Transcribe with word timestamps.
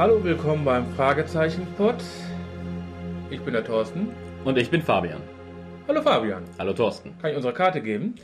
Hallo, 0.00 0.18
willkommen 0.24 0.64
beim 0.64 0.86
Fragezeichen-Pod. 0.94 1.94
Ich 3.28 3.42
bin 3.42 3.52
der 3.52 3.62
Thorsten. 3.62 4.08
Und 4.46 4.56
ich 4.56 4.70
bin 4.70 4.80
Fabian. 4.80 5.20
Hallo 5.86 6.00
Fabian. 6.00 6.42
Hallo 6.58 6.72
Thorsten. 6.72 7.18
Kann 7.18 7.28
ich 7.32 7.36
unsere 7.36 7.52
Karte 7.52 7.82
geben? 7.82 8.14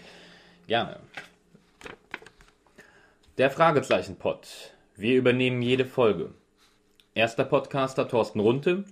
Gerne. 0.69 0.99
Der 3.37 3.51
Fragezeichen-Pod. 3.51 4.49
Wir 4.97 5.19
übernehmen 5.19 5.61
jede 5.61 5.85
Folge. 5.85 6.31
Erster 7.15 7.45
Podcaster 7.45 8.09
Thorsten 8.09 8.41
Runte, 8.41 8.85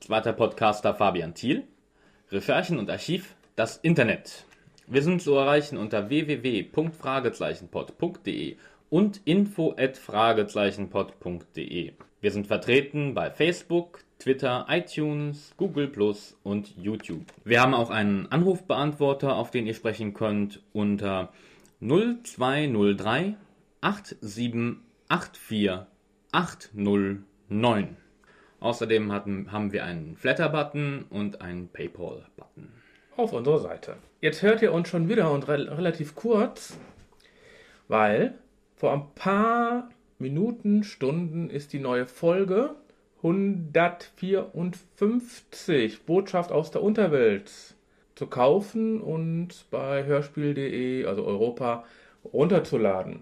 zweiter 0.00 0.34
Podcaster 0.34 0.92
Fabian 0.92 1.32
Thiel. 1.34 1.64
Recherchen 2.30 2.78
und 2.78 2.90
Archiv, 2.90 3.34
das 3.56 3.78
Internet. 3.78 4.44
Wir 4.86 5.00
sind 5.02 5.22
zu 5.22 5.32
erreichen 5.32 5.78
unter 5.78 6.10
www.fragezeichenpod.de 6.10 8.58
und 8.90 9.20
info 9.24 9.74
fragezeichenpod.de. 9.94 11.92
Wir 12.20 12.32
sind 12.32 12.48
vertreten 12.48 13.14
bei 13.14 13.30
Facebook, 13.30 14.00
Twitter, 14.18 14.66
iTunes, 14.68 15.54
Google 15.56 15.86
Plus 15.86 16.36
und 16.42 16.76
YouTube. 16.76 17.24
Wir 17.44 17.60
haben 17.60 17.74
auch 17.74 17.90
einen 17.90 18.26
Anrufbeantworter, 18.32 19.36
auf 19.36 19.52
den 19.52 19.68
ihr 19.68 19.74
sprechen 19.74 20.14
könnt 20.14 20.60
unter 20.72 21.28
0203 21.80 23.36
8784 23.80 25.70
809. 26.32 27.96
Außerdem 28.58 29.12
hatten, 29.12 29.52
haben 29.52 29.72
wir 29.72 29.84
einen 29.84 30.16
Flatter-Button 30.16 31.04
und 31.10 31.40
einen 31.40 31.68
PayPal-Button. 31.68 32.68
Auf 33.16 33.32
unserer 33.32 33.60
Seite. 33.60 33.96
Jetzt 34.20 34.42
hört 34.42 34.60
ihr 34.62 34.72
uns 34.72 34.88
schon 34.88 35.08
wieder 35.08 35.30
und 35.30 35.46
re 35.46 35.70
relativ 35.78 36.16
kurz, 36.16 36.76
weil 37.86 38.34
vor 38.74 38.92
ein 38.92 39.06
paar 39.14 39.88
Minuten, 40.20 40.82
Stunden 40.82 41.48
ist 41.48 41.72
die 41.72 41.78
neue 41.78 42.04
Folge 42.04 42.74
154. 43.18 46.02
Botschaft 46.06 46.50
aus 46.50 46.72
der 46.72 46.82
Unterwelt 46.82 47.52
zu 48.16 48.26
kaufen 48.26 49.00
und 49.00 49.64
bei 49.70 50.04
hörspiel.de, 50.06 51.04
also 51.06 51.24
Europa, 51.24 51.84
runterzuladen. 52.24 53.20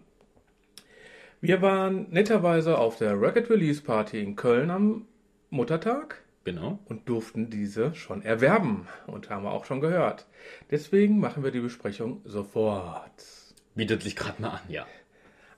Wir 1.43 1.61
waren 1.61 2.07
netterweise 2.13 2.79
auf 2.79 2.97
der 2.97 3.21
Record 3.21 3.51
Release 3.51 3.83
Party 3.83 4.23
in 4.23 4.35
Köln 4.35 4.71
am 4.71 5.05
Muttertag. 5.51 6.23
Genau. 6.45 6.79
Und 6.87 7.11
durften 7.11 7.51
diese 7.51 7.95
schon 7.95 8.23
erwerben 8.23 8.89
und 9.07 9.29
haben 9.29 9.45
wir 9.45 9.51
auch 9.53 9.67
schon 9.67 9.83
gehört. 9.83 10.27
Deswegen 10.71 11.21
machen 11.21 11.45
wir 11.45 11.51
die 11.51 11.61
Besprechung 11.61 12.23
sofort. 12.25 13.13
Bietet 13.75 14.03
sich 14.03 14.17
gerade 14.17 14.41
mal 14.41 14.49
an, 14.51 14.61
ja. 14.71 14.87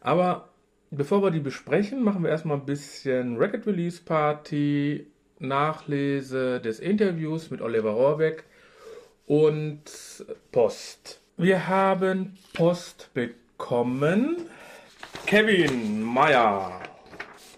Aber 0.01 0.48
bevor 0.91 1.23
wir 1.23 1.31
die 1.31 1.41
besprechen, 1.41 2.03
machen 2.03 2.23
wir 2.23 2.31
erstmal 2.31 2.57
ein 2.59 2.67
bisschen 2.67 3.37
Record 3.37 3.67
Release 3.67 4.01
Party, 4.03 5.07
Nachlese 5.39 6.61
des 6.61 6.81
Interviews 6.81 7.51
mit 7.51 7.61
Oliver 7.61 7.91
Rohrbeck 7.91 8.45
und 9.27 9.83
Post. 10.53 11.21
Wir 11.37 11.69
haben 11.69 12.37
Post 12.55 13.11
bekommen. 13.15 14.39
Kevin 15.27 16.03
Meyer. 16.03 16.81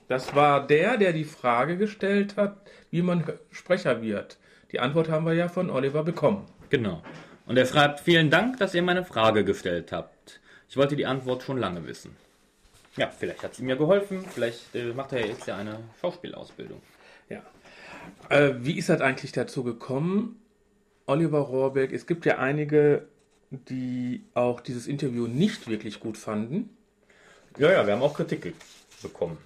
Das 0.09 0.35
war 0.35 0.67
der, 0.67 0.97
der 0.97 1.13
die 1.13 1.25
Frage 1.25 1.77
gestellt 1.77 2.37
hat, 2.37 2.57
wie 2.91 3.01
man 3.03 3.23
Sprecher 3.53 4.03
wird. 4.03 4.39
Die 4.73 4.81
Antwort 4.81 5.09
haben 5.09 5.25
wir 5.25 5.35
ja 5.35 5.49
von 5.49 5.71
Oliver 5.71 6.03
bekommen. 6.03 6.47
Genau. 6.69 7.03
Und 7.47 7.57
er 7.57 7.67
schreibt, 7.67 8.01
vielen 8.01 8.31
Dank, 8.31 8.59
dass 8.59 8.75
ihr 8.75 8.83
meine 8.83 9.05
Frage 9.05 9.45
gestellt 9.45 9.93
habt. 9.93 10.41
Ich 10.69 10.77
wollte 10.77 10.97
die 10.97 11.07
Antwort 11.07 11.43
schon 11.45 11.59
lange 11.59 11.87
wissen. 11.87 12.17
Ja, 12.97 13.09
vielleicht 13.11 13.43
hat 13.43 13.53
es 13.53 13.61
ihm 13.61 13.69
ja 13.69 13.77
geholfen. 13.77 14.25
Vielleicht 14.29 14.75
äh, 14.75 14.87
macht 14.93 15.13
er 15.13 15.21
ja 15.21 15.27
jetzt 15.27 15.47
ja 15.47 15.57
eine 15.57 15.79
Schauspielausbildung. 16.01 16.81
Ja. 17.29 17.43
Äh, 18.29 18.55
wie 18.65 18.77
ist 18.77 18.89
das 18.89 19.01
eigentlich 19.01 19.33
dazu 19.33 19.63
gekommen, 19.63 20.43
Oliver 21.07 21.41
Rohrbeck? 21.41 21.93
Es 21.93 22.07
gibt 22.07 22.27
ja 22.27 22.39
einige, 22.39 23.07
die 23.51 24.25
auch 24.35 24.61
dieses 24.61 24.87
Interview 24.89 25.27
nicht 25.29 25.69
wirklich 25.69 26.01
gut 26.01 26.19
fanden. 26.19 26.71
Ja, 27.59 27.71
ja, 27.71 27.87
wir 27.87 27.93
haben 27.95 28.03
auch 28.03 28.15
Kritik 28.15 28.55
bekommen. 29.03 29.39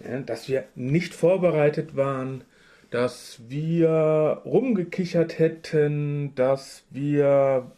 Ja, 0.00 0.20
dass 0.20 0.48
wir 0.48 0.64
nicht 0.74 1.14
vorbereitet 1.14 1.96
waren, 1.96 2.42
dass 2.90 3.40
wir 3.48 4.42
rumgekichert 4.44 5.38
hätten, 5.38 6.34
dass 6.34 6.82
wir 6.90 7.70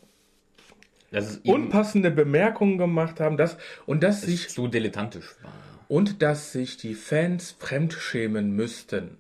unpassende 1.45 2.11
Bemerkungen 2.11 2.79
gemacht 2.79 3.21
haben, 3.21 3.37
dass, 3.37 3.57
und 3.87 4.03
dass 4.03 4.23
sich. 4.23 4.49
Zu 4.49 4.69
dilettantisch 4.69 5.37
war. 5.43 5.53
Und 5.89 6.21
dass 6.21 6.53
sich 6.53 6.77
die 6.77 6.95
Fans 6.95 7.57
fremdschämen 7.59 8.51
müssten. 8.55 9.17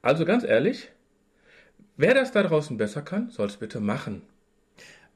Also 0.00 0.24
ganz 0.24 0.44
ehrlich, 0.44 0.88
wer 1.98 2.14
das 2.14 2.32
da 2.32 2.42
draußen 2.42 2.78
besser 2.78 3.02
kann, 3.02 3.28
soll 3.30 3.48
es 3.48 3.58
bitte 3.58 3.80
machen. 3.80 4.22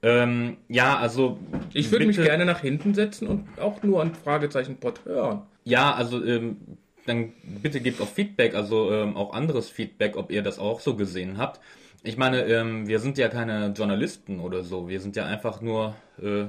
Ähm, 0.02 0.58
ja, 0.68 0.98
also. 0.98 1.38
Ich 1.72 1.90
würde 1.90 2.06
mich 2.06 2.16
gerne 2.16 2.44
nach 2.44 2.60
hinten 2.60 2.94
setzen 2.94 3.26
und 3.26 3.46
auch 3.58 3.82
nur 3.82 4.02
ein 4.02 4.14
Fragezeichenpot 4.14 5.06
hören. 5.06 5.42
Ja, 5.64 5.94
also 5.94 6.22
ähm, 6.22 6.58
dann 7.06 7.32
bitte 7.62 7.80
gebt 7.80 8.02
auch 8.02 8.08
Feedback, 8.08 8.54
also 8.54 8.92
ähm, 8.92 9.16
auch 9.16 9.32
anderes 9.32 9.70
Feedback, 9.70 10.18
ob 10.18 10.30
ihr 10.30 10.42
das 10.42 10.58
auch 10.58 10.80
so 10.80 10.94
gesehen 10.96 11.38
habt. 11.38 11.58
Ich 12.06 12.18
meine, 12.18 12.44
ähm, 12.44 12.86
wir 12.86 12.98
sind 12.98 13.16
ja 13.16 13.28
keine 13.30 13.68
Journalisten 13.68 14.38
oder 14.40 14.62
so. 14.62 14.90
Wir 14.90 15.00
sind 15.00 15.16
ja 15.16 15.24
einfach 15.24 15.62
nur 15.62 15.94
äh, 16.22 16.44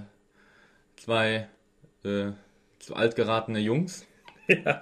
zwei 0.97 1.47
äh, 2.03 2.31
zu 2.79 2.93
alt 2.93 3.15
geratene 3.15 3.59
Jungs, 3.59 4.05
ja. 4.49 4.81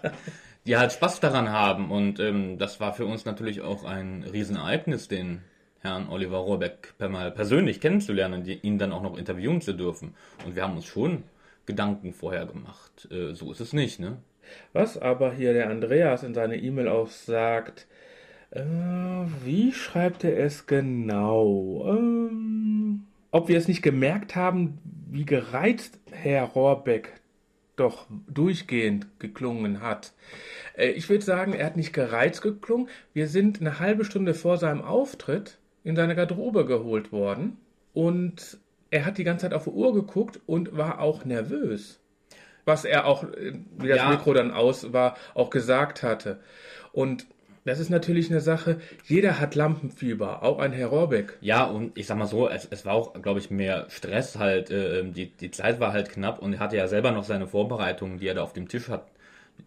die 0.65 0.75
halt 0.75 0.91
Spaß 0.91 1.19
daran 1.19 1.51
haben. 1.51 1.91
Und 1.91 2.19
ähm, 2.19 2.57
das 2.57 2.79
war 2.79 2.91
für 2.93 3.05
uns 3.05 3.23
natürlich 3.23 3.61
auch 3.61 3.83
ein 3.83 4.23
Riesenereignis, 4.23 5.07
den 5.07 5.43
Herrn 5.81 6.09
Oliver 6.09 6.37
Rohrbeck 6.37 6.95
mal 6.97 7.29
persönlich 7.29 7.79
kennenzulernen 7.79 8.41
und 8.41 8.47
ihn 8.47 8.79
dann 8.79 8.93
auch 8.93 9.03
noch 9.03 9.15
interviewen 9.15 9.61
zu 9.61 9.73
dürfen. 9.75 10.15
Und 10.43 10.55
wir 10.55 10.63
haben 10.63 10.75
uns 10.75 10.85
schon 10.85 11.21
Gedanken 11.67 12.13
vorher 12.13 12.47
gemacht. 12.47 13.07
Äh, 13.11 13.35
so 13.35 13.51
ist 13.51 13.59
es 13.59 13.73
nicht, 13.73 13.99
ne? 13.99 14.17
Was 14.73 14.97
aber 14.97 15.33
hier 15.33 15.53
der 15.53 15.69
Andreas 15.69 16.23
in 16.23 16.33
seiner 16.33 16.55
E-Mail 16.55 16.87
auch 16.89 17.07
sagt, 17.09 17.85
äh, 18.55 18.61
wie 19.43 19.71
schreibt 19.73 20.23
er 20.23 20.37
es 20.39 20.67
genau? 20.67 21.85
Ähm, 21.89 23.03
ob 23.31 23.47
wir 23.47 23.57
es 23.57 23.67
nicht 23.67 23.81
gemerkt 23.81 24.35
haben, 24.35 24.77
wie 25.09 25.25
gereizt 25.25 25.99
Herr 26.11 26.43
Rohrbeck 26.43 27.19
doch 27.75 28.05
durchgehend 28.29 29.07
geklungen 29.19 29.81
hat. 29.81 30.13
Äh, 30.77 30.89
ich 30.91 31.09
würde 31.09 31.23
sagen, 31.25 31.53
er 31.53 31.65
hat 31.65 31.77
nicht 31.77 31.93
gereizt 31.93 32.43
geklungen. 32.43 32.89
Wir 33.13 33.27
sind 33.27 33.59
eine 33.59 33.79
halbe 33.79 34.05
Stunde 34.05 34.35
vor 34.35 34.57
seinem 34.57 34.81
Auftritt 34.83 35.57
in 35.83 35.95
seine 35.95 36.15
Garderobe 36.15 36.65
geholt 36.65 37.11
worden 37.11 37.57
und 37.95 38.57
er 38.91 39.05
hat 39.07 39.17
die 39.17 39.23
ganze 39.23 39.45
Zeit 39.47 39.53
auf 39.55 39.63
die 39.63 39.71
Uhr 39.71 39.91
geguckt 39.95 40.39
und 40.45 40.77
war 40.77 40.99
auch 41.01 41.25
nervös. 41.25 41.99
Was 42.65 42.85
er 42.85 43.07
auch, 43.07 43.23
äh, 43.33 43.53
wie 43.79 43.87
das 43.87 43.97
ja. 43.97 44.09
Mikro 44.11 44.33
dann 44.35 44.51
aus 44.51 44.93
war, 44.93 45.17
auch 45.33 45.49
gesagt 45.49 46.03
hatte. 46.03 46.39
Und 46.91 47.25
das 47.65 47.79
ist 47.79 47.89
natürlich 47.89 48.29
eine 48.29 48.41
Sache, 48.41 48.79
jeder 49.05 49.39
hat 49.39 49.55
Lampenfieber, 49.55 50.43
auch 50.43 50.59
ein 50.59 50.73
Herr 50.73 50.87
Rohrbeck. 50.87 51.37
Ja, 51.41 51.63
und 51.63 51.97
ich 51.97 52.07
sag 52.07 52.17
mal 52.17 52.25
so, 52.27 52.49
es, 52.49 52.67
es 52.69 52.85
war 52.85 52.93
auch, 52.93 53.13
glaube 53.21 53.39
ich, 53.39 53.49
mehr 53.51 53.85
Stress 53.89 54.37
halt. 54.37 54.69
Äh, 54.69 54.99
ähm, 54.99 55.13
die, 55.13 55.27
die 55.31 55.49
Zeit 55.51 55.79
war 55.79 55.93
halt 55.93 56.09
knapp 56.09 56.39
und 56.39 56.53
er 56.53 56.59
hatte 56.59 56.75
ja 56.75 56.87
selber 56.87 57.11
noch 57.11 57.23
seine 57.23 57.47
Vorbereitungen, 57.47 58.17
die 58.19 58.27
er 58.27 58.33
da 58.35 58.41
auf 58.43 58.51
dem 58.53 58.67
Tisch 58.67 58.89
hat, 58.89 59.07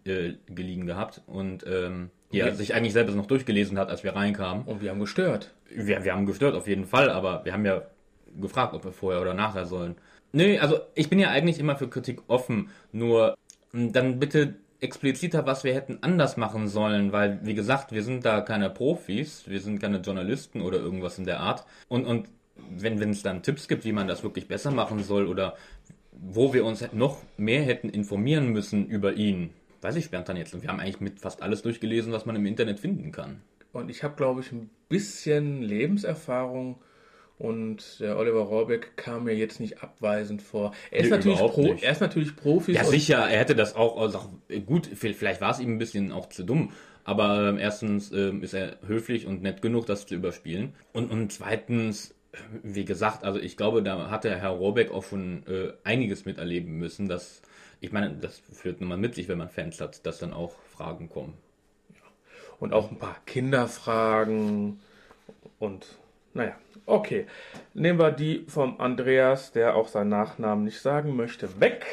äh, 0.05 0.33
geliegen 0.47 0.85
gehabt. 0.85 1.21
Und 1.25 1.65
ähm, 1.67 2.11
die 2.31 2.39
er 2.41 2.53
sich 2.53 2.75
eigentlich 2.75 2.93
selbst 2.93 3.15
noch 3.15 3.25
durchgelesen 3.25 3.79
hat, 3.79 3.89
als 3.89 4.03
wir 4.03 4.15
reinkamen. 4.15 4.65
Und 4.65 4.81
wir 4.81 4.91
haben 4.91 4.99
gestört. 4.99 5.53
Wir, 5.69 6.03
wir 6.03 6.13
haben 6.13 6.25
gestört, 6.27 6.55
auf 6.55 6.67
jeden 6.67 6.85
Fall, 6.85 7.09
aber 7.09 7.43
wir 7.45 7.53
haben 7.53 7.65
ja 7.65 7.81
gefragt, 8.39 8.75
ob 8.75 8.85
wir 8.85 8.91
vorher 8.91 9.21
oder 9.21 9.33
nachher 9.33 9.65
sollen. 9.65 9.95
Nö, 10.33 10.57
also 10.59 10.77
ich 10.93 11.09
bin 11.09 11.17
ja 11.19 11.29
eigentlich 11.29 11.57
immer 11.59 11.77
für 11.77 11.87
Kritik 11.89 12.19
offen, 12.27 12.69
nur 12.91 13.35
hm, 13.71 13.91
dann 13.93 14.19
bitte 14.19 14.55
expliziter, 14.79 15.45
was 15.45 15.63
wir 15.63 15.73
hätten 15.73 15.99
anders 16.01 16.37
machen 16.37 16.67
sollen, 16.67 17.11
weil, 17.11 17.39
wie 17.43 17.55
gesagt, 17.55 17.91
wir 17.91 18.03
sind 18.03 18.25
da 18.25 18.41
keine 18.41 18.69
Profis, 18.69 19.47
wir 19.47 19.59
sind 19.59 19.79
keine 19.79 19.97
Journalisten 19.99 20.61
oder 20.61 20.77
irgendwas 20.79 21.17
in 21.17 21.25
der 21.25 21.39
Art. 21.39 21.65
Und, 21.87 22.05
und 22.05 22.29
wenn 22.69 22.97
es 23.09 23.23
dann 23.23 23.43
Tipps 23.43 23.67
gibt, 23.67 23.85
wie 23.85 23.91
man 23.91 24.07
das 24.07 24.23
wirklich 24.23 24.47
besser 24.47 24.71
machen 24.71 25.03
soll 25.03 25.27
oder 25.27 25.55
wo 26.11 26.53
wir 26.53 26.65
uns 26.65 26.87
noch 26.93 27.21
mehr 27.37 27.63
hätten 27.63 27.89
informieren 27.89 28.49
müssen 28.49 28.87
über 28.87 29.13
ihn, 29.13 29.51
weiß 29.81 29.95
ich 29.95 30.05
spontan 30.05 30.37
jetzt. 30.37 30.53
Und 30.53 30.61
wir 30.63 30.69
haben 30.69 30.79
eigentlich 30.79 30.99
mit 30.99 31.19
fast 31.19 31.41
alles 31.41 31.61
durchgelesen, 31.61 32.11
was 32.11 32.25
man 32.25 32.35
im 32.35 32.45
Internet 32.45 32.79
finden 32.79 33.11
kann. 33.11 33.41
Und 33.73 33.89
ich 33.89 34.03
habe, 34.03 34.15
glaube 34.15 34.41
ich, 34.41 34.51
ein 34.51 34.69
bisschen 34.89 35.61
Lebenserfahrung 35.61 36.79
und 37.39 37.99
der 37.99 38.17
Oliver 38.17 38.41
Rohrbeck 38.41 38.97
kam 38.97 39.25
mir 39.25 39.35
jetzt 39.35 39.59
nicht 39.59 39.83
abweisend 39.83 40.41
vor. 40.41 40.73
Er 40.89 40.99
ist, 41.01 41.05
nee, 41.05 41.11
natürlich, 41.11 41.37
Pro, 41.39 41.75
er 41.79 41.91
ist 41.91 42.01
natürlich 42.01 42.35
Profi. 42.35 42.71
Ja, 42.71 42.83
sicher, 42.83 43.17
er 43.17 43.39
hätte 43.39 43.55
das 43.55 43.75
auch, 43.75 44.01
also 44.01 44.17
auch 44.17 44.29
gut, 44.65 44.89
vielleicht 44.95 45.39
war 45.39 45.51
es 45.51 45.59
ihm 45.59 45.75
ein 45.75 45.77
bisschen 45.77 46.11
auch 46.11 46.29
zu 46.29 46.43
dumm. 46.43 46.71
Aber 47.03 47.47
ähm, 47.49 47.59
erstens 47.59 48.11
ähm, 48.11 48.41
ist 48.41 48.53
er 48.53 48.77
höflich 48.85 49.27
und 49.27 49.43
nett 49.43 49.61
genug, 49.61 49.85
das 49.85 50.07
zu 50.07 50.15
überspielen. 50.15 50.73
Und, 50.93 51.11
und 51.11 51.31
zweitens, 51.31 52.15
wie 52.63 52.85
gesagt, 52.85 53.23
also 53.23 53.39
ich 53.39 53.55
glaube, 53.55 53.83
da 53.83 54.09
hat 54.09 54.23
der 54.23 54.39
Herr 54.39 54.49
Rohrbeck 54.49 54.91
auch 54.91 55.03
schon 55.03 55.43
äh, 55.47 55.73
einiges 55.83 56.25
miterleben 56.25 56.73
müssen. 56.77 57.07
Dass, 57.07 57.43
ich 57.81 57.91
meine, 57.91 58.15
das 58.15 58.41
führt 58.51 58.79
nun 58.81 58.89
mal 58.89 58.97
mit 58.97 59.13
sich, 59.13 59.27
wenn 59.27 59.37
man 59.37 59.49
Fans 59.49 59.79
hat, 59.79 60.05
dass 60.07 60.17
dann 60.17 60.33
auch 60.33 60.53
Fragen 60.73 61.07
kommen. 61.07 61.35
Und 62.59 62.73
auch 62.73 62.89
ein 62.89 62.97
paar 62.97 63.15
Kinderfragen 63.27 64.79
und 65.59 65.85
naja, 66.37 66.55
okay. 66.85 67.25
Nehmen 67.73 67.97
wir 67.99 68.11
die 68.11 68.45
vom 68.47 68.79
Andreas, 68.79 69.51
der 69.51 69.75
auch 69.75 69.87
seinen 69.87 70.09
Nachnamen 70.09 70.63
nicht 70.63 70.79
sagen 70.81 71.15
möchte, 71.15 71.59
weg. 71.59 71.85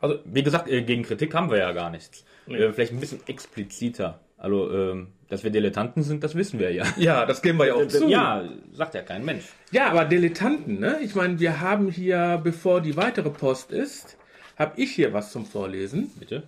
Also, 0.00 0.18
wie 0.26 0.42
gesagt, 0.42 0.68
äh, 0.68 0.82
gegen 0.82 1.02
Kritik 1.02 1.34
haben 1.34 1.50
wir 1.50 1.56
ja 1.58 1.72
gar 1.72 1.88
nichts. 1.90 2.24
Nee. 2.46 2.58
Äh, 2.58 2.72
vielleicht 2.74 2.92
ein 2.92 3.00
bisschen 3.00 3.26
expliziter. 3.26 4.20
Also, 4.36 4.70
ähm, 4.70 5.08
dass 5.30 5.42
wir 5.44 5.50
Dilettanten 5.50 6.02
sind, 6.02 6.22
das 6.22 6.34
wissen 6.34 6.58
wir 6.60 6.70
ja. 6.72 6.84
Ja, 6.98 7.24
das 7.24 7.40
geben 7.40 7.58
wir 7.58 7.66
ja 7.68 7.74
auch 7.74 7.80
äh, 7.80 7.88
zu. 7.88 8.06
Ja, 8.06 8.46
sagt 8.74 8.94
ja 8.94 9.00
kein 9.00 9.24
Mensch. 9.24 9.46
Ja, 9.70 9.88
aber 9.88 10.04
Dilettanten, 10.04 10.78
ne? 10.78 10.98
Ich 11.02 11.14
meine, 11.14 11.40
wir 11.40 11.60
haben 11.62 11.90
hier, 11.90 12.38
bevor 12.44 12.82
die 12.82 12.96
weitere 12.98 13.30
Post 13.30 13.72
ist, 13.72 14.18
habe 14.58 14.72
ich 14.78 14.90
hier 14.92 15.14
was 15.14 15.32
zum 15.32 15.46
Vorlesen. 15.46 16.10
Bitte. 16.20 16.42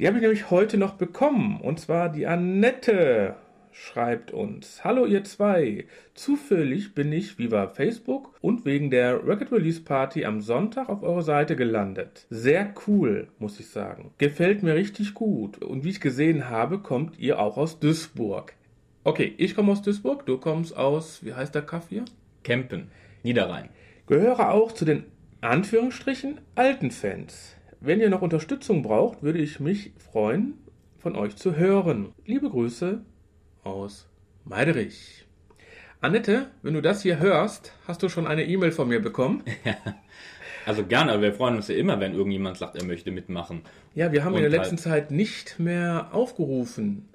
Die 0.00 0.08
habe 0.08 0.16
ich 0.16 0.22
nämlich 0.22 0.50
heute 0.50 0.76
noch 0.76 0.94
bekommen. 0.94 1.60
Und 1.60 1.78
zwar 1.78 2.08
die 2.08 2.26
Annette 2.26 3.36
schreibt 3.74 4.30
uns: 4.30 4.84
Hallo 4.84 5.04
ihr 5.04 5.24
zwei! 5.24 5.84
Zufällig 6.14 6.94
bin 6.94 7.12
ich 7.12 7.38
via 7.38 7.66
Facebook 7.68 8.34
und 8.40 8.64
wegen 8.64 8.90
der 8.90 9.26
Record 9.26 9.52
Release 9.52 9.80
Party 9.82 10.24
am 10.24 10.40
Sonntag 10.40 10.88
auf 10.88 11.02
eure 11.02 11.22
Seite 11.22 11.56
gelandet. 11.56 12.26
Sehr 12.30 12.72
cool, 12.86 13.28
muss 13.38 13.58
ich 13.60 13.68
sagen. 13.68 14.12
Gefällt 14.18 14.62
mir 14.62 14.74
richtig 14.74 15.14
gut. 15.14 15.58
Und 15.62 15.84
wie 15.84 15.90
ich 15.90 16.00
gesehen 16.00 16.48
habe, 16.48 16.78
kommt 16.78 17.18
ihr 17.18 17.38
auch 17.40 17.56
aus 17.56 17.80
Duisburg. 17.80 18.54
Okay, 19.02 19.34
ich 19.36 19.54
komme 19.54 19.72
aus 19.72 19.82
Duisburg, 19.82 20.24
du 20.24 20.38
kommst 20.38 20.74
aus, 20.76 21.24
wie 21.24 21.34
heißt 21.34 21.54
der 21.54 21.62
Kaff 21.62 21.88
Kempen, 22.44 22.88
Niederrhein. 23.22 23.68
Gehöre 24.06 24.50
auch 24.50 24.72
zu 24.72 24.84
den 24.84 25.04
Anführungsstrichen 25.40 26.40
alten 26.54 26.90
Fans. 26.90 27.56
Wenn 27.80 28.00
ihr 28.00 28.08
noch 28.08 28.22
Unterstützung 28.22 28.82
braucht, 28.82 29.22
würde 29.22 29.40
ich 29.40 29.60
mich 29.60 29.92
freuen, 29.98 30.54
von 30.96 31.16
euch 31.16 31.36
zu 31.36 31.54
hören. 31.56 32.10
Liebe 32.24 32.48
Grüße, 32.48 33.02
aus 33.64 34.06
Meiderich. 34.44 35.24
Annette, 36.02 36.48
wenn 36.62 36.74
du 36.74 36.82
das 36.82 37.00
hier 37.02 37.18
hörst, 37.18 37.72
hast 37.88 38.02
du 38.02 38.10
schon 38.10 38.26
eine 38.26 38.44
E-Mail 38.44 38.72
von 38.72 38.88
mir 38.88 39.00
bekommen? 39.00 39.42
Ja, 40.66 40.70
also 40.70 40.84
gerne, 40.86 41.12
aber 41.12 41.20
wir 41.22 41.34
freuen 41.34 41.56
uns 41.56 41.68
ja 41.68 41.74
immer, 41.74 42.00
wenn 42.00 42.14
irgendjemand 42.14 42.56
sagt, 42.56 42.76
er 42.76 42.84
möchte 42.86 43.10
mitmachen. 43.10 43.60
Ja, 43.94 44.12
wir 44.12 44.24
haben 44.24 44.32
Und 44.34 44.42
in 44.42 44.50
der 44.50 44.58
halt 44.58 44.70
letzten 44.72 44.78
Zeit 44.78 45.10
nicht 45.10 45.58
mehr 45.58 46.08
aufgerufen. 46.12 47.06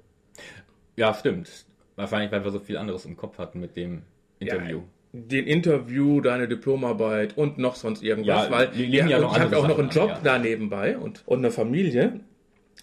Ja, 0.96 1.12
stimmt. 1.14 1.50
Wahrscheinlich, 1.96 2.30
weil 2.30 2.44
wir 2.44 2.52
so 2.52 2.60
viel 2.60 2.76
anderes 2.76 3.04
im 3.06 3.16
Kopf 3.16 3.38
hatten 3.38 3.58
mit 3.60 3.74
dem 3.76 4.02
Interview. 4.38 4.78
Ja 4.78 4.84
den 5.12 5.48
Interview, 5.48 6.20
deine 6.20 6.46
Diplomarbeit 6.46 7.36
und 7.36 7.58
noch 7.58 7.74
sonst 7.74 8.00
irgendwas, 8.00 8.44
ja, 8.44 8.50
weil 8.52 8.80
ja, 8.80 9.06
ja 9.08 9.18
ich 9.18 9.38
habe 9.40 9.56
auch 9.58 9.66
noch 9.66 9.80
einen 9.80 9.88
Job 9.90 10.08
ja. 10.08 10.20
da 10.22 10.38
nebenbei 10.38 10.96
und, 10.98 11.24
und 11.26 11.38
eine 11.38 11.50
Familie. 11.50 12.20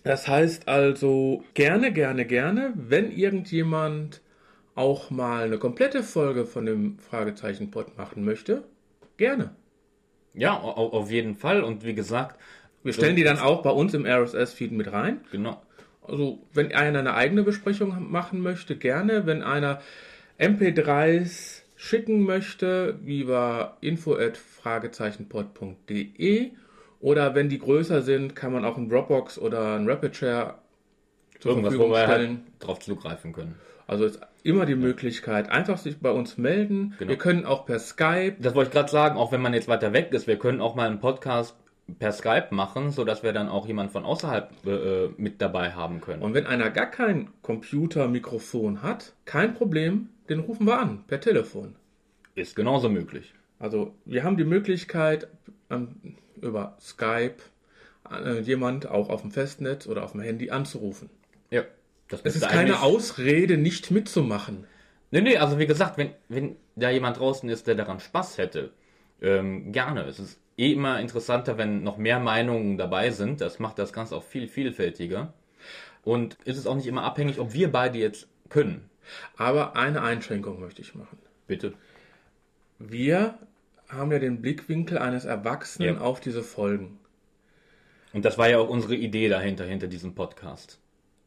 Das 0.03 0.27
heißt 0.27 0.67
also 0.67 1.43
gerne, 1.53 1.91
gerne, 1.91 2.25
gerne, 2.25 2.73
wenn 2.75 3.11
irgendjemand 3.11 4.21
auch 4.75 5.09
mal 5.09 5.45
eine 5.45 5.57
komplette 5.57 6.03
Folge 6.03 6.45
von 6.45 6.65
dem 6.65 6.99
Fragezeichen-Pod 6.99 7.97
machen 7.97 8.23
möchte, 8.23 8.63
gerne. 9.17 9.55
Ja, 10.33 10.55
auf 10.57 11.09
jeden 11.09 11.35
Fall. 11.35 11.63
Und 11.63 11.83
wie 11.83 11.95
gesagt, 11.95 12.39
wir 12.83 12.93
stellen 12.93 13.15
die 13.15 13.23
dann 13.23 13.39
auch 13.39 13.63
bei 13.63 13.71
uns 13.71 13.95
im 13.95 14.05
RSS-Feed 14.05 14.71
mit 14.71 14.91
rein. 14.91 15.21
Genau. 15.31 15.61
Also, 16.03 16.39
wenn 16.53 16.71
einer 16.73 16.99
eine 16.99 17.15
eigene 17.15 17.43
Besprechung 17.43 18.11
machen 18.11 18.39
möchte, 18.39 18.77
gerne. 18.77 19.25
Wenn 19.25 19.41
einer 19.41 19.81
MP3s 20.39 21.63
schicken 21.75 22.21
möchte, 22.21 22.99
wie 23.01 23.23
bei 23.23 23.71
info 23.81 24.13
at 24.15 24.37
oder 26.99 27.35
wenn 27.35 27.49
die 27.49 27.59
größer 27.59 28.01
sind, 28.01 28.35
kann 28.35 28.51
man 28.53 28.65
auch 28.65 28.77
ein 28.77 28.89
Dropbox 28.89 29.37
oder 29.37 29.75
ein 29.75 29.87
Rapidshare 29.87 30.55
zur 31.39 31.51
Irgendwas, 31.51 31.69
Verfügung 31.73 31.89
wo 31.89 31.93
wir 31.95 32.07
halt 32.07 32.21
stellen. 32.21 32.45
Halt 32.57 32.67
drauf 32.67 32.79
zugreifen 32.79 33.33
können. 33.33 33.55
Also 33.85 34.05
ist 34.05 34.19
immer 34.43 34.65
die 34.65 34.75
Möglichkeit, 34.75 35.49
einfach 35.49 35.77
sich 35.77 35.99
bei 35.99 36.09
uns 36.11 36.37
melden. 36.37 36.95
Genau. 36.99 37.09
Wir 37.09 37.17
können 37.17 37.45
auch 37.45 37.65
per 37.65 37.79
Skype. 37.79 38.35
Das 38.39 38.55
wollte 38.55 38.69
ich 38.69 38.73
gerade 38.73 38.91
sagen, 38.91 39.17
auch 39.17 39.31
wenn 39.31 39.41
man 39.41 39.53
jetzt 39.53 39.67
weiter 39.67 39.93
weg 39.93 40.11
ist, 40.11 40.27
wir 40.27 40.37
können 40.37 40.59
auch 40.59 40.75
mal 40.75 40.87
einen 40.89 40.99
Podcast 40.99 41.55
per 41.99 42.11
Skype 42.11 42.47
machen, 42.49 42.91
sodass 42.91 43.23
wir 43.23 43.31
dann 43.31 43.47
auch 43.47 43.65
jemanden 43.65 43.93
von 43.93 44.03
außerhalb 44.03 44.49
äh, 44.65 44.69
äh, 45.05 45.09
mit 45.17 45.41
dabei 45.41 45.71
haben 45.71 46.01
können. 46.01 46.21
Und 46.21 46.33
wenn 46.33 46.45
einer 46.45 46.69
gar 46.69 46.87
kein 46.91 47.29
Computermikrofon 47.43 48.81
hat, 48.81 49.13
kein 49.23 49.53
Problem, 49.53 50.09
den 50.27 50.39
rufen 50.41 50.65
wir 50.65 50.77
an, 50.79 51.05
per 51.07 51.21
Telefon. 51.21 51.75
Ist 52.35 52.57
genauso 52.57 52.89
möglich. 52.89 53.33
Also 53.57 53.93
wir 54.03 54.25
haben 54.25 54.35
die 54.35 54.43
Möglichkeit, 54.43 55.29
ähm, 55.69 55.95
über 56.41 56.77
Skype 56.79 57.35
äh, 58.11 58.39
jemand 58.39 58.87
auch 58.87 59.09
auf 59.09 59.21
dem 59.21 59.31
Festnetz 59.31 59.87
oder 59.87 60.03
auf 60.03 60.11
dem 60.13 60.21
Handy 60.21 60.49
anzurufen. 60.51 61.09
Ja. 61.49 61.63
Das 62.09 62.21
es 62.23 62.35
ist 62.35 62.47
keine 62.47 62.81
Ausrede, 62.81 63.57
nicht 63.57 63.91
mitzumachen. 63.91 64.65
Nee, 65.11 65.21
nee, 65.21 65.37
also 65.37 65.59
wie 65.59 65.67
gesagt, 65.67 65.97
wenn, 65.97 66.11
wenn 66.29 66.55
da 66.75 66.89
jemand 66.89 67.19
draußen 67.19 67.47
ist, 67.49 67.67
der 67.67 67.75
daran 67.75 67.99
Spaß 67.99 68.37
hätte, 68.37 68.71
ähm, 69.21 69.71
gerne. 69.73 70.03
Es 70.03 70.19
ist 70.19 70.39
eh 70.57 70.71
immer 70.71 70.99
interessanter, 71.01 71.57
wenn 71.57 71.83
noch 71.83 71.97
mehr 71.97 72.19
Meinungen 72.19 72.77
dabei 72.77 73.09
sind. 73.11 73.41
Das 73.41 73.59
macht 73.59 73.77
das 73.79 73.91
Ganze 73.93 74.15
auch 74.15 74.23
viel 74.23 74.47
vielfältiger. 74.47 75.33
Und 76.03 76.35
ist 76.45 76.57
es 76.57 76.65
auch 76.67 76.75
nicht 76.75 76.87
immer 76.87 77.03
abhängig, 77.03 77.39
ob 77.39 77.53
wir 77.53 77.69
beide 77.71 77.97
jetzt 77.97 78.27
können. 78.49 78.89
Aber 79.37 79.75
eine 79.75 80.01
Einschränkung 80.01 80.59
möchte 80.61 80.81
ich 80.81 80.93
machen. 80.95 81.17
Bitte. 81.47 81.73
Wir 82.79 83.37
haben 83.87 84.11
ja 84.11 84.19
den 84.19 84.41
Blickwinkel 84.41 84.97
eines 84.97 85.25
Erwachsenen 85.25 85.95
ja. 85.95 86.01
auf 86.01 86.19
diese 86.19 86.43
Folgen. 86.43 86.99
Und 88.13 88.25
das 88.25 88.37
war 88.37 88.49
ja 88.49 88.57
auch 88.59 88.69
unsere 88.69 88.95
Idee 88.95 89.29
dahinter, 89.29 89.65
hinter 89.65 89.87
diesem 89.87 90.15
Podcast. 90.15 90.79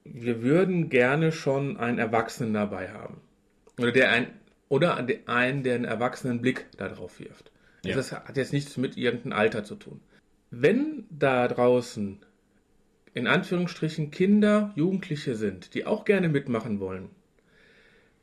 Wir 0.04 0.42
würden 0.42 0.88
gerne 0.88 1.30
schon 1.32 1.76
einen 1.76 1.98
Erwachsenen 1.98 2.54
dabei 2.54 2.90
haben. 2.90 3.20
Oder, 3.78 3.92
der 3.92 4.10
ein, 4.10 4.26
oder 4.68 4.96
einen, 5.26 5.62
der 5.62 5.74
einen 5.74 5.84
erwachsenen 5.84 6.40
Blick 6.40 6.66
darauf 6.76 7.18
wirft. 7.20 7.50
Also 7.84 7.88
ja. 7.90 7.96
Das 7.96 8.12
hat 8.12 8.36
jetzt 8.36 8.52
nichts 8.52 8.76
mit 8.76 8.96
irgendeinem 8.96 9.38
Alter 9.38 9.64
zu 9.64 9.74
tun. 9.74 10.00
Wenn 10.50 11.04
da 11.10 11.48
draußen 11.48 12.18
in 13.14 13.26
Anführungsstrichen 13.26 14.10
Kinder, 14.12 14.70
Jugendliche 14.76 15.34
sind, 15.34 15.74
die 15.74 15.84
auch 15.86 16.04
gerne 16.04 16.28
mitmachen 16.28 16.80
wollen, 16.80 17.10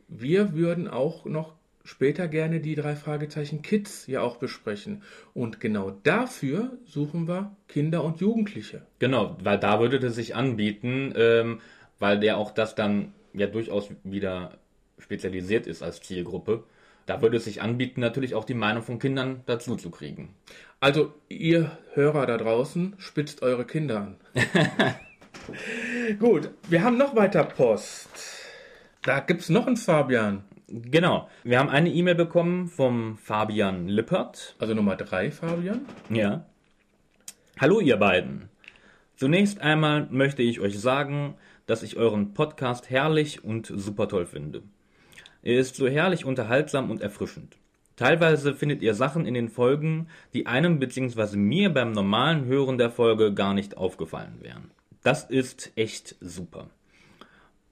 wir 0.08 0.54
würden 0.54 0.88
auch 0.88 1.26
noch 1.26 1.57
später 1.88 2.28
gerne 2.28 2.60
die 2.60 2.76
drei 2.76 2.96
Fragezeichen 2.98 3.62
Kids 3.62 4.08
ja 4.08 4.20
auch 4.22 4.36
besprechen. 4.38 5.04
Und 5.34 5.62
genau 5.62 5.92
dafür 6.04 6.78
suchen 6.86 7.28
wir 7.30 7.56
Kinder 7.70 8.04
und 8.04 8.20
Jugendliche. 8.20 8.82
Genau, 9.00 9.38
weil 9.42 9.58
da 9.58 9.80
würde 9.80 10.06
es 10.06 10.16
sich 10.16 10.36
anbieten, 10.36 11.14
ähm, 11.16 11.62
weil 11.98 12.20
der 12.20 12.38
auch 12.38 12.52
das 12.52 12.76
dann 12.76 13.14
ja 13.34 13.48
durchaus 13.48 13.90
wieder 14.04 14.58
spezialisiert 15.00 15.66
ist 15.66 15.82
als 15.82 16.02
Zielgruppe. 16.02 16.66
Da 17.06 17.22
würde 17.22 17.38
es 17.38 17.46
sich 17.46 17.62
anbieten, 17.62 18.02
natürlich 18.02 18.36
auch 18.36 18.44
die 18.44 18.54
Meinung 18.54 18.84
von 18.84 19.00
Kindern 19.00 19.42
dazu 19.46 19.78
zu 19.78 19.90
kriegen. 19.90 20.34
Also 20.82 21.14
ihr 21.30 21.78
Hörer 21.94 22.26
da 22.26 22.38
draußen, 22.38 22.96
spitzt 22.98 23.44
eure 23.44 23.64
Kinder 23.66 23.98
an. 24.02 24.18
Gut, 26.20 26.50
wir 26.70 26.84
haben 26.84 26.98
noch 26.98 27.16
weiter 27.16 27.46
Post. 27.46 28.10
Da 29.04 29.22
gibt 29.22 29.40
es 29.40 29.50
noch 29.50 29.68
einen 29.68 29.78
Fabian. 29.78 30.44
Genau. 30.70 31.30
Wir 31.44 31.60
haben 31.60 31.70
eine 31.70 31.90
E-Mail 31.90 32.16
bekommen 32.16 32.68
vom 32.68 33.18
Fabian 33.18 33.88
Lippert. 33.88 34.56
Also 34.60 34.74
Nummer 34.74 34.98
drei, 34.98 35.32
Fabian. 35.32 35.86
Ja. 36.10 36.44
Hallo 37.58 37.80
ihr 37.80 37.96
beiden. 37.96 38.50
Zunächst 39.16 39.62
einmal 39.62 40.08
möchte 40.12 40.42
ich 40.44 40.60
euch 40.60 40.78
sagen, 40.80 41.36
dass 41.68 41.84
ich 41.84 41.96
euren 41.96 42.34
Podcast 42.34 42.90
herrlich 42.90 43.46
und 43.46 43.68
super 43.74 44.10
toll 44.10 44.26
finde. 44.26 44.62
Er 45.42 45.58
ist 45.58 45.78
so 45.78 45.88
herrlich 45.88 46.26
unterhaltsam 46.26 46.92
und 46.92 47.02
erfrischend. 47.02 47.58
Teilweise 47.96 48.54
findet 48.54 48.82
ihr 48.82 48.94
Sachen 48.94 49.26
in 49.26 49.34
den 49.36 49.48
Folgen, 49.50 50.08
die 50.34 50.48
einem 50.48 50.80
bzw. 50.80 51.38
mir 51.38 51.74
beim 51.74 51.94
normalen 51.94 52.44
Hören 52.46 52.78
der 52.78 52.92
Folge 52.92 53.34
gar 53.34 53.54
nicht 53.54 53.78
aufgefallen 53.78 54.36
wären. 54.42 54.70
Das 55.02 55.24
ist 55.24 55.72
echt 55.78 56.18
super. 56.20 56.68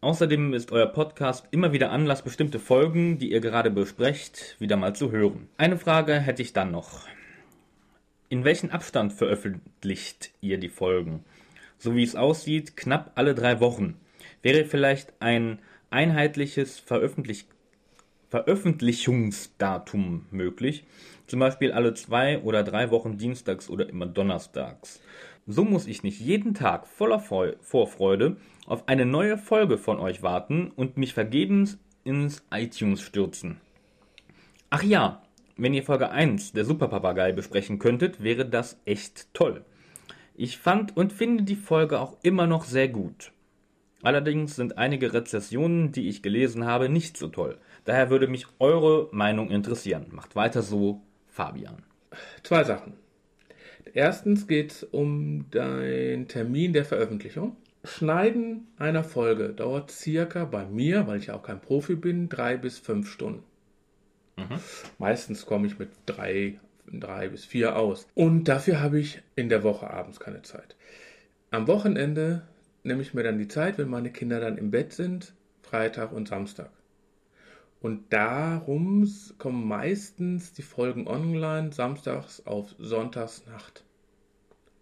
Außerdem 0.06 0.54
ist 0.54 0.72
euer 0.72 0.86
Podcast 0.86 1.48
immer 1.50 1.74
wieder 1.74 1.90
Anlass, 1.90 2.22
bestimmte 2.22 2.60
Folgen, 2.60 3.18
die 3.18 3.32
ihr 3.32 3.40
gerade 3.40 3.72
besprecht, 3.72 4.56
wieder 4.60 4.78
mal 4.78 4.96
zu 4.96 5.10
hören. 5.12 5.50
Eine 5.58 5.80
Frage 5.80 6.20
hätte 6.20 6.44
ich 6.44 6.54
dann 6.54 6.70
noch. 6.70 7.08
In 8.30 8.44
welchem 8.44 8.70
Abstand 8.70 9.14
veröffentlicht 9.14 10.30
ihr 10.42 10.60
die 10.60 10.70
Folgen? 10.70 11.24
So 11.80 11.96
wie 11.96 12.04
es 12.04 12.16
aussieht, 12.16 12.78
knapp 12.78 13.14
alle 13.16 13.34
drei 13.34 13.60
Wochen. 13.60 14.00
Wäre 14.44 14.66
vielleicht 14.66 15.12
ein 15.22 15.58
einheitliches 15.90 16.78
Veröffentlich 16.78 17.48
Veröffentlichungsdatum 18.30 20.28
möglich? 20.30 20.84
Zum 21.26 21.40
Beispiel 21.40 21.72
alle 21.72 21.96
zwei 21.96 22.38
oder 22.44 22.62
drei 22.62 22.92
Wochen 22.92 23.18
dienstags 23.18 23.72
oder 23.72 23.90
immer 23.90 24.06
donnerstags. 24.06 25.02
So 25.48 25.64
muss 25.66 25.88
ich 25.88 26.04
nicht 26.04 26.20
jeden 26.22 26.54
Tag 26.54 26.86
voller 26.86 27.20
Vorfreude 27.20 28.38
auf 28.65 28.88
eine 28.88 29.05
neue 29.05 29.38
Folge 29.38 29.77
von 29.77 30.00
euch 30.00 30.24
warten 30.24 30.72
und 30.75 30.98
mich 30.98 31.13
vergebens 31.13 31.77
ins 32.03 32.43
iTunes 32.53 33.01
stürzen. 33.01 33.57
Ach 34.69 34.84
ja, 34.84 35.22
wenn 35.57 35.74
ihr 35.74 35.84
Folge 35.84 36.10
1 36.10 36.53
der 36.53 36.65
Superpapagei 36.65 37.31
besprechen 37.31 37.79
könntet, 37.79 38.22
wäre 38.24 38.45
das 38.48 38.79
echt 38.86 39.34
toll. 39.34 39.63
Ich 40.36 40.57
fand 40.57 40.98
und 40.98 41.13
finde 41.13 41.43
die 41.43 41.55
Folge 41.55 42.00
auch 42.00 42.17
immer 42.24 42.48
noch 42.48 42.65
sehr 42.65 42.89
gut. 42.89 43.31
Allerdings 44.01 44.55
sind 44.55 44.77
einige 44.77 45.13
Rezessionen, 45.13 45.91
die 45.91 46.10
ich 46.10 46.22
gelesen 46.22 46.65
habe, 46.65 46.89
nicht 46.89 47.17
so 47.17 47.27
toll. 47.27 47.57
Daher 47.86 48.10
würde 48.10 48.27
mich 48.27 48.45
eure 48.60 49.07
Meinung 49.12 49.50
interessieren. 49.50 50.07
Macht 50.12 50.36
weiter 50.36 50.62
so, 50.62 51.01
Fabian. 51.27 51.84
Zwei 52.43 52.63
Sachen. 52.63 52.93
Erstens 53.93 54.48
geht 54.48 54.72
es 54.72 54.84
um 54.84 55.50
deinen 55.51 56.27
Termin 56.27 56.74
der 56.74 56.86
Veröffentlichung. 56.86 57.55
Schneiden 57.86 58.68
einer 58.77 59.04
Folge 59.04 59.50
dauert 59.50 59.92
circa 59.92 60.46
bei 60.46 60.65
mir, 60.65 61.08
weil 61.08 61.20
ich 61.20 61.27
ja 61.27 61.36
auch 61.36 61.44
kein 61.44 61.62
Profi 61.62 61.96
bin, 61.96 62.30
drei 62.30 62.58
bis 62.58 62.80
fünf 62.80 63.10
Stunden. 63.10 63.44
Mhm. 64.38 64.60
Meistens 64.98 65.46
komme 65.46 65.68
ich 65.68 65.80
mit 65.80 65.89
drei, 66.06 66.60
drei 66.88 67.30
bis 67.30 67.46
vier 67.46 67.77
aus. 67.77 68.08
Und 68.15 68.46
dafür 68.46 68.82
habe 68.82 69.00
ich 69.00 69.22
in 69.36 69.50
der 69.50 69.63
Woche 69.63 69.89
abends 69.89 70.20
keine 70.20 70.42
Zeit. 70.42 70.75
Am 71.51 71.68
Wochenende 71.68 72.44
nehme 72.84 73.01
ich 73.01 73.13
mir 73.13 73.24
dann 73.24 73.38
die 73.39 73.48
Zeit, 73.48 73.77
wenn 73.77 73.88
meine 73.89 74.12
Kinder 74.12 74.39
dann 74.39 74.58
im 74.58 74.72
Bett 74.72 74.94
sind, 74.94 75.34
Freitag 75.62 76.12
und 76.12 76.27
Samstag. 76.27 76.70
Und 77.82 78.12
darum 78.13 79.08
kommen 79.38 79.68
meistens 79.68 80.54
die 80.54 80.63
Folgen 80.63 81.08
online 81.08 81.72
samstags 81.72 82.46
auf 82.46 82.75
Sonntagsnacht. 82.80 83.85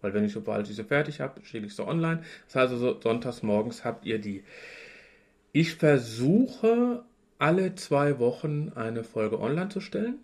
Weil 0.04 0.12
wenn 0.12 0.24
ich 0.24 0.32
sobald 0.34 0.68
ich 0.68 0.76
sie 0.76 0.84
fertig 0.84 1.20
habe, 1.22 1.40
schicke 1.46 1.64
ich 1.64 1.74
sie 1.74 1.84
online. 1.88 2.18
Das 2.46 2.56
heißt 2.56 2.72
also, 2.74 3.00
sonntags 3.00 3.42
morgens 3.42 3.86
habt 3.86 4.04
ihr 4.04 4.18
die. 4.18 4.44
Ich 5.52 5.76
versuche 5.76 7.02
alle 7.38 7.74
zwei 7.74 8.18
Wochen 8.18 8.70
eine 8.74 9.02
Folge 9.02 9.40
online 9.40 9.70
zu 9.70 9.80
stellen. 9.80 10.18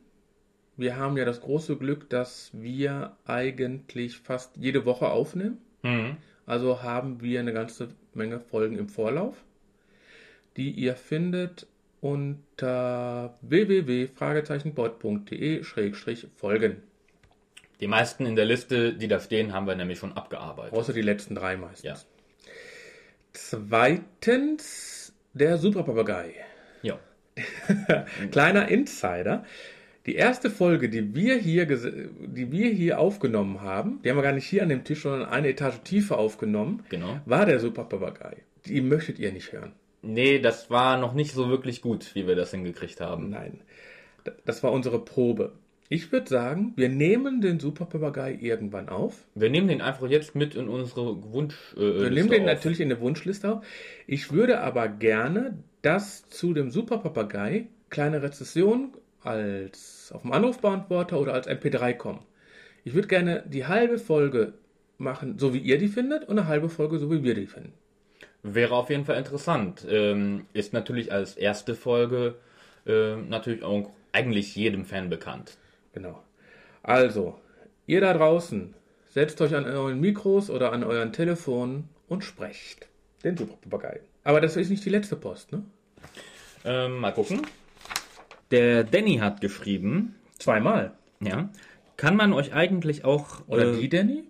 Wir 0.77 0.99
haben 0.99 1.17
ja 1.17 1.25
das 1.25 1.41
große 1.41 1.77
Glück, 1.77 2.11
dass 2.11 2.51
wir 2.53 3.17
eigentlich 3.25 4.19
fast 4.19 4.55
jede 4.59 4.85
Woche 4.85 5.09
aufnehmen. 5.09 5.57
Mhm. 5.83 6.19
Also 6.45 6.83
haben 6.83 7.23
wir 7.23 7.41
eine 7.41 7.55
ganze 7.55 7.89
Menge 8.13 8.39
Folgen 8.39 8.77
im 8.77 8.91
Vorlauf, 8.91 9.43
die 10.59 10.73
ihr 10.73 10.95
findet 10.95 11.67
unter 12.03 13.35
www.bot.de-folgen. 13.41 15.21
Die 17.81 17.87
meisten 17.87 18.27
in 18.27 18.37
der 18.37 18.45
Liste, 18.45 18.93
die 18.95 19.09
da 19.09 19.19
stehen, 19.21 19.53
haben 19.53 19.67
wir 19.67 19.75
nämlich 19.75 19.99
schon 19.99 20.13
abgearbeitet. 20.13 20.75
Außer 20.75 20.93
die 20.93 21.01
letzten 21.03 21.35
drei 21.35 21.57
meistens. 21.57 21.83
Ja. 21.83 21.95
Zweitens 23.33 25.15
der 25.33 25.57
Superpapagei. 25.57 26.35
Ja. 26.83 26.99
Kleiner 28.31 28.69
Insider. 28.69 29.45
Die 30.07 30.15
erste 30.15 30.51
Folge, 30.51 30.89
die 30.89 31.15
wir, 31.15 31.37
hier 31.39 31.67
die 31.67 32.51
wir 32.51 32.71
hier 32.71 32.99
aufgenommen 32.99 33.61
haben, 33.61 34.01
die 34.03 34.11
haben 34.11 34.17
wir 34.17 34.23
gar 34.23 34.33
nicht 34.33 34.47
hier 34.47 34.63
an 34.63 34.69
dem 34.71 34.85
Tisch, 34.85 35.03
sondern 35.03 35.29
eine 35.29 35.49
Etage 35.49 35.81
tiefer 35.85 36.19
aufgenommen, 36.19 36.85
genau. 36.89 37.19
war 37.27 37.47
der 37.47 37.61
Superpapagei. 37.61 38.39
Die 38.67 38.81
möchtet 38.81 39.19
ihr 39.19 39.31
nicht 39.33 39.53
hören. 39.53 39.73
Nee, 40.03 40.39
das 40.39 40.71
war 40.71 40.99
noch 40.99 41.13
nicht 41.13 41.33
so 41.33 41.49
wirklich 41.51 41.83
gut, 41.83 42.15
wie 42.15 42.27
wir 42.27 42.35
das 42.35 42.51
hingekriegt 42.51 43.01
haben. 43.01 43.29
Nein. 43.31 43.61
Das 44.45 44.63
war 44.63 44.73
unsere 44.73 45.03
Probe. 45.03 45.53
Ich 45.93 46.13
würde 46.13 46.29
sagen, 46.31 46.73
wir 46.77 46.89
nehmen 46.89 47.41
den 47.41 47.59
Superpapagei 47.59 48.39
irgendwann 48.41 48.89
auf. 48.89 49.25
Wir 49.35 49.51
nehmen 49.51 49.67
den 49.67 49.81
einfach 49.83 50.09
jetzt 50.09 50.37
mit 50.37 50.55
in 50.55 50.69
unsere 50.69 51.21
Wunschliste. 51.33 51.81
Äh, 51.81 52.03
wir 52.03 52.11
nehmen 52.11 52.31
den 52.31 52.43
auf. 52.43 52.47
natürlich 52.47 52.79
in 52.79 52.87
eine 52.93 53.01
Wunschliste 53.01 53.53
auf. 53.55 53.67
Ich 54.07 54.31
würde 54.33 54.61
aber 54.61 54.87
gerne, 54.87 55.59
dass 55.83 56.29
zu 56.29 56.55
dem 56.55 56.71
Superpapagei 56.71 57.67
kleine 57.89 58.23
Rezession 58.23 58.93
als 59.25 60.13
auf 60.15 60.23
dem 60.23 60.31
Anrufbeantworter 60.31 61.19
oder 61.21 61.35
als 61.35 61.49
MP3 61.49 61.95
kommen. 61.95 62.23
Ich 62.85 62.95
würde 62.95 63.09
gerne 63.09 63.43
die 63.49 63.67
halbe 63.67 63.99
Folge 63.99 64.53
machen, 64.97 65.41
so 65.41 65.53
wie 65.55 65.59
ihr 65.59 65.79
die 65.79 65.89
findet, 65.89 66.23
und 66.29 66.39
eine 66.39 66.47
halbe 66.47 66.69
Folge, 66.69 67.01
so 67.01 67.11
wie 67.11 67.25
wir 67.25 67.35
die 67.35 67.47
finden. 67.49 67.73
Wäre 68.45 68.77
auf 68.77 68.91
jeden 68.91 69.07
Fall 69.07 69.19
interessant. 69.19 69.85
Ähm, 69.91 70.45
ist 70.53 70.73
natürlich 70.73 71.11
als 71.11 71.37
erste 71.37 71.75
Folge 71.75 72.37
äh, 72.87 73.17
natürlich 73.17 73.65
auch 73.65 73.91
eigentlich 74.13 74.55
jedem 74.55 74.85
Fan 74.85 75.11
bekannt. 75.11 75.57
Genau. 75.93 76.23
Also, 76.83 77.39
ihr 77.87 78.01
da 78.01 78.13
draußen, 78.15 78.75
setzt 79.09 79.41
euch 79.41 79.55
an 79.55 79.65
euren 79.65 80.01
Mikros 80.01 80.51
oder 80.51 80.73
an 80.73 80.85
euren 80.85 81.13
Telefonen 81.13 81.89
und 82.09 82.25
sprecht. 82.25 82.89
Den 83.25 83.37
Superpapagei. 83.37 84.01
Aber 84.25 84.41
das 84.41 84.57
ist 84.57 84.71
nicht 84.71 84.85
die 84.85 84.91
letzte 84.91 85.17
Post, 85.17 85.53
ne? 85.53 85.63
Ähm, 86.65 86.99
mal 86.99 87.13
gucken. 87.13 87.43
Der 88.51 88.85
Danny 88.85 89.19
hat 89.19 89.41
geschrieben. 89.41 90.17
Zweimal. 90.39 90.93
Ja. 91.21 91.51
Kann 91.97 92.17
man 92.17 92.33
euch 92.33 92.53
eigentlich 92.55 93.05
auch. 93.05 93.43
Oder 93.47 93.75
äh, 93.75 93.81
die 93.81 93.89
Danny? 93.89 94.25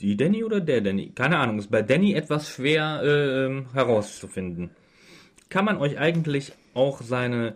Die 0.00 0.16
Danny 0.16 0.44
oder 0.44 0.60
der 0.60 0.80
Danny? 0.80 1.10
Keine 1.14 1.38
Ahnung, 1.38 1.58
ist 1.58 1.70
bei 1.70 1.82
Danny 1.82 2.14
etwas 2.14 2.48
schwer 2.50 3.00
äh, 3.04 3.44
ähm, 3.44 3.66
herauszufinden. 3.72 4.70
Kann 5.48 5.64
man 5.64 5.76
euch 5.76 5.98
eigentlich 5.98 6.52
auch 6.74 7.02
seine 7.02 7.54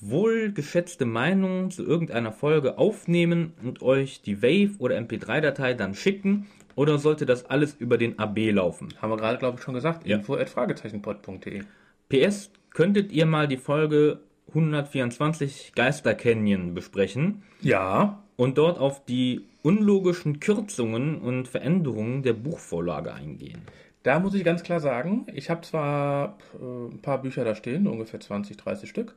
wohlgeschätzte 0.00 1.04
Meinung 1.06 1.70
zu 1.70 1.84
irgendeiner 1.84 2.32
Folge 2.32 2.78
aufnehmen 2.78 3.52
und 3.62 3.82
euch 3.82 4.22
die 4.22 4.42
Wave 4.42 4.74
oder 4.78 4.96
MP3-Datei 4.98 5.74
dann 5.74 5.94
schicken? 5.94 6.46
Oder 6.74 6.98
sollte 6.98 7.24
das 7.24 7.46
alles 7.46 7.74
über 7.74 7.96
den 7.96 8.18
AB 8.18 8.50
laufen? 8.52 8.88
Haben 9.00 9.10
wir 9.10 9.16
gerade, 9.16 9.38
glaube 9.38 9.58
ich, 9.58 9.64
schon 9.64 9.72
gesagt. 9.74 10.06
Ja. 10.06 10.18
info.fragezeichenpod.de 10.18 11.62
PS, 12.10 12.50
könntet 12.70 13.12
ihr 13.12 13.24
mal 13.24 13.48
die 13.48 13.56
Folge 13.56 14.20
124 14.48 15.72
Geister 15.74 16.14
Canyon 16.14 16.74
besprechen? 16.74 17.42
Ja. 17.62 18.22
Und 18.36 18.58
dort 18.58 18.78
auf 18.78 19.02
die 19.06 19.46
unlogischen 19.62 20.38
Kürzungen 20.38 21.18
und 21.18 21.48
Veränderungen 21.48 22.22
der 22.22 22.34
Buchvorlage 22.34 23.14
eingehen? 23.14 23.62
Da 24.02 24.20
muss 24.20 24.34
ich 24.34 24.44
ganz 24.44 24.62
klar 24.62 24.78
sagen, 24.78 25.26
ich 25.34 25.48
habe 25.48 25.62
zwar 25.62 26.36
äh, 26.54 26.62
ein 26.62 27.00
paar 27.00 27.22
Bücher 27.22 27.42
da 27.44 27.54
stehen, 27.56 27.86
ungefähr 27.88 28.20
20, 28.20 28.56
30 28.58 28.88
Stück, 28.88 29.16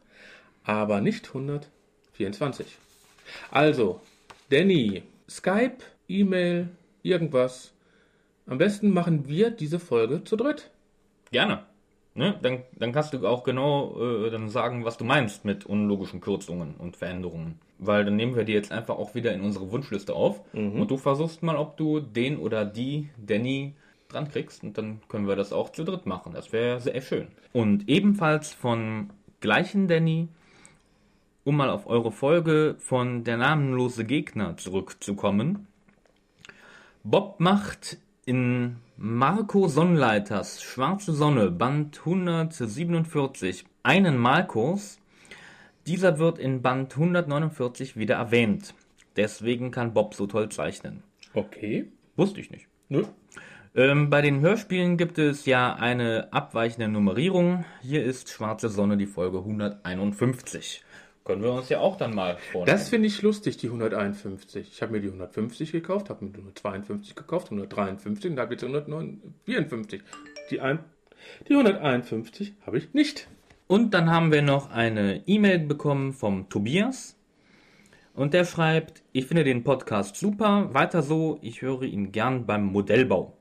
aber 0.69 1.01
nicht 1.01 1.27
124. 1.29 2.67
Also, 3.49 4.01
Danny, 4.51 5.01
Skype, 5.29 5.77
E-Mail, 6.07 6.69
irgendwas. 7.01 7.73
Am 8.45 8.57
besten 8.59 8.91
machen 8.91 9.27
wir 9.27 9.49
diese 9.49 9.79
Folge 9.79 10.23
zu 10.25 10.35
dritt. 10.35 10.69
Gerne. 11.31 11.63
Ne? 12.13 12.37
Dann, 12.43 12.59
dann 12.77 12.91
kannst 12.91 13.13
du 13.15 13.27
auch 13.27 13.43
genau 13.43 13.99
äh, 13.99 14.29
dann 14.29 14.49
sagen, 14.49 14.85
was 14.85 14.97
du 14.97 15.05
meinst 15.05 15.43
mit 15.45 15.65
unlogischen 15.65 16.21
Kürzungen 16.21 16.75
und 16.75 16.95
Veränderungen. 16.97 17.59
Weil 17.79 18.05
dann 18.05 18.15
nehmen 18.15 18.35
wir 18.35 18.43
die 18.43 18.53
jetzt 18.53 18.71
einfach 18.71 18.97
auch 18.99 19.15
wieder 19.15 19.33
in 19.33 19.41
unsere 19.41 19.71
Wunschliste 19.71 20.13
auf 20.13 20.39
mhm. 20.53 20.81
und 20.81 20.91
du 20.91 20.97
versuchst 20.97 21.41
mal, 21.43 21.55
ob 21.55 21.77
du 21.77 21.99
den 21.99 22.37
oder 22.37 22.63
die 22.65 23.09
Danny 23.17 23.73
dran 24.07 24.29
kriegst 24.29 24.61
und 24.63 24.77
dann 24.77 25.01
können 25.09 25.27
wir 25.27 25.35
das 25.35 25.51
auch 25.53 25.71
zu 25.71 25.83
dritt 25.83 26.05
machen. 26.05 26.33
Das 26.33 26.51
wäre 26.53 26.79
sehr 26.81 27.01
schön. 27.01 27.27
Und 27.53 27.87
ebenfalls 27.89 28.53
von 28.53 29.09
gleichen 29.39 29.87
Danny 29.87 30.27
um 31.43 31.55
mal 31.55 31.69
auf 31.69 31.87
eure 31.87 32.11
Folge 32.11 32.75
von 32.79 33.23
Der 33.23 33.37
namenlose 33.37 34.05
Gegner 34.05 34.57
zurückzukommen. 34.57 35.67
Bob 37.03 37.39
macht 37.39 37.97
in 38.25 38.77
Marco 38.97 39.67
Sonnleiters 39.67 40.61
Schwarze 40.61 41.13
Sonne, 41.13 41.49
Band 41.49 41.99
147, 41.99 43.65
einen 43.83 44.17
Malkurs. 44.17 44.99
Dieser 45.87 46.19
wird 46.19 46.39
in 46.39 46.61
Band 46.61 46.93
149 46.93 47.95
wieder 47.95 48.15
erwähnt. 48.15 48.75
Deswegen 49.15 49.71
kann 49.71 49.93
Bob 49.93 50.13
so 50.13 50.27
toll 50.27 50.49
zeichnen. 50.49 51.03
Okay. 51.33 51.87
Wusste 52.17 52.41
ich 52.41 52.51
nicht. 52.51 52.67
Nö. 52.89 53.05
Ähm, 53.75 54.09
bei 54.09 54.21
den 54.21 54.41
Hörspielen 54.41 54.97
gibt 54.97 55.17
es 55.19 55.45
ja 55.45 55.73
eine 55.75 56.27
abweichende 56.31 56.89
Nummerierung. 56.89 57.65
Hier 57.81 58.03
ist 58.03 58.29
Schwarze 58.29 58.67
Sonne 58.67 58.97
die 58.97 59.05
Folge 59.05 59.37
151. 59.39 60.83
Können 61.29 61.43
wir 61.43 61.53
uns 61.53 61.69
ja 61.69 61.77
auch 61.79 61.95
dann 61.95 62.15
mal 62.15 62.37
vornehmen. 62.51 62.75
Das 62.75 62.89
finde 62.89 63.05
ich 63.07 63.21
lustig, 63.21 63.57
die 63.57 63.67
151. 63.67 64.67
Ich 64.71 64.81
habe 64.81 64.93
mir 64.93 64.99
die 64.99 65.09
150 65.09 65.71
gekauft, 65.71 66.09
habe 66.09 66.25
mir 66.25 66.31
die 66.31 66.39
152 66.39 67.13
gekauft, 67.13 67.51
153 67.51 68.31
und 68.31 68.35
da 68.35 68.41
habe 68.41 68.55
jetzt 68.55 68.63
154. 68.63 70.01
Die, 70.49 70.59
ein, 70.59 70.79
die 71.47 71.51
151 71.53 72.53
habe 72.65 72.79
ich 72.79 72.95
nicht. 72.95 73.27
Und 73.67 73.93
dann 73.93 74.09
haben 74.09 74.31
wir 74.31 74.41
noch 74.41 74.71
eine 74.71 75.21
E-Mail 75.27 75.59
bekommen 75.59 76.13
vom 76.13 76.49
Tobias. 76.49 77.15
Und 78.15 78.33
der 78.33 78.43
schreibt, 78.43 79.03
ich 79.11 79.27
finde 79.27 79.43
den 79.43 79.63
Podcast 79.63 80.15
super, 80.15 80.73
weiter 80.73 81.03
so, 81.03 81.37
ich 81.43 81.61
höre 81.61 81.83
ihn 81.83 82.11
gern 82.11 82.47
beim 82.47 82.65
Modellbau. 82.65 83.37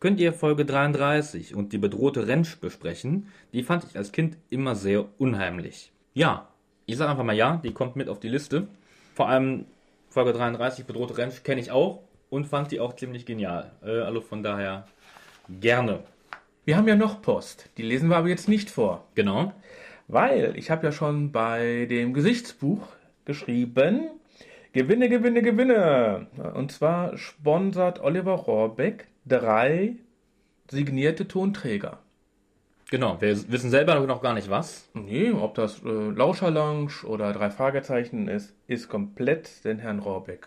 Könnt 0.00 0.20
ihr 0.20 0.32
Folge 0.32 0.64
33 0.64 1.54
und 1.54 1.74
die 1.74 1.78
bedrohte 1.78 2.28
Rentsch 2.28 2.56
besprechen? 2.62 3.28
Die 3.52 3.62
fand 3.62 3.84
ich 3.84 3.98
als 3.98 4.10
Kind 4.12 4.38
immer 4.48 4.74
sehr 4.74 5.04
unheimlich. 5.20 5.92
Ja, 6.14 6.48
ich 6.88 6.96
sage 6.98 7.10
einfach 7.10 7.24
mal 7.24 7.34
ja, 7.36 7.60
die 7.64 7.72
kommt 7.72 7.96
mit 7.96 8.08
auf 8.08 8.20
die 8.20 8.28
Liste. 8.28 8.68
Vor 9.16 9.28
allem 9.28 9.64
Folge 10.08 10.32
33, 10.32 10.84
bedrohte 10.86 11.18
Ranch, 11.18 11.42
kenne 11.42 11.60
ich 11.60 11.72
auch 11.72 11.98
und 12.30 12.46
fand 12.46 12.70
die 12.70 12.78
auch 12.78 12.94
ziemlich 12.94 13.26
genial. 13.26 13.72
Äh, 13.84 14.02
also 14.02 14.20
von 14.20 14.44
daher 14.44 14.86
gerne. 15.60 16.04
Wir 16.64 16.76
haben 16.76 16.86
ja 16.86 16.94
noch 16.94 17.22
Post. 17.22 17.70
Die 17.76 17.82
lesen 17.82 18.08
wir 18.08 18.16
aber 18.16 18.28
jetzt 18.28 18.48
nicht 18.48 18.70
vor. 18.70 19.04
Genau. 19.16 19.52
Weil 20.06 20.54
ich 20.56 20.70
habe 20.70 20.86
ja 20.86 20.92
schon 20.92 21.32
bei 21.32 21.86
dem 21.90 22.14
Gesichtsbuch 22.14 22.86
geschrieben, 23.24 24.08
Gewinne, 24.72 25.08
Gewinne, 25.08 25.42
Gewinne. 25.42 26.28
Und 26.54 26.70
zwar 26.70 27.18
sponsert 27.18 28.00
Oliver 28.00 28.34
Rohrbeck 28.34 29.08
drei 29.24 29.96
signierte 30.70 31.26
Tonträger. 31.26 31.98
Genau, 32.88 33.20
wir 33.20 33.50
wissen 33.50 33.70
selber 33.70 33.98
noch 34.06 34.22
gar 34.22 34.32
nicht 34.34 34.48
was. 34.48 34.88
Nee, 34.94 35.30
ob 35.32 35.54
das 35.56 35.82
äh, 35.82 35.88
Lauscherlounge 35.88 37.02
oder 37.04 37.32
drei 37.32 37.50
Fragezeichen 37.50 38.28
ist, 38.28 38.54
ist 38.68 38.88
komplett 38.88 39.64
den 39.64 39.80
Herrn 39.80 39.98
Rohrbeck 39.98 40.46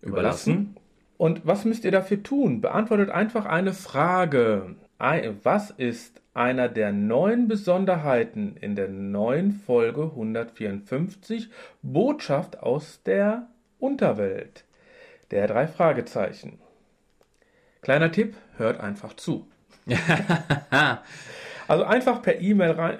überlassen. 0.00 0.52
überlassen. 0.52 0.76
Und 1.16 1.40
was 1.46 1.64
müsst 1.64 1.84
ihr 1.84 1.90
dafür 1.90 2.22
tun? 2.22 2.60
Beantwortet 2.60 3.10
einfach 3.10 3.44
eine 3.46 3.72
Frage. 3.72 4.76
Was 5.42 5.70
ist 5.70 6.22
einer 6.32 6.68
der 6.68 6.92
neun 6.92 7.46
Besonderheiten 7.48 8.56
in 8.60 8.74
der 8.76 8.88
neuen 8.88 9.50
Folge 9.52 10.04
154 10.04 11.50
Botschaft 11.82 12.60
aus 12.60 13.02
der 13.04 13.48
Unterwelt? 13.80 14.64
Der 15.30 15.46
drei 15.48 15.66
Fragezeichen. 15.66 16.58
Kleiner 17.82 18.12
Tipp, 18.12 18.36
hört 18.56 18.80
einfach 18.80 19.14
zu. 19.14 19.46
Also 21.68 21.84
einfach 21.84 22.22
per 22.22 22.40
E-Mail 22.40 22.72
rein. 22.72 22.98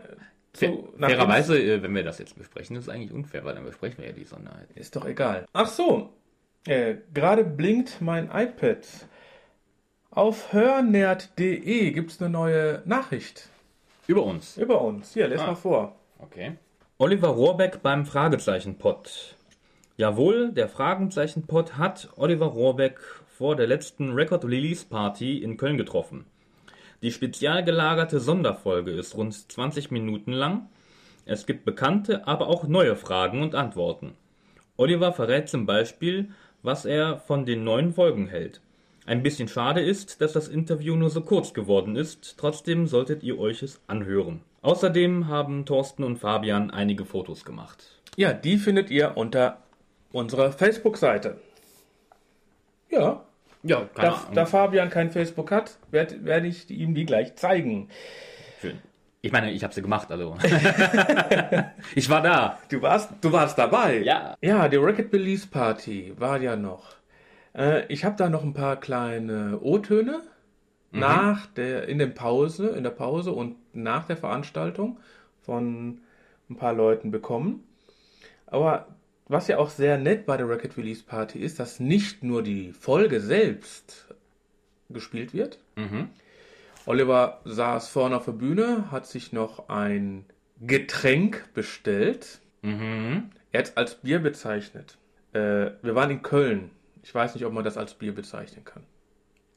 Zu, 0.52 0.92
Fairerweise, 0.98 1.58
äh, 1.60 1.82
wenn 1.82 1.94
wir 1.94 2.04
das 2.04 2.18
jetzt 2.18 2.38
besprechen, 2.38 2.76
ist 2.76 2.84
es 2.84 2.88
eigentlich 2.88 3.12
unfair, 3.12 3.44
weil 3.44 3.54
dann 3.56 3.64
besprechen 3.64 3.98
wir 3.98 4.06
ja 4.06 4.12
die 4.12 4.22
Sonderheit. 4.24 4.68
Ist 4.76 4.94
doch 4.94 5.04
egal. 5.04 5.46
Ach 5.52 5.66
so, 5.66 6.10
äh, 6.66 6.94
gerade 7.12 7.42
blinkt 7.44 8.00
mein 8.00 8.26
iPad. 8.32 8.86
Auf 10.12 10.52
hörnerd.de 10.52 11.90
gibt 11.90 12.12
es 12.12 12.20
eine 12.22 12.30
neue 12.30 12.82
Nachricht. 12.84 13.48
Über 14.06 14.22
uns. 14.22 14.56
Über 14.56 14.80
uns. 14.80 15.12
Hier, 15.14 15.26
les 15.26 15.40
ah. 15.40 15.48
mal 15.48 15.54
vor. 15.56 15.96
Okay. 16.20 16.52
Oliver 16.98 17.28
Rohrbeck 17.28 17.82
beim 17.82 18.06
Fragezeichen-Pod. 18.06 19.34
Jawohl, 19.96 20.52
der 20.52 20.68
Fragezeichen-Pod 20.68 21.76
hat 21.78 22.10
Oliver 22.14 22.46
Rohrbeck 22.46 23.00
vor 23.36 23.56
der 23.56 23.66
letzten 23.66 24.12
Record 24.12 24.44
Release 24.44 24.86
Party 24.88 25.38
in 25.38 25.56
Köln 25.56 25.76
getroffen. 25.76 26.26
Die 27.04 27.12
spezial 27.12 27.62
gelagerte 27.62 28.18
Sonderfolge 28.18 28.90
ist 28.90 29.14
rund 29.14 29.34
20 29.52 29.90
Minuten 29.90 30.32
lang. 30.32 30.70
Es 31.26 31.44
gibt 31.44 31.66
bekannte, 31.66 32.26
aber 32.26 32.46
auch 32.48 32.66
neue 32.66 32.96
Fragen 32.96 33.42
und 33.42 33.54
Antworten. 33.54 34.14
Oliver 34.78 35.12
verrät 35.12 35.50
zum 35.50 35.66
Beispiel, 35.66 36.30
was 36.62 36.86
er 36.86 37.18
von 37.18 37.44
den 37.44 37.62
neuen 37.62 37.92
Folgen 37.92 38.26
hält. 38.28 38.62
Ein 39.04 39.22
bisschen 39.22 39.48
schade 39.48 39.82
ist, 39.82 40.22
dass 40.22 40.32
das 40.32 40.48
Interview 40.48 40.96
nur 40.96 41.10
so 41.10 41.20
kurz 41.20 41.52
geworden 41.52 41.94
ist, 41.94 42.36
trotzdem 42.38 42.86
solltet 42.86 43.22
ihr 43.22 43.38
euch 43.38 43.62
es 43.62 43.82
anhören. 43.86 44.40
Außerdem 44.62 45.28
haben 45.28 45.66
Thorsten 45.66 46.04
und 46.04 46.16
Fabian 46.16 46.70
einige 46.70 47.04
Fotos 47.04 47.44
gemacht. 47.44 48.00
Ja, 48.16 48.32
die 48.32 48.56
findet 48.56 48.90
ihr 48.90 49.12
unter 49.18 49.58
unserer 50.12 50.52
Facebook-Seite. 50.52 51.36
Ja, 52.88 53.26
ja, 53.64 53.88
keine 53.94 54.10
da, 54.10 54.16
Ahnung. 54.16 54.34
da 54.34 54.46
Fabian 54.46 54.90
kein 54.90 55.10
Facebook 55.10 55.50
hat, 55.50 55.78
werde 55.90 56.22
werd 56.24 56.44
ich 56.44 56.70
ihm 56.70 56.94
die 56.94 57.06
gleich 57.06 57.34
zeigen. 57.34 57.88
Schön. 58.60 58.78
Ich 59.22 59.32
meine, 59.32 59.50
ich 59.52 59.64
habe 59.64 59.72
sie 59.72 59.80
gemacht, 59.80 60.12
also. 60.12 60.36
ich 61.94 62.10
war 62.10 62.20
da. 62.20 62.58
Du 62.68 62.82
warst, 62.82 63.10
du 63.22 63.32
warst 63.32 63.58
dabei. 63.58 64.00
Ja. 64.02 64.36
Ja, 64.42 64.68
die 64.68 64.76
Rocket 64.76 65.10
Release 65.14 65.46
Party 65.46 66.12
war 66.18 66.38
ja 66.42 66.56
noch. 66.56 66.90
Äh, 67.56 67.86
ich 67.88 68.04
habe 68.04 68.16
da 68.16 68.28
noch 68.28 68.42
ein 68.44 68.52
paar 68.52 68.76
kleine 68.78 69.58
O-Töne 69.62 70.20
mhm. 70.90 71.00
nach 71.00 71.46
der 71.46 71.88
in 71.88 71.96
der 71.98 72.08
Pause, 72.08 72.68
in 72.68 72.82
der 72.84 72.90
Pause 72.90 73.32
und 73.32 73.56
nach 73.74 74.06
der 74.06 74.18
Veranstaltung 74.18 75.00
von 75.40 76.02
ein 76.50 76.56
paar 76.56 76.74
Leuten 76.74 77.10
bekommen. 77.10 77.64
Aber 78.46 78.88
was 79.28 79.48
ja 79.48 79.58
auch 79.58 79.70
sehr 79.70 79.98
nett 79.98 80.26
bei 80.26 80.36
der 80.36 80.48
Record 80.48 80.76
Release 80.76 81.02
Party 81.02 81.38
ist, 81.40 81.58
dass 81.60 81.80
nicht 81.80 82.22
nur 82.22 82.42
die 82.42 82.72
Folge 82.72 83.20
selbst 83.20 84.06
gespielt 84.90 85.32
wird. 85.32 85.58
Mhm. 85.76 86.10
Oliver 86.86 87.40
saß 87.44 87.88
vorne 87.88 88.16
auf 88.16 88.26
der 88.26 88.32
Bühne, 88.32 88.90
hat 88.90 89.06
sich 89.06 89.32
noch 89.32 89.68
ein 89.70 90.26
Getränk 90.60 91.52
bestellt. 91.54 92.40
Mhm. 92.62 93.30
Er 93.52 93.60
hat 93.60 93.68
es 93.68 93.76
als 93.76 93.94
Bier 93.96 94.18
bezeichnet. 94.18 94.98
Äh, 95.32 95.38
wir 95.82 95.94
waren 95.94 96.10
in 96.10 96.22
Köln. 96.22 96.70
Ich 97.02 97.14
weiß 97.14 97.34
nicht, 97.34 97.46
ob 97.46 97.52
man 97.52 97.64
das 97.64 97.78
als 97.78 97.94
Bier 97.94 98.14
bezeichnen 98.14 98.64
kann. 98.64 98.82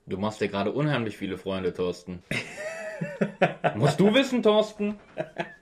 Du 0.05 0.17
machst 0.17 0.39
ja 0.39 0.47
gerade 0.47 0.71
unheimlich 0.71 1.17
viele 1.17 1.37
Freunde, 1.37 1.73
Thorsten. 1.73 2.23
Musst 3.75 3.99
du 3.99 4.13
wissen, 4.13 4.41
Thorsten? 4.41 4.95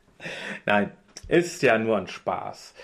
Nein, 0.68 0.92
ist 1.28 1.64
ja 1.64 1.78
nur 1.80 1.98
ein 1.98 2.08
Spaß. 2.08 2.76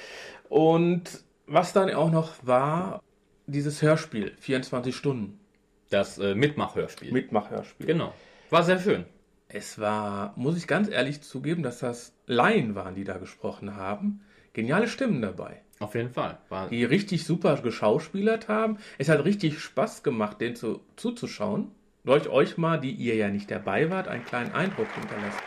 Und 0.52 1.24
was 1.48 1.72
dann 1.72 1.90
auch 1.94 2.12
noch 2.12 2.34
war, 2.46 3.02
dieses 3.48 3.82
Hörspiel, 3.82 4.34
24 4.38 4.94
Stunden. 4.94 5.40
Das 5.90 6.18
äh, 6.18 6.36
Mitmachhörspiel. 6.36 7.14
Mitmachhörspiel. 7.14 7.86
Genau. 7.86 8.14
War 8.50 8.62
sehr 8.64 8.78
schön. 8.80 9.06
Es 9.48 9.80
war, 9.80 10.34
muss 10.36 10.58
ich 10.58 10.68
ganz 10.68 10.90
ehrlich 10.90 11.22
zugeben, 11.22 11.64
dass 11.64 11.80
das 11.80 12.14
Laien 12.28 12.76
waren, 12.76 12.96
die 12.96 13.06
da 13.06 13.18
gesprochen 13.18 13.78
haben. 13.78 14.26
Geniale 14.52 14.90
Stimmen 14.90 15.22
dabei. 15.22 15.62
Auf 15.80 15.96
jeden 15.96 16.12
Fall. 16.12 16.38
War 16.50 16.68
die 16.68 16.84
richtig 16.84 17.24
super 17.26 17.56
geschauspielert 17.56 18.50
haben. 18.50 18.78
Es 18.98 19.08
hat 19.08 19.24
richtig 19.24 19.60
Spaß 19.60 20.04
gemacht, 20.04 20.42
denen 20.42 20.58
zu, 20.58 20.82
zuzuschauen. 20.98 21.72
Durch 22.04 22.28
euch 22.28 22.58
mal, 22.58 22.78
die 22.78 22.92
ihr 22.92 23.16
ja 23.16 23.30
nicht 23.30 23.50
dabei 23.50 23.90
wart, 23.90 24.10
einen 24.10 24.26
kleinen 24.26 24.52
Eindruck 24.52 24.88
hinterlassen. 25.00 25.40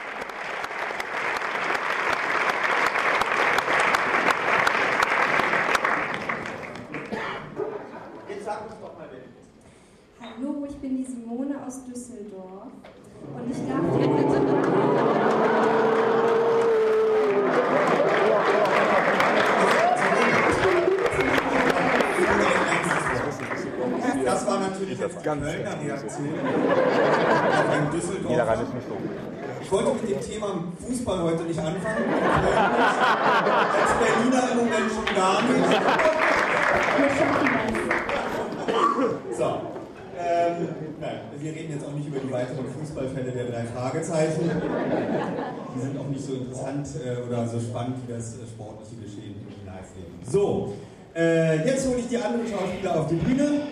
nicht 46.14 46.24
so 46.26 46.34
interessant 46.34 46.86
äh, 47.04 47.22
oder 47.26 47.46
so 47.46 47.60
spannend 47.60 47.96
wie 48.06 48.12
das 48.12 48.34
äh, 48.34 48.46
sportliche 48.48 48.96
Geschehen 49.02 49.34
im 49.36 49.66
Live-Leben. 49.66 50.12
So, 50.24 50.74
äh, 51.14 51.58
jetzt 51.66 51.86
hole 51.88 51.98
ich 51.98 52.08
die 52.08 52.16
anderen 52.16 52.46
Schauspieler 52.46 53.00
auf 53.00 53.08
die 53.08 53.16
Bühne, 53.16 53.62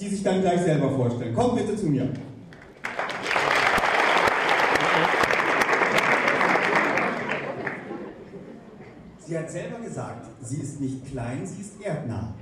die 0.00 0.08
sich 0.08 0.22
dann 0.22 0.40
gleich 0.40 0.60
selber 0.60 0.90
vorstellen. 0.90 1.34
Kommt 1.34 1.56
bitte 1.56 1.76
zu 1.76 1.86
mir. 1.86 2.08
Sie 9.26 9.36
hat 9.36 9.50
selber 9.50 9.80
gesagt, 9.80 10.24
sie 10.42 10.60
ist 10.62 10.80
nicht 10.80 11.04
klein, 11.10 11.44
sie 11.44 11.60
ist 11.60 11.80
erdnah. 11.82 12.32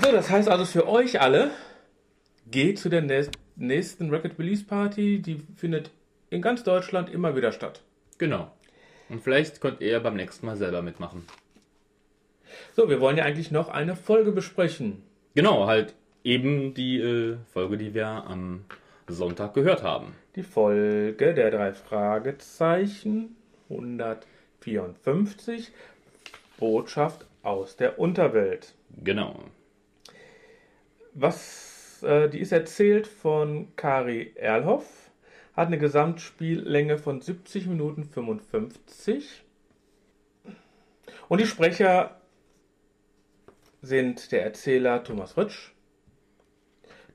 So, 0.00 0.12
das 0.12 0.30
heißt 0.30 0.48
also 0.50 0.64
für 0.66 0.86
euch 0.88 1.20
alle, 1.20 1.50
geht 2.50 2.78
zu 2.78 2.88
der 2.88 3.02
nächsten 3.56 4.10
Record 4.10 4.38
Release 4.38 4.64
Party, 4.64 5.20
die 5.20 5.42
findet 5.56 5.90
in 6.30 6.40
ganz 6.42 6.62
Deutschland 6.62 7.10
immer 7.10 7.36
wieder 7.36 7.52
statt. 7.52 7.82
Genau. 8.18 8.50
Und 9.14 9.20
vielleicht 9.22 9.60
könnt 9.60 9.80
ihr 9.80 10.00
beim 10.00 10.16
nächsten 10.16 10.44
Mal 10.44 10.56
selber 10.56 10.82
mitmachen. 10.82 11.24
So, 12.74 12.88
wir 12.90 13.00
wollen 13.00 13.16
ja 13.16 13.22
eigentlich 13.22 13.52
noch 13.52 13.68
eine 13.68 13.94
Folge 13.94 14.32
besprechen. 14.32 15.04
Genau, 15.36 15.68
halt 15.68 15.94
eben 16.24 16.74
die 16.74 16.98
äh, 16.98 17.36
Folge, 17.52 17.76
die 17.78 17.94
wir 17.94 18.08
am 18.08 18.64
Sonntag 19.06 19.54
gehört 19.54 19.84
haben. 19.84 20.16
Die 20.34 20.42
Folge 20.42 21.32
der 21.32 21.52
drei 21.52 21.74
Fragezeichen 21.74 23.36
154 23.70 25.70
Botschaft 26.58 27.24
aus 27.44 27.76
der 27.76 28.00
Unterwelt. 28.00 28.74
Genau. 29.04 29.38
Was, 31.12 32.02
äh, 32.02 32.28
die 32.28 32.40
ist 32.40 32.50
erzählt 32.50 33.06
von 33.06 33.68
Kari 33.76 34.32
Erlhoff 34.34 35.03
hat 35.56 35.68
eine 35.68 35.78
Gesamtspiellänge 35.78 36.98
von 36.98 37.20
70 37.20 37.66
Minuten 37.66 38.04
55. 38.04 39.42
Und 41.28 41.40
die 41.40 41.46
Sprecher 41.46 42.16
sind 43.80 44.32
der 44.32 44.42
Erzähler 44.44 45.04
Thomas 45.04 45.36
Rutsch, 45.36 45.72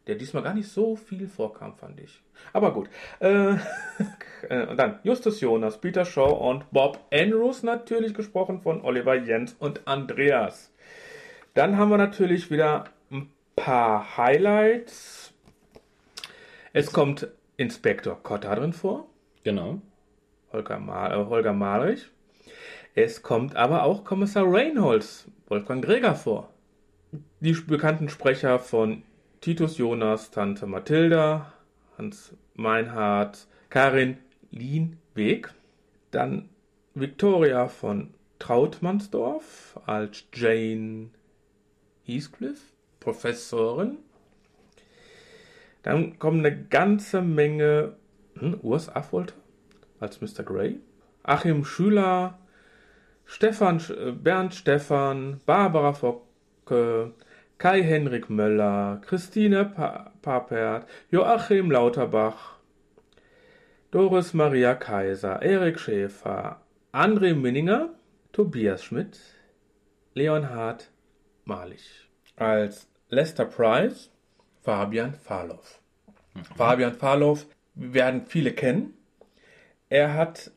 der 0.07 0.15
diesmal 0.15 0.43
gar 0.43 0.53
nicht 0.53 0.69
so 0.71 0.95
viel 0.95 1.27
vorkam, 1.27 1.75
fand 1.75 1.99
ich. 1.99 2.21
Aber 2.53 2.73
gut. 2.73 2.89
Äh, 3.19 3.51
äh, 4.49 4.67
und 4.67 4.77
dann 4.77 4.99
Justus 5.03 5.41
Jonas, 5.41 5.81
Peter 5.81 6.05
Shaw 6.05 6.31
und 6.31 6.65
Bob 6.71 6.99
Andrews, 7.11 7.63
natürlich 7.63 8.13
gesprochen 8.13 8.61
von 8.61 8.81
Oliver 8.83 9.15
Jens 9.15 9.53
und 9.59 9.87
Andreas. 9.87 10.71
Dann 11.55 11.77
haben 11.77 11.89
wir 11.91 11.97
natürlich 11.97 12.49
wieder 12.51 12.85
ein 13.11 13.29
paar 13.55 14.15
Highlights. 14.17 15.33
Es 16.71 16.91
kommt 16.93 17.27
Inspektor 17.59 18.15
Kotta 18.23 18.55
drin 18.55 18.71
vor. 18.71 19.09
Genau. 19.43 19.81
Holger, 20.53 20.79
Mal 20.79 21.11
äh, 21.11 21.25
Holger 21.25 21.51
Malrich. 21.51 22.09
Es 22.95 23.21
kommt 23.21 23.57
aber 23.57 23.83
auch 23.83 24.05
Kommissar 24.05 24.45
Reinholds, 24.47 25.25
Wolfgang 25.49 25.83
Greger 25.83 26.15
vor. 26.15 26.49
Die 27.41 27.51
bekannten 27.51 28.07
Sprecher 28.07 28.59
von 28.59 29.03
Titus 29.41 29.77
Jonas, 29.77 30.31
Tante 30.31 30.67
Mathilda, 30.67 31.51
Hans 31.97 32.33
Meinhardt, 32.55 33.45
Karin 33.69 34.17
Lienweg. 34.51 35.53
Dann 36.11 36.47
Victoria 36.93 37.67
von 37.67 38.13
Trautmannsdorf 38.39 39.77
als 39.85 40.23
Jane 40.33 41.09
Heathcliff, 42.05 42.71
Professorin. 43.01 43.97
Dann 45.83 46.19
kommen 46.19 46.39
eine 46.45 46.65
ganze 46.67 47.21
Menge 47.21 47.95
hm, 48.37 48.55
Urs 48.61 48.89
Affolter 48.93 49.35
als 49.99 50.21
Mr. 50.21 50.43
Gray, 50.43 50.79
Achim 51.23 51.65
Schüler, 51.65 52.39
Stefan, 53.25 53.81
äh, 53.97 54.11
Bernd 54.11 54.53
Stefan, 54.55 55.41
Barbara 55.45 55.93
Focke, 55.93 57.13
Kai-Henrik 57.57 58.29
Möller, 58.29 59.01
Christine 59.05 59.65
pa 59.65 60.13
Papert, 60.21 60.85
Joachim 61.11 61.71
Lauterbach, 61.71 62.59
Doris 63.91 64.33
Maria 64.33 64.75
Kaiser, 64.75 65.41
Erik 65.41 65.79
Schäfer, 65.79 66.61
André 66.93 67.33
Minninger, 67.35 67.89
Tobias 68.31 68.83
Schmidt, 68.83 69.19
Leonhard 70.13 70.91
Malich. 71.45 72.07
Als 72.37 72.87
Lester 73.09 73.45
Price 73.45 74.11
Fabian 74.69 75.15
Farloff. 75.15 75.81
Mhm. 76.35 76.45
Fabian 76.55 76.93
Farloff 76.93 77.45
werden 77.73 78.27
viele 78.27 78.53
kennen. 78.53 78.93
Er 79.89 80.13
hat 80.13 80.51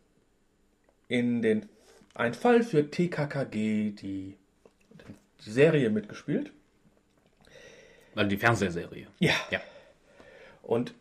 in 1.09 1.41
den 1.41 1.67
ein 2.15 2.35
Fall 2.35 2.63
für 2.63 2.91
TKKG 2.91 3.53
die, 3.93 4.37
die 4.37 4.37
Serie 5.39 5.89
mitgespielt. 5.89 6.53
Also 8.15 8.29
die 8.29 8.37
Fernsehserie. 8.37 9.07
Ja. 9.19 9.33
ja. 9.51 9.63
Und 10.63 10.93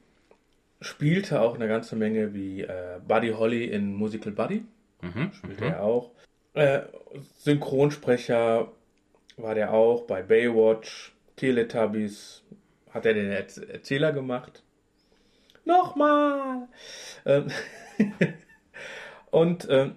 spielte 0.80 1.41
auch 1.41 1.56
eine 1.56 1.67
ganze 1.67 1.97
Menge 1.97 2.34
wie 2.34 2.62
äh, 2.62 3.02
Buddy 3.06 3.32
Holly 3.32 3.65
in 3.65 3.93
Musical 3.93 4.32
Buddy. 4.32 4.63
Mhm. 5.02 5.34
Spielte 5.34 5.65
mhm. 5.65 5.71
er 5.71 5.84
auch. 5.84 6.12
Äh, 6.54 6.80
Synchronsprecher 7.39 8.71
war 9.36 9.54
der 9.56 9.74
auch 9.74 10.04
bei 10.04 10.21
Baywatch, 10.24 11.12
Teletubbies, 11.36 12.43
hat 12.93 13.06
er 13.06 13.13
den 13.13 13.32
Erzähler 13.32 14.12
gemacht. 14.12 14.63
Nochmal! 15.65 16.67
Ähm 17.25 17.47
und 19.32 19.67
ähm, 19.69 19.95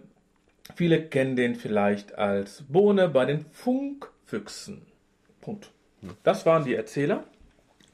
viele 0.76 1.04
kennen 1.06 1.36
den 1.36 1.54
vielleicht 1.54 2.16
als 2.16 2.62
Bohne 2.68 3.08
bei 3.08 3.24
den 3.24 3.46
Funkfüchsen. 3.50 4.82
Punkt. 5.40 5.70
Das 6.22 6.44
waren 6.46 6.64
die 6.64 6.74
Erzähler. 6.74 7.24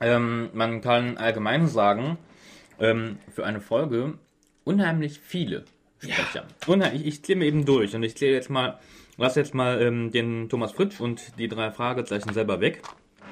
Ähm, 0.01 0.51
man 0.53 0.81
kann 0.81 1.17
allgemein 1.17 1.67
sagen, 1.69 2.19
ähm, 2.79 3.19
für 3.33 3.45
eine 3.45 3.61
Folge 3.61 4.15
unheimlich 4.65 5.21
viele 5.21 5.65
Sprecher. 5.99 6.47
Ja. 6.65 6.73
Unheimlich, 6.73 7.07
ich 7.07 7.23
klinge 7.23 7.45
eben 7.45 7.65
durch 7.67 7.95
und 7.95 8.03
ich 8.03 8.15
kläre 8.15 8.33
jetzt 8.33 8.51
mal, 8.51 8.79
lass 9.17 9.37
jetzt 9.37 9.55
mal 9.55 9.81
ähm, 9.81 10.11
den 10.11 10.49
Thomas 10.49 10.73
Fritsch 10.73 11.01
und 11.01 11.39
die 11.39 11.49
drei 11.49 11.71
Fragezeichen 11.71 12.33
selber 12.33 12.61
weg. 12.61 12.83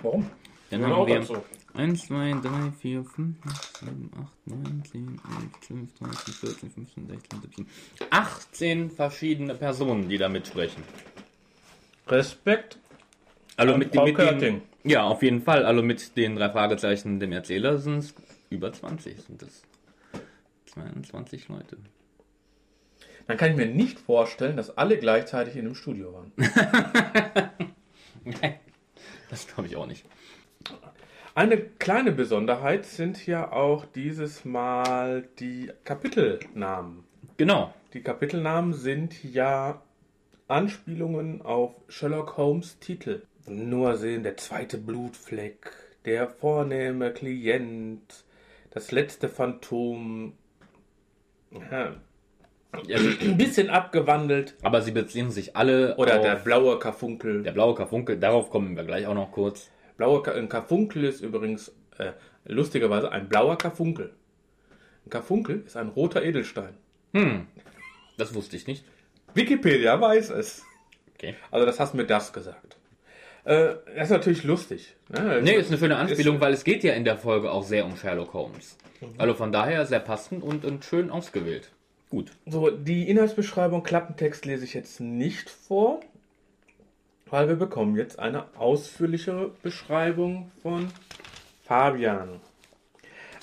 Warum? 0.02 0.30
Dann 0.70 0.86
haben 0.86 1.06
wir, 1.06 1.14
dazu. 1.20 1.38
1, 1.78 1.94
2, 2.08 2.40
3, 2.42 2.72
4, 2.72 3.04
5, 3.04 3.36
6, 3.44 3.80
7, 3.82 4.10
8, 4.18 4.30
9, 4.46 4.82
10, 4.90 5.00
11, 5.00 5.52
12, 5.60 5.94
13, 6.00 6.32
14, 6.34 6.70
15, 6.74 7.06
16, 7.06 7.42
17. 7.42 7.66
18 8.10 8.90
verschiedene 8.90 9.54
Personen, 9.54 10.08
die 10.08 10.18
da 10.18 10.28
mitsprechen. 10.28 10.82
Respekt. 12.08 12.78
Also 13.56 13.76
mit, 13.76 13.94
den, 13.94 14.04
mit 14.04 14.18
den, 14.18 14.62
Ja, 14.82 15.04
auf 15.04 15.22
jeden 15.22 15.40
Fall. 15.40 15.64
Also 15.64 15.82
mit 15.84 16.16
den 16.16 16.34
drei 16.34 16.50
Fragezeichen 16.50 17.20
dem 17.20 17.30
Erzähler 17.30 17.78
sind 17.78 17.98
es 17.98 18.14
über 18.50 18.72
20. 18.72 19.16
Sind 19.20 19.42
es 19.44 19.62
22 20.72 21.46
Leute. 21.46 21.76
Dann 23.28 23.36
kann 23.36 23.52
ich 23.52 23.56
mir 23.56 23.66
nicht 23.66 24.00
vorstellen, 24.00 24.56
dass 24.56 24.76
alle 24.76 24.98
gleichzeitig 24.98 25.54
in 25.54 25.66
einem 25.66 25.74
Studio 25.76 26.12
waren. 26.12 26.32
Nein, 28.24 28.54
das 29.30 29.46
glaube 29.46 29.68
ich 29.68 29.76
auch 29.76 29.86
nicht. 29.86 30.04
Eine 31.38 31.56
kleine 31.56 32.10
Besonderheit 32.10 32.84
sind 32.84 33.24
ja 33.28 33.52
auch 33.52 33.84
dieses 33.84 34.44
Mal 34.44 35.22
die 35.38 35.70
Kapitelnamen. 35.84 37.04
Genau. 37.36 37.72
Die 37.92 38.00
Kapitelnamen 38.02 38.74
sind 38.74 39.22
ja 39.22 39.80
Anspielungen 40.48 41.40
auf 41.42 41.76
Sherlock 41.86 42.36
Holmes 42.36 42.80
Titel. 42.80 43.22
Nur 43.46 43.96
sehen 43.98 44.24
der 44.24 44.36
zweite 44.36 44.78
Blutfleck, 44.78 45.70
der 46.06 46.26
vornehme 46.26 47.12
Klient, 47.12 48.24
das 48.72 48.90
letzte 48.90 49.28
Phantom. 49.28 50.32
Ja. 51.70 51.94
ein 52.72 53.36
bisschen 53.38 53.70
abgewandelt. 53.70 54.56
Aber 54.64 54.82
sie 54.82 54.90
beziehen 54.90 55.30
sich 55.30 55.54
alle. 55.56 55.94
Oder 55.98 56.18
der 56.18 56.34
blaue 56.34 56.80
Karfunkel. 56.80 57.44
Der 57.44 57.52
blaue 57.52 57.76
Karfunkel, 57.76 58.18
darauf 58.18 58.50
kommen 58.50 58.74
wir 58.76 58.82
gleich 58.82 59.06
auch 59.06 59.14
noch 59.14 59.30
kurz. 59.30 59.70
Blauer 59.98 60.26
ein 60.28 60.48
Karfunkel 60.48 61.04
ist 61.04 61.20
übrigens 61.20 61.72
äh, 61.98 62.12
lustigerweise 62.46 63.10
ein 63.10 63.28
blauer 63.28 63.58
Karfunkel. 63.58 64.14
Ein 65.04 65.10
Karfunkel 65.10 65.64
ist 65.66 65.76
ein 65.76 65.88
roter 65.88 66.22
Edelstein. 66.22 66.74
Hm, 67.12 67.46
das 68.16 68.32
wusste 68.32 68.56
ich 68.56 68.68
nicht. 68.68 68.84
Wikipedia 69.34 70.00
weiß 70.00 70.30
es. 70.30 70.62
Okay. 71.16 71.34
Also 71.50 71.66
das 71.66 71.80
hast 71.80 71.94
mir 71.94 72.06
das 72.06 72.32
gesagt. 72.32 72.76
Äh, 73.44 73.74
das 73.96 74.04
ist 74.04 74.10
natürlich 74.10 74.44
lustig. 74.44 74.94
Ne, 75.08 75.40
nee, 75.42 75.54
ist 75.54 75.68
eine 75.68 75.78
schöne 75.78 75.96
Anspielung, 75.96 76.36
ist, 76.36 76.42
weil 76.42 76.52
es 76.52 76.62
geht 76.62 76.84
ja 76.84 76.92
in 76.92 77.04
der 77.04 77.16
Folge 77.16 77.50
auch 77.50 77.64
sehr 77.64 77.84
um 77.84 77.96
Sherlock 77.96 78.32
Holmes. 78.34 78.78
Mhm. 79.00 79.08
Also 79.18 79.34
von 79.34 79.50
daher 79.50 79.84
sehr 79.84 80.00
passend 80.00 80.44
und, 80.44 80.64
und 80.64 80.84
schön 80.84 81.10
ausgewählt. 81.10 81.72
Gut. 82.08 82.30
So, 82.46 82.70
die 82.70 83.08
Inhaltsbeschreibung, 83.08 83.82
Klappentext 83.82 84.44
lese 84.46 84.64
ich 84.64 84.74
jetzt 84.74 85.00
nicht 85.00 85.50
vor 85.50 86.00
weil 87.30 87.48
wir 87.48 87.56
bekommen 87.56 87.96
jetzt 87.96 88.18
eine 88.18 88.44
ausführlichere 88.56 89.50
Beschreibung 89.62 90.50
von 90.62 90.88
Fabian. 91.62 92.40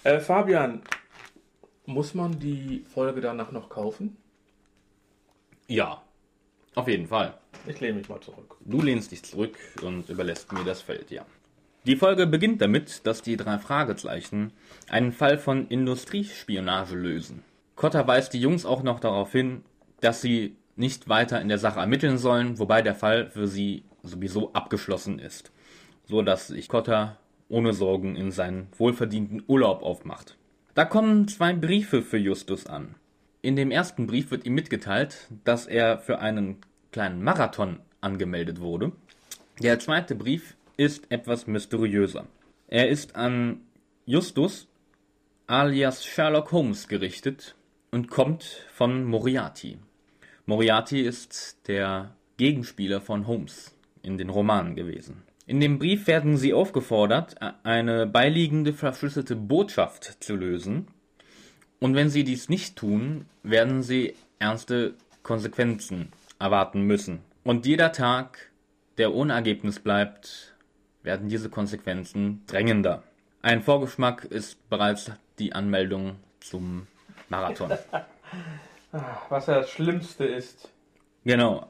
Äh, 0.03 0.19
Fabian, 0.19 0.81
muss 1.85 2.13
man 2.15 2.39
die 2.39 2.83
Folge 2.91 3.21
danach 3.21 3.51
noch 3.51 3.69
kaufen? 3.69 4.17
Ja, 5.67 6.01
auf 6.73 6.87
jeden 6.87 7.07
Fall. 7.07 7.35
Ich 7.67 7.79
lehne 7.79 7.99
mich 7.99 8.09
mal 8.09 8.21
zurück. 8.21 8.55
Du 8.61 8.81
lehnst 8.81 9.11
dich 9.11 9.23
zurück 9.23 9.57
und 9.81 10.09
überlässt 10.09 10.51
mir 10.51 10.63
das 10.63 10.81
Feld, 10.81 11.11
ja. 11.11 11.25
Die 11.85 11.95
Folge 11.95 12.25
beginnt 12.25 12.61
damit, 12.61 13.05
dass 13.05 13.21
die 13.21 13.37
drei 13.37 13.59
Fragezeichen 13.59 14.51
einen 14.89 15.11
Fall 15.11 15.37
von 15.37 15.67
Industriespionage 15.67 16.95
lösen. 16.95 17.43
Cotter 17.75 18.07
weist 18.07 18.33
die 18.33 18.39
Jungs 18.41 18.65
auch 18.65 18.81
noch 18.81 18.99
darauf 18.99 19.31
hin, 19.31 19.63
dass 20.01 20.21
sie 20.21 20.55
nicht 20.75 21.07
weiter 21.09 21.41
in 21.41 21.47
der 21.47 21.57
Sache 21.57 21.79
ermitteln 21.79 22.17
sollen, 22.17 22.59
wobei 22.59 22.81
der 22.81 22.95
Fall 22.95 23.29
für 23.29 23.47
sie 23.47 23.85
sowieso 24.03 24.53
abgeschlossen 24.53 25.19
ist, 25.19 25.51
so 26.05 26.21
dass 26.21 26.47
sich 26.47 26.67
Cotter 26.67 27.17
ohne 27.47 27.73
Sorgen 27.73 28.15
in 28.15 28.31
seinen 28.31 28.67
wohlverdienten 28.77 29.43
Urlaub 29.47 29.81
aufmacht. 29.83 30.35
Da 30.73 30.83
kommen 30.85 31.27
zwei 31.27 31.53
Briefe 31.53 32.01
für 32.01 32.17
Justus 32.17 32.65
an. 32.65 32.95
In 33.41 33.55
dem 33.55 33.71
ersten 33.71 34.07
Brief 34.07 34.31
wird 34.31 34.45
ihm 34.45 34.55
mitgeteilt, 34.55 35.29
dass 35.43 35.65
er 35.67 35.99
für 35.99 36.19
einen 36.19 36.57
kleinen 36.91 37.23
Marathon 37.23 37.79
angemeldet 38.01 38.59
wurde. 38.59 38.91
Der 39.61 39.79
zweite 39.79 40.15
Brief 40.15 40.55
ist 40.75 41.09
etwas 41.11 41.47
mysteriöser. 41.47 42.25
Er 42.67 42.89
ist 42.89 43.15
an 43.15 43.61
Justus 44.05 44.67
alias 45.47 46.03
Sherlock 46.03 46.51
Holmes 46.51 46.87
gerichtet 46.87 47.55
und 47.91 48.09
kommt 48.09 48.65
von 48.73 49.05
Moriarty. 49.05 49.77
Moriarty 50.47 51.01
ist 51.01 51.57
der 51.67 52.11
Gegenspieler 52.37 53.01
von 53.01 53.25
Holmes 53.25 53.73
in 54.03 54.19
den 54.19 54.29
Romanen 54.29 54.75
gewesen. 54.75 55.23
In 55.47 55.59
dem 55.59 55.79
Brief 55.79 56.05
werden 56.05 56.37
sie 56.37 56.53
aufgefordert, 56.53 57.35
eine 57.63 58.05
beiliegende 58.05 58.71
verschlüsselte 58.73 59.35
Botschaft 59.35 60.23
zu 60.23 60.35
lösen. 60.35 60.87
Und 61.79 61.95
wenn 61.95 62.09
sie 62.09 62.23
dies 62.23 62.47
nicht 62.47 62.75
tun, 62.75 63.25
werden 63.41 63.81
sie 63.81 64.13
ernste 64.37 64.93
Konsequenzen 65.23 66.11
erwarten 66.37 66.81
müssen. 66.81 67.21
Und 67.43 67.65
jeder 67.65 67.91
Tag, 67.91 68.51
der 68.99 69.13
ohne 69.15 69.33
Ergebnis 69.33 69.79
bleibt, 69.79 70.53
werden 71.01 71.27
diese 71.27 71.49
Konsequenzen 71.49 72.43
drängender. 72.45 73.01
Ein 73.41 73.63
Vorgeschmack 73.63 74.25
ist 74.25 74.67
bereits 74.69 75.11
die 75.39 75.53
Anmeldung 75.53 76.17
zum 76.39 76.85
Marathon. 77.29 77.71
Was 79.29 79.47
ja 79.47 79.55
das 79.55 79.69
Schlimmste 79.69 80.23
ist. 80.25 80.71
Genau. 81.25 81.69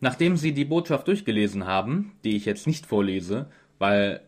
Nachdem 0.00 0.36
Sie 0.36 0.52
die 0.54 0.64
Botschaft 0.64 1.08
durchgelesen 1.08 1.66
haben, 1.66 2.16
die 2.24 2.36
ich 2.36 2.44
jetzt 2.46 2.66
nicht 2.66 2.86
vorlese, 2.86 3.50
weil 3.78 4.20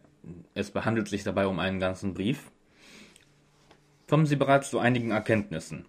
es 0.54 0.70
behandelt 0.70 1.08
sich 1.08 1.24
dabei 1.24 1.46
um 1.46 1.58
einen 1.60 1.80
ganzen 1.80 2.12
Brief, 2.14 2.50
kommen 4.08 4.26
Sie 4.26 4.36
bereits 4.36 4.68
zu 4.70 4.78
einigen 4.78 5.10
Erkenntnissen. 5.12 5.86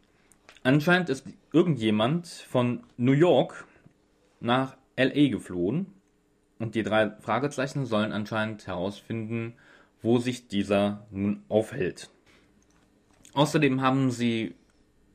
Anscheinend 0.64 1.10
ist 1.10 1.26
irgendjemand 1.52 2.28
von 2.28 2.84
New 2.98 3.12
York 3.12 3.66
nach 4.40 4.78
LA 4.98 5.30
geflohen 5.30 5.88
und 6.60 6.76
die 6.76 6.84
drei 6.84 7.12
Fragezeichen 7.12 7.86
sollen 7.86 8.12
anscheinend 8.14 8.66
herausfinden, 8.68 9.54
wo 10.02 10.18
sich 10.18 10.48
dieser 10.48 11.06
nun 11.12 11.44
aufhält. 11.50 12.10
Außerdem 13.34 13.82
haben 13.82 14.10
sie 14.12 14.56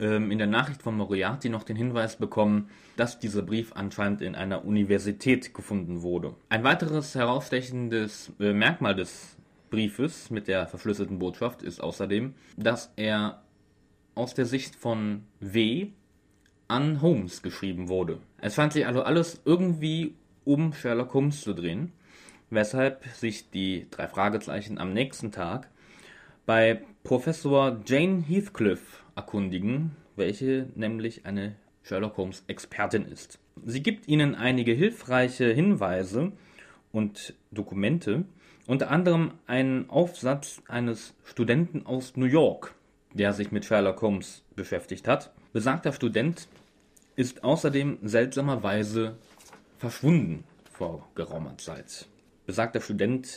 ähm, 0.00 0.30
in 0.30 0.38
der 0.38 0.46
Nachricht 0.46 0.82
von 0.82 0.96
Moriarty 0.96 1.50
noch 1.50 1.62
den 1.62 1.76
Hinweis 1.76 2.16
bekommen, 2.16 2.70
dass 2.96 3.18
dieser 3.20 3.42
Brief 3.42 3.72
anscheinend 3.74 4.22
in 4.22 4.34
einer 4.34 4.64
Universität 4.64 5.52
gefunden 5.52 6.00
wurde. 6.02 6.34
Ein 6.48 6.64
weiteres 6.64 7.14
herausstechendes 7.14 8.32
äh, 8.40 8.52
Merkmal 8.54 8.94
des 8.94 9.36
Briefes 9.68 10.30
mit 10.30 10.48
der 10.48 10.66
verschlüsselten 10.66 11.18
Botschaft 11.18 11.62
ist 11.62 11.80
außerdem, 11.80 12.34
dass 12.56 12.92
er 12.96 13.42
aus 14.14 14.32
der 14.34 14.46
Sicht 14.46 14.74
von 14.74 15.22
W 15.40 15.88
an 16.66 17.02
Holmes 17.02 17.42
geschrieben 17.42 17.88
wurde. 17.88 18.18
Es 18.40 18.54
fand 18.54 18.72
sich 18.72 18.86
also 18.86 19.02
alles 19.02 19.42
irgendwie 19.44 20.14
um 20.44 20.72
Sherlock 20.72 21.12
Holmes 21.14 21.42
zu 21.42 21.52
drehen, 21.54 21.92
weshalb 22.48 23.04
sich 23.14 23.50
die 23.50 23.86
drei 23.90 24.08
Fragezeichen 24.08 24.78
am 24.78 24.92
nächsten 24.94 25.30
Tag 25.30 25.68
bei 26.46 26.82
Professor 27.04 27.78
Jane 27.86 28.22
Heathcliff 28.26 29.02
erkundigen, 29.20 29.94
welche 30.16 30.66
nämlich 30.76 31.26
eine 31.26 31.54
Sherlock 31.82 32.16
Holmes 32.16 32.42
Expertin 32.46 33.04
ist. 33.04 33.38
Sie 33.66 33.82
gibt 33.82 34.08
ihnen 34.08 34.34
einige 34.34 34.72
hilfreiche 34.72 35.52
Hinweise 35.52 36.32
und 36.92 37.34
Dokumente, 37.50 38.24
unter 38.66 38.90
anderem 38.90 39.32
einen 39.46 39.90
Aufsatz 39.90 40.62
eines 40.68 41.14
Studenten 41.24 41.84
aus 41.86 42.16
New 42.16 42.26
York, 42.26 42.74
der 43.12 43.32
sich 43.34 43.52
mit 43.52 43.64
Sherlock 43.66 44.00
Holmes 44.00 44.42
beschäftigt 44.56 45.06
hat. 45.06 45.32
Besagter 45.52 45.92
Student 45.92 46.48
ist 47.16 47.44
außerdem 47.44 47.98
seltsamerweise 48.02 49.16
verschwunden 49.78 50.44
vor 50.72 51.06
geraumer 51.14 51.58
Zeit. 51.58 52.06
Besagter 52.46 52.80
Student 52.80 53.28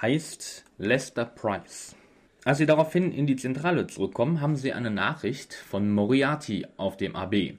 heißt 0.00 0.64
Lester 0.78 1.26
Price. 1.26 1.94
Als 2.44 2.58
sie 2.58 2.66
daraufhin 2.66 3.12
in 3.12 3.28
die 3.28 3.36
Zentrale 3.36 3.86
zurückkommen, 3.86 4.40
haben 4.40 4.56
sie 4.56 4.72
eine 4.72 4.90
Nachricht 4.90 5.54
von 5.54 5.92
Moriarty 5.92 6.66
auf 6.76 6.96
dem 6.96 7.14
AB. 7.14 7.54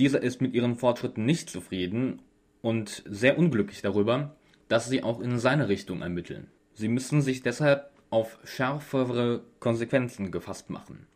Dieser 0.00 0.20
ist 0.24 0.40
mit 0.40 0.54
ihren 0.54 0.74
Fortschritten 0.74 1.24
nicht 1.24 1.48
zufrieden 1.48 2.20
und 2.60 3.04
sehr 3.06 3.38
unglücklich 3.38 3.80
darüber, 3.80 4.34
dass 4.66 4.88
sie 4.88 5.04
auch 5.04 5.20
in 5.20 5.38
seine 5.38 5.68
Richtung 5.68 6.02
ermitteln. 6.02 6.48
Sie 6.72 6.88
müssen 6.88 7.22
sich 7.22 7.42
deshalb 7.44 7.90
auf 8.10 8.38
schärfere 8.42 9.42
Konsequenzen 9.60 10.32
gefasst 10.32 10.68
machen. 10.68 11.06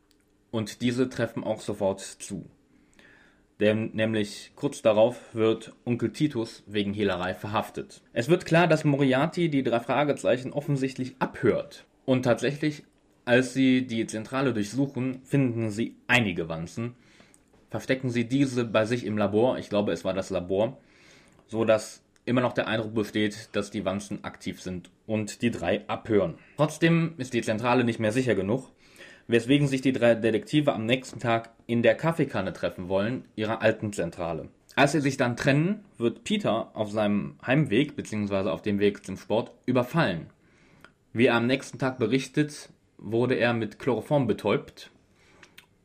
Und 0.53 0.81
diese 0.81 1.09
treffen 1.09 1.43
auch 1.43 1.61
sofort 1.61 2.01
zu. 2.01 2.49
Denn 3.59 3.91
nämlich 3.95 4.53
kurz 4.55 4.81
darauf 4.81 5.35
wird 5.35 5.73
Onkel 5.85 6.13
Titus 6.13 6.63
wegen 6.67 6.95
Hehlerei 6.95 7.35
verhaftet. 7.35 8.01
Es 8.13 8.29
wird 8.29 8.47
klar, 8.47 8.69
dass 8.69 8.85
Moriarty 8.85 9.49
die 9.49 9.65
drei 9.65 9.81
Fragezeichen 9.81 10.53
offensichtlich 10.53 11.17
abhört 11.19 11.85
und 12.05 12.23
tatsächlich 12.23 12.85
als 13.29 13.53
sie 13.53 13.87
die 13.87 14.07
Zentrale 14.07 14.55
durchsuchen, 14.55 15.21
finden 15.23 15.69
sie 15.69 15.97
einige 16.07 16.49
Wanzen, 16.49 16.95
verstecken 17.69 18.09
sie 18.09 18.25
diese 18.25 18.65
bei 18.65 18.87
sich 18.87 19.05
im 19.05 19.19
Labor, 19.19 19.59
ich 19.59 19.69
glaube 19.69 19.93
es 19.93 20.03
war 20.03 20.15
das 20.15 20.31
Labor, 20.31 20.79
so 21.47 21.67
dass 21.67 22.03
immer 22.25 22.41
noch 22.41 22.55
der 22.55 22.69
Eindruck 22.69 22.95
besteht, 22.95 23.51
dass 23.53 23.71
die 23.71 23.85
Wanzen 23.85 24.25
aktiv 24.25 24.63
sind 24.63 24.89
und 25.07 25.43
die 25.43 25.51
drei 25.51 25.87
abhören. 25.89 26.37
Trotzdem 26.57 27.17
ist 27.19 27.35
die 27.35 27.43
Zentrale 27.43 27.85
nicht 27.85 28.01
mehr 28.01 28.13
sicher 28.13 28.35
genug, 28.35 28.71
weswegen 29.27 29.67
sich 29.69 29.83
die 29.83 29.93
drei 29.93 30.15
Detektive 30.15 30.73
am 30.73 30.87
nächsten 30.87 31.21
Tag 31.21 31.51
in 31.67 31.83
der 31.83 31.97
Kaffeekanne 31.97 32.55
treffen 32.55 32.89
wollen, 32.89 33.27
ihrer 33.37 33.61
alten 33.61 33.93
Zentrale. 33.93 34.49
Als 34.75 34.93
sie 34.93 35.03
sich 35.03 35.19
dann 35.19 35.37
trennen, 35.37 35.85
wird 35.99 36.25
Peter 36.25 36.75
auf 36.75 36.91
seinem 36.93 37.37
Heimweg 37.47 37.95
bzw. 37.95 38.49
auf 38.49 38.63
dem 38.63 38.79
Weg 38.79 39.05
zum 39.05 39.19
Sport 39.19 39.53
überfallen. 39.67 40.29
Wie 41.13 41.27
er 41.27 41.35
am 41.35 41.47
nächsten 41.47 41.79
Tag 41.79 41.99
berichtet, 41.99 42.71
wurde 42.99 43.37
er 43.37 43.55
mit 43.55 43.79
Chloroform 43.79 44.27
betäubt 44.27 44.91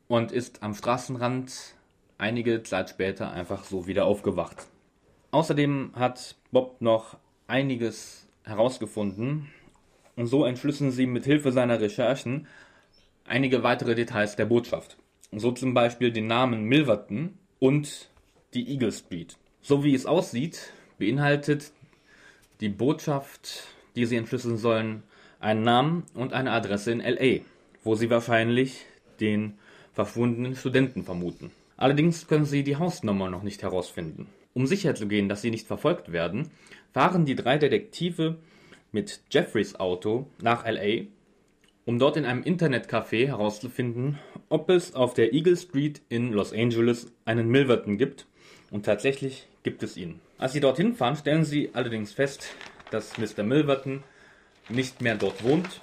und 0.07 0.31
ist 0.31 0.63
am 0.63 0.73
Straßenrand 0.73 1.75
einige 2.17 2.63
Zeit 2.63 2.89
später 2.89 3.31
einfach 3.31 3.63
so 3.63 3.87
wieder 3.87 4.05
aufgewacht. 4.05 4.65
Außerdem 5.31 5.93
hat 5.95 6.35
Bob 6.51 6.81
noch 6.81 7.17
einiges 7.47 8.27
herausgefunden 8.43 9.51
und 10.15 10.27
so 10.27 10.43
entschlüsseln 10.45 10.91
sie 10.91 11.05
mit 11.05 11.25
Hilfe 11.25 11.51
seiner 11.51 11.79
Recherchen 11.79 12.47
einige 13.25 13.63
weitere 13.63 13.95
Details 13.95 14.35
der 14.35 14.45
Botschaft. 14.45 14.97
So 15.31 15.51
zum 15.51 15.73
Beispiel 15.73 16.11
den 16.11 16.27
Namen 16.27 16.65
Milverton 16.65 17.37
und 17.59 18.09
die 18.53 18.69
Eagle 18.71 18.91
Street. 18.91 19.37
So 19.61 19.83
wie 19.83 19.95
es 19.95 20.05
aussieht, 20.05 20.73
beinhaltet 20.99 21.71
die 22.59 22.69
Botschaft, 22.69 23.65
die 23.95 24.05
sie 24.05 24.17
entschlüsseln 24.17 24.57
sollen, 24.57 25.03
einen 25.43 25.63
Namen 25.63 26.03
und 26.15 26.33
eine 26.33 26.51
Adresse 26.51 26.91
in 26.91 27.01
LA, 27.01 27.41
wo 27.83 27.95
sie 27.95 28.09
wahrscheinlich 28.09 28.85
den 29.19 29.55
verschwundenen 29.93 30.55
Studenten 30.55 31.03
vermuten. 31.03 31.51
Allerdings 31.77 32.27
können 32.27 32.45
sie 32.45 32.63
die 32.63 32.77
Hausnummer 32.77 33.29
noch 33.29 33.43
nicht 33.43 33.61
herausfinden. 33.61 34.27
Um 34.53 34.65
sicherzugehen, 34.65 35.27
dass 35.29 35.41
sie 35.41 35.51
nicht 35.51 35.67
verfolgt 35.67 36.11
werden, 36.11 36.49
fahren 36.93 37.25
die 37.25 37.35
drei 37.35 37.57
Detektive 37.57 38.37
mit 38.91 39.21
Jeffreys 39.29 39.75
Auto 39.75 40.27
nach 40.41 40.65
LA, 40.65 41.03
um 41.85 41.99
dort 41.99 42.15
in 42.15 42.25
einem 42.25 42.43
Internetcafé 42.43 43.27
herauszufinden, 43.27 44.19
ob 44.49 44.69
es 44.69 44.93
auf 44.95 45.13
der 45.13 45.33
Eagle 45.33 45.57
Street 45.57 46.01
in 46.07 46.31
Los 46.31 46.53
Angeles 46.53 47.11
einen 47.25 47.49
Milverton 47.49 47.97
gibt. 47.97 48.27
Und 48.71 48.85
tatsächlich 48.85 49.47
gibt 49.63 49.83
es 49.83 49.97
ihn. 49.97 50.19
Als 50.37 50.53
sie 50.53 50.59
dorthin 50.59 50.95
fahren, 50.95 51.15
stellen 51.15 51.43
sie 51.43 51.71
allerdings 51.73 52.13
fest, 52.13 52.55
dass 52.91 53.17
Mr. 53.17 53.43
Milverton 53.43 54.03
nicht 54.69 55.01
mehr 55.01 55.15
dort 55.15 55.43
wohnt 55.43 55.81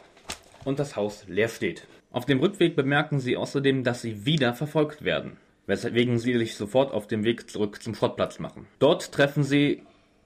und 0.65 0.79
das 0.79 0.97
Haus 0.97 1.25
leer 1.29 1.49
steht. 1.49 1.87
Auf 2.13 2.27
dem 2.27 2.41
Rückweg 2.41 2.77
bemerken 2.77 3.21
sie 3.21 3.37
außerdem, 3.37 3.85
dass 3.85 4.03
sie 4.03 4.25
wieder 4.27 4.55
verfolgt 4.55 5.05
werden, 5.05 5.37
weswegen 5.67 6.19
sie 6.19 6.37
sich 6.39 6.57
sofort 6.57 6.93
auf 6.93 7.07
dem 7.07 7.25
Weg 7.25 7.49
zurück 7.51 7.83
zum 7.83 7.95
Schrottplatz 7.95 8.39
machen. 8.39 8.67
Dort 8.79 9.13
treffen 9.13 9.43
sie 9.45 9.83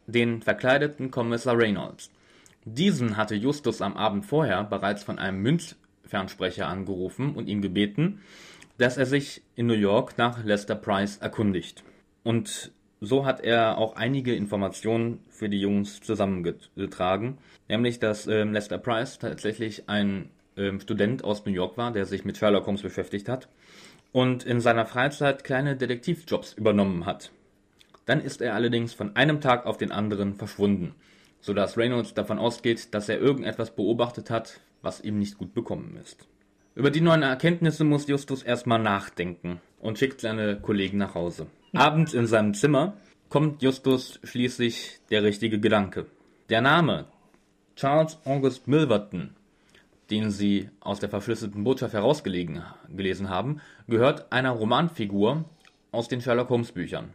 den 0.06 0.42
verkleideten 0.42 1.10
Kommissar 1.10 1.58
Reynolds. 1.58 2.10
Diesen 2.64 3.16
hatte 3.16 3.34
Justus 3.34 3.82
am 3.82 3.96
Abend 3.96 4.24
vorher 4.24 4.64
bereits 4.64 5.04
von 5.04 5.18
einem 5.18 5.42
Münzfernsprecher 5.42 6.66
angerufen 6.66 7.34
und 7.34 7.46
ihm 7.48 7.60
gebeten, 7.60 8.22
dass 8.78 8.96
er 8.96 9.06
sich 9.06 9.42
in 9.54 9.66
New 9.66 9.74
York 9.74 10.16
nach 10.16 10.42
Lester 10.44 10.74
Price 10.74 11.18
erkundigt. 11.18 11.84
Und 12.22 12.72
so 13.04 13.24
hat 13.26 13.40
er 13.42 13.76
auch 13.78 13.96
einige 13.96 14.34
Informationen 14.34 15.20
für 15.28 15.48
die 15.50 15.60
Jungs 15.60 16.00
zusammengetragen, 16.00 17.36
nämlich 17.68 17.98
dass 17.98 18.26
ähm, 18.26 18.52
Lester 18.54 18.78
Price 18.78 19.18
tatsächlich 19.18 19.88
ein 19.90 20.30
ähm, 20.56 20.80
Student 20.80 21.22
aus 21.24 21.44
New 21.44 21.52
York 21.52 21.76
war, 21.76 21.92
der 21.92 22.06
sich 22.06 22.24
mit 22.24 22.36
Sherlock 22.38 22.66
Holmes 22.66 22.80
beschäftigt 22.82 23.28
hat 23.28 23.48
und 24.12 24.44
in 24.44 24.60
seiner 24.60 24.86
Freizeit 24.86 25.44
kleine 25.44 25.76
Detektivjobs 25.76 26.54
übernommen 26.54 27.04
hat. 27.06 27.30
Dann 28.06 28.20
ist 28.22 28.40
er 28.42 28.54
allerdings 28.54 28.94
von 28.94 29.14
einem 29.16 29.40
Tag 29.42 29.66
auf 29.66 29.76
den 29.76 29.92
anderen 29.92 30.34
verschwunden, 30.36 30.94
sodass 31.42 31.76
Reynolds 31.76 32.14
davon 32.14 32.38
ausgeht, 32.38 32.92
dass 32.94 33.08
er 33.10 33.18
irgendetwas 33.20 33.74
beobachtet 33.76 34.30
hat, 34.30 34.60
was 34.82 35.00
ihm 35.02 35.18
nicht 35.18 35.36
gut 35.38 35.52
bekommen 35.54 35.98
ist. 36.02 36.26
Über 36.74 36.90
die 36.90 37.00
neuen 37.02 37.22
Erkenntnisse 37.22 37.84
muss 37.84 38.08
Justus 38.08 38.42
erstmal 38.42 38.80
nachdenken 38.80 39.60
und 39.80 39.98
schickt 39.98 40.20
seine 40.22 40.58
Kollegen 40.60 40.96
nach 40.98 41.14
Hause. 41.14 41.46
Abends 41.76 42.14
in 42.14 42.28
seinem 42.28 42.54
Zimmer 42.54 42.96
kommt 43.28 43.60
Justus 43.60 44.20
schließlich 44.22 45.00
der 45.10 45.24
richtige 45.24 45.58
Gedanke. 45.58 46.06
Der 46.48 46.60
Name 46.60 47.06
Charles 47.74 48.16
August 48.24 48.68
Milverton, 48.68 49.30
den 50.08 50.30
sie 50.30 50.70
aus 50.78 51.00
der 51.00 51.08
verschlüsselten 51.08 51.64
Botschaft 51.64 51.92
herausgelegen 51.94 52.62
gelesen 52.88 53.28
haben, 53.28 53.60
gehört 53.88 54.30
einer 54.30 54.52
Romanfigur 54.52 55.46
aus 55.90 56.06
den 56.06 56.20
Sherlock 56.20 56.48
Holmes 56.48 56.70
Büchern. 56.70 57.10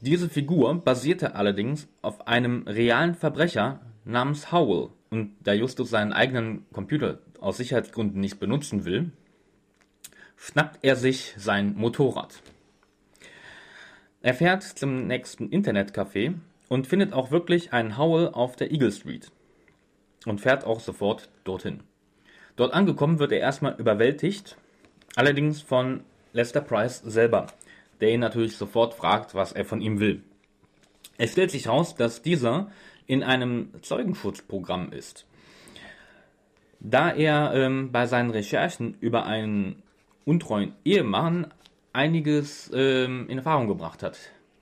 Diese 0.00 0.28
Figur 0.28 0.72
basierte 0.76 1.34
allerdings 1.34 1.88
auf 2.02 2.28
einem 2.28 2.62
realen 2.68 3.16
Verbrecher 3.16 3.80
namens 4.04 4.52
Howell. 4.52 4.90
Und 5.10 5.34
da 5.42 5.52
Justus 5.52 5.90
seinen 5.90 6.12
eigenen 6.12 6.66
Computer 6.72 7.18
aus 7.40 7.56
Sicherheitsgründen 7.56 8.20
nicht 8.20 8.38
benutzen 8.38 8.84
will, 8.84 9.10
schnappt 10.36 10.78
er 10.82 10.94
sich 10.94 11.34
sein 11.36 11.74
Motorrad. 11.74 12.40
Er 14.24 14.34
fährt 14.34 14.62
zum 14.62 15.08
nächsten 15.08 15.48
Internetcafé 15.50 16.34
und 16.68 16.86
findet 16.86 17.12
auch 17.12 17.32
wirklich 17.32 17.72
einen 17.72 17.98
Howell 17.98 18.28
auf 18.28 18.54
der 18.54 18.70
Eagle 18.70 18.92
Street 18.92 19.32
und 20.26 20.40
fährt 20.40 20.64
auch 20.64 20.78
sofort 20.78 21.28
dorthin. 21.42 21.80
Dort 22.54 22.72
angekommen 22.72 23.18
wird 23.18 23.32
er 23.32 23.40
erstmal 23.40 23.74
überwältigt, 23.78 24.56
allerdings 25.16 25.60
von 25.60 26.04
Lester 26.32 26.60
Price 26.60 26.98
selber, 26.98 27.48
der 28.00 28.12
ihn 28.14 28.20
natürlich 28.20 28.56
sofort 28.56 28.94
fragt, 28.94 29.34
was 29.34 29.52
er 29.52 29.64
von 29.64 29.80
ihm 29.80 29.98
will. 29.98 30.22
Es 31.18 31.32
stellt 31.32 31.50
sich 31.50 31.64
heraus, 31.64 31.96
dass 31.96 32.22
dieser 32.22 32.70
in 33.08 33.24
einem 33.24 33.70
Zeugenschutzprogramm 33.82 34.92
ist. 34.92 35.26
Da 36.78 37.10
er 37.12 37.52
ähm, 37.54 37.90
bei 37.90 38.06
seinen 38.06 38.30
Recherchen 38.30 38.96
über 39.00 39.26
einen 39.26 39.82
untreuen 40.24 40.74
Ehemann 40.84 41.50
einiges 41.92 42.70
ähm, 42.74 43.26
in 43.28 43.38
Erfahrung 43.38 43.68
gebracht 43.68 44.02
hat. 44.02 44.18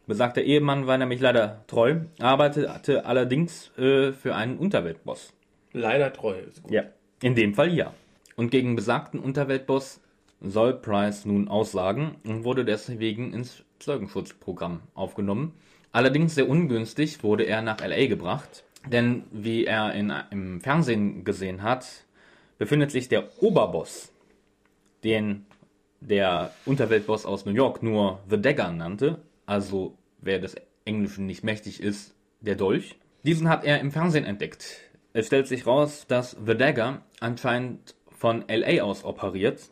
Besagter 0.06 0.42
Ehemann 0.42 0.86
war 0.86 0.98
nämlich 0.98 1.20
leider 1.20 1.64
treu, 1.68 2.00
arbeitete 2.18 3.04
allerdings 3.06 3.76
äh, 3.78 4.12
für 4.12 4.34
einen 4.34 4.58
Unterweltboss. 4.58 5.32
Leider 5.72 6.12
treu 6.12 6.38
ist 6.40 6.62
gut. 6.62 6.72
Ja, 6.72 6.82
in 7.22 7.34
dem 7.34 7.54
Fall 7.54 7.72
ja. 7.72 7.94
Und 8.36 8.50
gegen 8.50 8.74
besagten 8.74 9.20
Unterweltboss 9.20 10.00
soll 10.40 10.74
Price 10.74 11.26
nun 11.26 11.48
aussagen 11.48 12.16
und 12.24 12.42
wurde 12.44 12.64
deswegen 12.64 13.32
ins 13.32 13.62
Zeugenschutzprogramm 13.78 14.80
aufgenommen. 14.94 15.54
Allerdings 15.92 16.34
sehr 16.34 16.48
ungünstig 16.48 17.22
wurde 17.22 17.44
er 17.44 17.62
nach 17.62 17.80
LA 17.80 18.06
gebracht, 18.06 18.64
denn 18.90 19.24
wie 19.30 19.64
er 19.66 19.92
in, 19.92 20.12
im 20.30 20.60
Fernsehen 20.60 21.24
gesehen 21.24 21.62
hat, 21.62 22.04
befindet 22.58 22.90
sich 22.90 23.08
der 23.08 23.42
Oberboss, 23.42 24.12
den 25.04 25.46
der 26.00 26.52
Unterweltboss 26.64 27.26
aus 27.26 27.44
New 27.44 27.52
York 27.52 27.82
nur 27.82 28.20
The 28.28 28.40
Dagger 28.40 28.72
nannte, 28.72 29.20
also 29.46 29.96
wer 30.20 30.38
des 30.38 30.56
Englischen 30.84 31.26
nicht 31.26 31.44
mächtig 31.44 31.80
ist, 31.82 32.14
der 32.40 32.56
Dolch. 32.56 32.96
Diesen 33.22 33.48
hat 33.48 33.64
er 33.64 33.80
im 33.80 33.92
Fernsehen 33.92 34.24
entdeckt. 34.24 34.78
Es 35.12 35.26
stellt 35.26 35.46
sich 35.46 35.66
raus, 35.66 36.06
dass 36.08 36.36
The 36.46 36.54
Dagger 36.56 37.02
anscheinend 37.20 37.94
von 38.16 38.44
LA 38.48 38.82
aus 38.82 39.04
operiert 39.04 39.68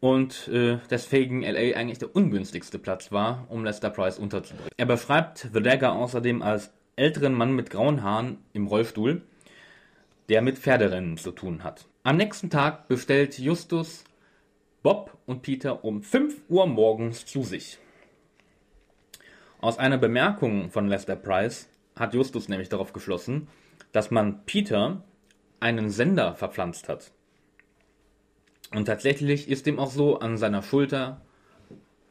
und 0.00 0.48
äh, 0.48 0.78
deswegen 0.90 1.42
LA 1.42 1.76
eigentlich 1.76 1.98
der 1.98 2.14
ungünstigste 2.14 2.78
Platz 2.78 3.10
war, 3.10 3.46
um 3.48 3.64
Lester 3.64 3.88
Price 3.90 4.18
unterzubringen. 4.18 4.70
Er 4.76 4.86
beschreibt 4.86 5.48
The 5.54 5.62
Dagger 5.62 5.92
außerdem 5.94 6.42
als 6.42 6.70
älteren 6.96 7.34
Mann 7.34 7.52
mit 7.52 7.70
grauen 7.70 8.02
Haaren 8.02 8.38
im 8.52 8.66
Rollstuhl, 8.66 9.22
der 10.28 10.42
mit 10.42 10.58
Pferderennen 10.58 11.16
zu 11.16 11.30
tun 11.30 11.64
hat. 11.64 11.86
Am 12.02 12.16
nächsten 12.16 12.50
Tag 12.50 12.88
bestellt 12.88 13.38
Justus 13.38 14.04
Bob 14.86 15.18
und 15.26 15.42
Peter 15.42 15.84
um 15.84 16.00
5 16.00 16.42
Uhr 16.48 16.64
morgens 16.68 17.26
zu 17.26 17.42
sich. 17.42 17.78
Aus 19.60 19.80
einer 19.80 19.98
Bemerkung 19.98 20.70
von 20.70 20.86
Lester 20.86 21.16
Price 21.16 21.68
hat 21.96 22.14
Justus 22.14 22.48
nämlich 22.48 22.68
darauf 22.68 22.92
geschlossen, 22.92 23.48
dass 23.90 24.12
man 24.12 24.44
Peter 24.46 25.02
einen 25.58 25.90
Sender 25.90 26.36
verpflanzt 26.36 26.88
hat. 26.88 27.10
Und 28.72 28.84
tatsächlich 28.84 29.48
ist 29.50 29.66
dem 29.66 29.80
auch 29.80 29.90
so, 29.90 30.20
an 30.20 30.36
seiner 30.36 30.62
Schulter 30.62 31.20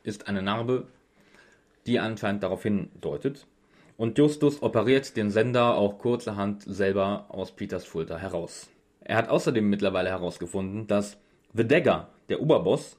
ist 0.04 0.28
eine 0.28 0.42
Narbe, 0.42 0.86
die 1.86 2.02
anscheinend 2.02 2.44
darauf 2.44 2.64
hindeutet. 2.64 3.48
Und 3.96 4.18
Justus 4.18 4.62
operiert 4.62 5.16
den 5.16 5.32
Sender 5.32 5.76
auch 5.78 5.98
kurzerhand 5.98 6.64
selber 6.64 7.28
aus 7.30 7.54
Peters 7.54 7.86
Schulter 7.86 8.20
heraus. 8.20 8.70
Er 9.00 9.16
hat 9.16 9.30
außerdem 9.30 9.70
mittlerweile 9.70 10.10
herausgefunden, 10.10 10.88
dass 10.88 11.18
The 11.54 11.66
Dagger 11.66 12.10
der 12.30 12.42
Oberboss, 12.42 12.98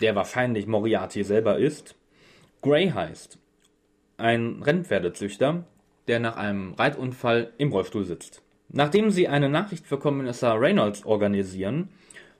der 0.00 0.14
wahrscheinlich 0.14 0.66
Moriarty 0.66 1.24
selber 1.24 1.58
ist, 1.58 1.94
Gray 2.62 2.90
heißt. 2.90 3.38
Ein 4.18 4.62
Rennpferdezüchter, 4.62 5.64
der 6.06 6.20
nach 6.20 6.36
einem 6.36 6.74
Reitunfall 6.74 7.52
im 7.58 7.72
Rollstuhl 7.72 8.04
sitzt. 8.04 8.42
Nachdem 8.68 9.10
sie 9.10 9.28
eine 9.28 9.48
Nachricht 9.48 9.86
für 9.86 9.98
Kommissar 9.98 10.60
Reynolds 10.60 11.04
organisieren, 11.04 11.88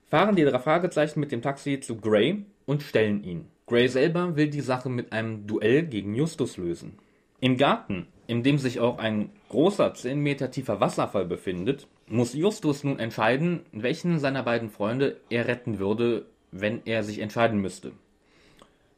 fahren 0.06 0.37
die 0.37 0.44
drei 0.44 0.58
Fragezeichen 0.58 1.20
mit 1.20 1.32
dem 1.32 1.42
Taxi 1.42 1.80
zu 1.80 1.96
Gray 1.96 2.44
und 2.66 2.82
stellen 2.82 3.24
ihn. 3.24 3.46
Gray 3.66 3.88
selber 3.88 4.37
will 4.37 4.48
die 4.48 4.61
Sache 4.61 4.88
mit 4.90 5.12
einem 5.12 5.46
Duell 5.46 5.82
gegen 5.82 6.14
Justus 6.14 6.56
lösen. 6.56 6.98
Im 7.40 7.56
Garten, 7.56 8.06
in 8.26 8.42
dem 8.42 8.58
sich 8.58 8.78
auch 8.80 8.98
ein 8.98 9.30
großer 9.48 9.94
10 9.94 10.18
Meter 10.20 10.50
tiefer 10.50 10.80
Wasserfall 10.80 11.24
befindet, 11.24 11.88
muss 12.12 12.35
Justus 12.35 12.85
nun 12.85 12.98
entscheiden, 12.98 13.61
welchen 13.72 14.18
seiner 14.18 14.42
beiden 14.42 14.68
Freunde 14.68 15.16
er 15.31 15.48
retten 15.48 15.79
würde, 15.79 16.27
wenn 16.51 16.83
er 16.85 17.03
sich 17.05 17.20
entscheiden 17.20 17.59
müsste. 17.59 17.92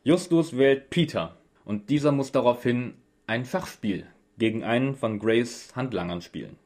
Justus 0.02 0.56
wählt 0.56 0.90
Peter 0.90 1.36
und 1.64 1.90
dieser 1.90 2.10
muss 2.10 2.32
daraufhin 2.32 2.94
ein 3.28 3.44
Schachspiel 3.44 4.04
gegen 4.36 4.64
einen 4.64 4.96
von 4.96 5.20
Grays 5.20 5.76
Handlangern 5.76 6.22
spielen. 6.22 6.56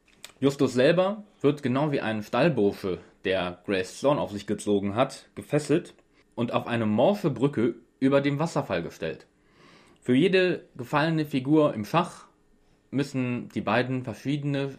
Justus 0.40 0.72
selber 0.72 1.22
wird 1.42 1.62
genau 1.62 1.92
wie 1.92 2.00
ein 2.00 2.22
Stallbursche, 2.22 2.98
der 3.26 3.58
Grace 3.66 3.98
Zorn 4.00 4.18
auf 4.18 4.30
sich 4.32 4.46
gezogen 4.46 4.94
hat, 4.94 5.28
gefesselt 5.34 5.92
und 6.34 6.54
auf 6.54 6.66
eine 6.66 6.86
morsche 6.86 7.28
Brücke 7.28 7.74
über 8.00 8.22
dem 8.22 8.38
Wasserfall 8.38 8.82
gestellt. 8.82 9.26
Für 10.00 10.14
jede 10.14 10.64
gefallene 10.78 11.26
Figur 11.26 11.74
im 11.74 11.84
Schach 11.84 12.24
müssen 12.90 13.50
die 13.50 13.60
beiden 13.60 14.02
verschiedene 14.02 14.74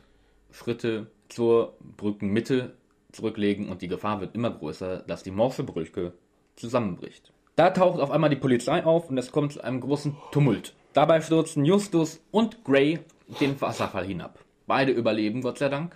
Schritte 0.51 1.05
zur 1.29 1.73
Brückenmitte 1.97 2.73
zurücklegen 3.11 3.69
und 3.69 3.81
die 3.81 3.87
Gefahr 3.87 4.19
wird 4.19 4.35
immer 4.35 4.49
größer, 4.51 4.97
dass 5.07 5.23
die 5.23 5.31
Morphebrücke 5.31 6.13
zusammenbricht. 6.55 7.31
Da 7.55 7.69
taucht 7.69 7.99
auf 7.99 8.11
einmal 8.11 8.29
die 8.29 8.35
Polizei 8.35 8.83
auf 8.83 9.09
und 9.09 9.17
es 9.17 9.31
kommt 9.31 9.53
zu 9.53 9.63
einem 9.63 9.79
großen 9.81 10.15
Tumult. 10.31 10.73
Dabei 10.93 11.21
stürzen 11.21 11.65
Justus 11.65 12.21
und 12.31 12.63
Gray 12.63 12.99
den 13.39 13.59
Wasserfall 13.61 14.05
hinab. 14.05 14.39
Beide 14.67 14.91
überleben, 14.91 15.41
Gott 15.41 15.59
sei 15.59 15.69
Dank. 15.69 15.95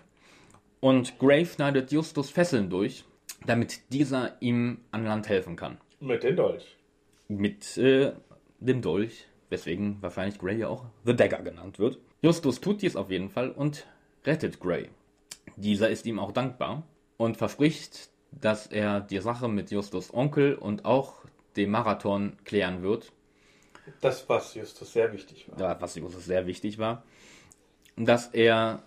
Und 0.80 1.18
Gray 1.20 1.46
schneidet 1.46 1.92
Justus 1.92 2.30
Fesseln 2.30 2.70
durch, 2.70 3.06
damit 3.46 3.92
dieser 3.92 4.36
ihm 4.42 4.80
an 4.92 5.06
Land 5.06 5.30
helfen 5.30 5.56
kann. 5.56 5.78
Mit 6.00 6.24
dem 6.24 6.36
Dolch. 6.36 6.76
Mit 7.28 7.78
äh, 7.78 8.14
dem 8.60 8.82
Dolch, 8.82 9.26
weswegen 9.50 9.98
wahrscheinlich 10.02 10.38
Gray 10.40 10.58
ja 10.60 10.68
auch 10.68 10.86
The 11.06 11.16
Dagger 11.16 11.42
genannt 11.42 11.80
wird. 11.80 12.00
Justus 12.22 12.60
tut 12.60 12.82
dies 12.82 12.96
auf 12.96 13.10
jeden 13.10 13.30
Fall 13.30 13.52
und 13.52 13.88
rettet 14.26 14.60
Gray. 14.60 14.90
Dieser 15.56 15.90
ist 15.90 16.06
ihm 16.06 16.20
auch 16.20 16.32
dankbar 16.32 16.84
und 17.18 17.38
verspricht, 17.38 18.10
dass 18.32 18.68
er 18.68 19.02
die 19.02 19.20
Sache 19.20 19.48
mit 19.48 19.72
Justus 19.72 20.14
Onkel 20.14 20.56
und 20.56 20.86
auch 20.86 21.16
dem 21.56 21.70
Marathon 21.72 22.36
klären 22.46 22.82
wird. 22.82 23.12
Das, 24.02 24.28
was 24.30 24.56
Justus 24.56 24.94
sehr 24.94 25.12
wichtig 25.14 25.46
war. 25.50 25.60
Ja, 25.60 25.82
was 25.82 25.96
Justus 25.96 26.26
sehr 26.26 26.48
wichtig 26.48 26.80
war. 26.80 27.04
Dass 27.96 28.28
er 28.28 28.82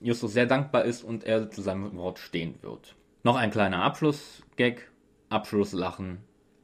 Justus 0.00 0.32
sehr 0.32 0.46
dankbar 0.46 0.84
ist 0.84 1.02
und 1.02 1.24
er 1.24 1.50
zu 1.50 1.62
seinem 1.62 1.96
Wort 1.96 2.18
stehen 2.18 2.54
wird. 2.62 2.94
Noch 3.24 3.36
ein 3.36 3.50
kleiner 3.50 3.82
Abschlussgag, 3.82 4.82
Abschlusslachen, 5.30 6.18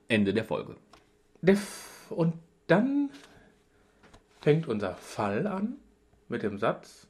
Ende 0.09 0.33
der 0.35 0.45
Folge. 0.45 0.77
Und 2.11 2.35
dann 2.67 3.11
fängt 4.43 4.69
unser 4.69 4.95
Fall 4.95 5.47
an 5.47 5.77
mit 6.29 6.43
dem 6.43 6.59
Satz. 6.59 7.07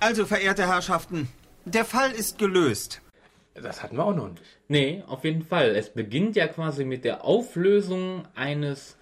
Also, 0.00 0.26
verehrte 0.26 0.66
Herrschaften, 0.66 1.28
der 1.66 1.84
Fall 1.86 2.12
ist 2.12 2.36
gelöst. 2.38 3.00
Das 3.54 3.82
hatten 3.82 3.96
wir 3.96 4.04
auch 4.04 4.14
noch 4.14 4.28
nicht. 4.28 4.42
Nee, 4.68 5.02
auf 5.06 5.24
jeden 5.24 5.42
Fall. 5.42 5.74
Es 5.76 5.88
beginnt 5.90 6.36
ja 6.36 6.46
quasi 6.46 6.84
mit 6.84 7.04
der 7.06 7.24
Auflösung 7.24 8.26
eines 8.34 8.96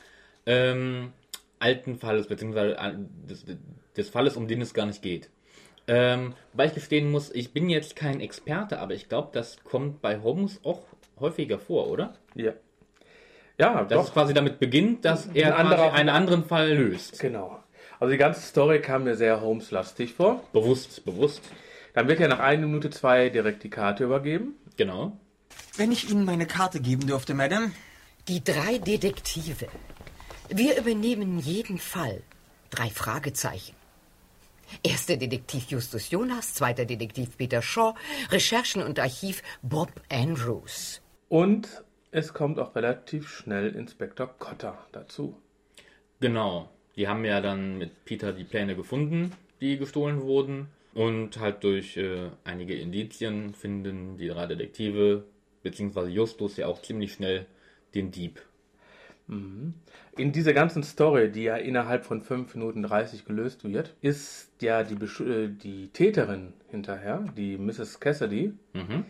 ähm, 0.46 1.12
alten 1.58 1.98
Falles, 1.98 2.28
beziehungsweise 2.28 2.76
äh, 2.78 2.92
des, 3.28 3.44
des, 3.96 4.08
Falles, 4.10 4.36
um 4.36 4.46
den 4.46 4.60
es 4.60 4.74
gar 4.74 4.86
nicht 4.86 5.02
geht. 5.02 5.28
Ähm, 5.88 6.34
weil 6.52 6.68
ich 6.68 6.74
gestehen 6.74 7.10
muss, 7.10 7.34
ich 7.34 7.52
bin 7.52 7.68
jetzt 7.68 7.96
kein 7.96 8.20
Experte, 8.20 8.78
aber 8.78 8.94
ich 8.94 9.08
glaube, 9.08 9.30
das 9.32 9.64
kommt 9.64 10.00
bei 10.00 10.20
Holmes 10.20 10.60
auch 10.64 10.82
häufiger 11.18 11.58
vor, 11.58 11.88
oder? 11.88 12.14
Ja. 12.36 12.52
Ja, 13.58 13.82
Dass 13.84 13.88
doch. 13.98 14.06
es 14.08 14.12
quasi 14.12 14.34
damit 14.34 14.60
beginnt, 14.60 15.04
dass 15.04 15.26
er 15.34 15.56
Ein 15.58 15.66
anderer, 15.66 15.92
einen 15.94 16.08
anderen 16.08 16.44
Fall 16.44 16.72
löst. 16.72 17.18
Genau. 17.20 17.58
Also 18.00 18.12
die 18.12 18.18
ganze 18.18 18.40
Story 18.42 18.80
kam 18.80 19.04
mir 19.04 19.14
sehr 19.16 19.40
Holmes-lastig 19.40 20.14
vor. 20.14 20.42
Bewusst, 20.52 21.04
bewusst. 21.04 21.42
Dann 21.92 22.08
wird 22.08 22.20
ja 22.20 22.28
nach 22.28 22.38
einer 22.38 22.66
Minute 22.66 22.88
zwei 22.90 23.28
direkt 23.28 23.64
die 23.64 23.70
Karte 23.70 24.04
übergeben. 24.04 24.54
Genau. 24.76 25.18
Wenn 25.76 25.92
ich 25.92 26.08
Ihnen 26.10 26.24
meine 26.24 26.46
Karte 26.46 26.80
geben 26.80 27.06
dürfte, 27.06 27.34
Madame. 27.34 27.72
Die 28.28 28.42
drei 28.42 28.78
Detektive. 28.78 29.66
Wir 30.48 30.78
übernehmen 30.78 31.38
jeden 31.38 31.78
Fall. 31.78 32.22
Drei 32.70 32.88
Fragezeichen. 32.88 33.74
Erster 34.82 35.18
Detektiv 35.18 35.66
Justus 35.68 36.10
Jonas, 36.10 36.54
zweiter 36.54 36.86
Detektiv 36.86 37.36
Peter 37.36 37.60
Shaw, 37.60 37.94
Recherchen 38.30 38.82
und 38.82 38.98
Archiv 38.98 39.42
Bob 39.60 39.92
Andrews. 40.10 41.02
Und 41.28 41.68
es 42.10 42.32
kommt 42.32 42.58
auch 42.58 42.74
relativ 42.74 43.28
schnell 43.28 43.74
Inspektor 43.76 44.28
Cotter 44.38 44.78
dazu. 44.92 45.36
Genau. 46.20 46.70
Die 46.96 47.08
haben 47.08 47.24
ja 47.26 47.40
dann 47.42 47.76
mit 47.76 48.04
Peter 48.06 48.32
die 48.32 48.44
Pläne 48.44 48.76
gefunden, 48.76 49.32
die 49.60 49.76
gestohlen 49.76 50.22
wurden. 50.22 50.68
Und 50.94 51.40
halt 51.40 51.64
durch 51.64 51.96
äh, 51.96 52.28
einige 52.44 52.74
Indizien 52.74 53.54
finden 53.54 54.18
die 54.18 54.28
drei 54.28 54.46
Detektive, 54.46 55.24
beziehungsweise 55.62 56.10
Justus 56.10 56.56
ja 56.58 56.66
auch 56.66 56.82
ziemlich 56.82 57.14
schnell 57.14 57.46
den 57.94 58.10
Dieb. 58.10 58.42
Mhm. 59.26 59.72
In 60.18 60.32
dieser 60.32 60.52
ganzen 60.52 60.82
Story, 60.82 61.30
die 61.32 61.44
ja 61.44 61.56
innerhalb 61.56 62.04
von 62.04 62.20
5 62.20 62.54
Minuten 62.56 62.82
30 62.82 63.24
gelöst 63.24 63.64
wird, 63.64 63.94
ist 64.02 64.50
ja 64.60 64.82
die, 64.84 64.96
Besch 64.96 65.20
äh, 65.20 65.48
die 65.48 65.88
Täterin 65.88 66.52
hinterher, 66.68 67.24
die 67.38 67.56
Mrs. 67.56 67.98
Cassidy. 68.00 68.52
Mhm. 68.74 69.04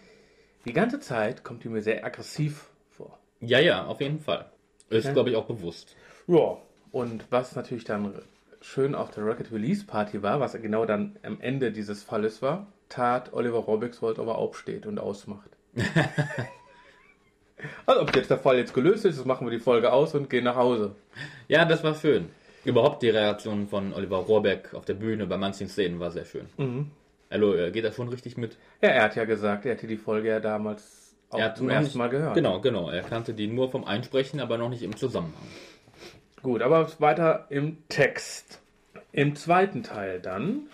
Die 0.65 0.73
ganze 0.73 1.01
Zeit 1.01 1.43
kommt 1.43 1.65
die 1.65 1.69
mir 1.69 1.83
sehr 1.83 2.05
aggressiv 2.05 2.67
vor. 2.93 3.19
Ja, 3.41 3.59
ja, 3.59 3.87
auf 3.87 4.01
jeden 4.01 4.21
Fall. 4.21 4.49
Ist, 4.89 5.07
ja. 5.07 5.13
glaube 5.13 5.31
ich, 5.31 5.37
auch 5.37 5.47
bewusst. 5.47 5.97
Ja, 6.29 6.59
und 6.93 7.25
was 7.31 7.57
natürlich 7.57 7.83
dann 7.83 8.23
schön 8.63 8.95
auf 8.95 9.11
der 9.11 9.25
Rocket 9.25 9.53
Release 9.53 9.85
Party 9.85 10.23
war, 10.23 10.41
was 10.41 10.53
genau 10.55 10.85
dann 10.87 11.17
am 11.23 11.41
Ende 11.41 11.73
dieses 11.73 12.03
Falles 12.03 12.41
war, 12.43 12.67
tat 12.89 13.33
Oliver 13.33 13.59
Robigswold, 13.59 14.19
wollte 14.19 14.23
aber 14.31 14.39
aufsteht 14.39 14.87
und 14.87 14.99
ausmacht. 14.99 15.51
also 17.87 18.03
ob 18.03 18.15
jetzt 18.17 18.31
der 18.31 18.39
Fall 18.39 18.57
jetzt 18.57 18.73
gelöst 18.75 19.05
ist, 19.05 19.25
machen 19.25 19.47
wir 19.47 19.51
die 19.51 19.59
Folge 19.61 19.93
aus 19.93 20.15
und 20.15 20.31
gehen 20.31 20.45
nach 20.45 20.57
Hause. 20.57 20.95
Ja, 21.49 21.65
das 21.65 21.83
war 21.85 21.95
schön. 21.95 22.29
Überhaupt 22.65 23.03
die 23.03 23.11
Reaktion 23.11 23.67
von 23.67 23.93
Oliver 23.93 24.19
Rohrbeck 24.19 24.73
auf 24.75 24.85
der 24.85 24.95
Bühne 24.95 25.27
bei 25.27 25.37
manchen 25.37 25.69
Szenen 25.69 25.99
war 25.99 26.13
sehr 26.13 26.25
schön. 26.25 26.47
Mhm. 26.57 26.91
Hallo, 27.31 27.55
äh, 27.55 27.71
geht 27.73 27.85
er 27.85 27.93
schon 27.93 28.09
richtig 28.09 28.37
mit? 28.37 28.57
Ja, 28.81 28.91
er 28.91 29.03
hat 29.05 29.17
ja 29.17 29.25
gesagt, 29.25 29.65
er 29.67 29.73
hätte 29.73 29.87
die 29.87 29.97
Folge 29.97 30.29
ja 30.29 30.41
damals 30.41 31.17
auch 31.31 31.39
er 31.39 31.47
hat 31.47 31.57
zum 31.57 31.71
ersten 31.71 31.85
nicht, 31.87 31.97
Mal 31.97 32.11
gehört. 32.11 32.35
Genau, 32.35 32.61
genau. 32.61 32.91
Er 32.91 33.01
kannte 33.03 33.33
die 33.33 33.47
nur 33.47 33.71
vom 33.71 33.85
Einsprechen, 33.85 34.39
aber 34.39 34.59
noch 34.59 34.69
nicht 34.69 34.83
im 34.83 34.95
Zusammenhang. 34.97 35.45
Gut, 36.43 36.61
aber 36.61 36.91
weiter 36.99 37.47
im 37.51 37.77
Text. 37.89 38.61
Im 39.13 39.37
zweiten 39.37 39.85
Teil 39.85 40.19
dann, 40.19 40.67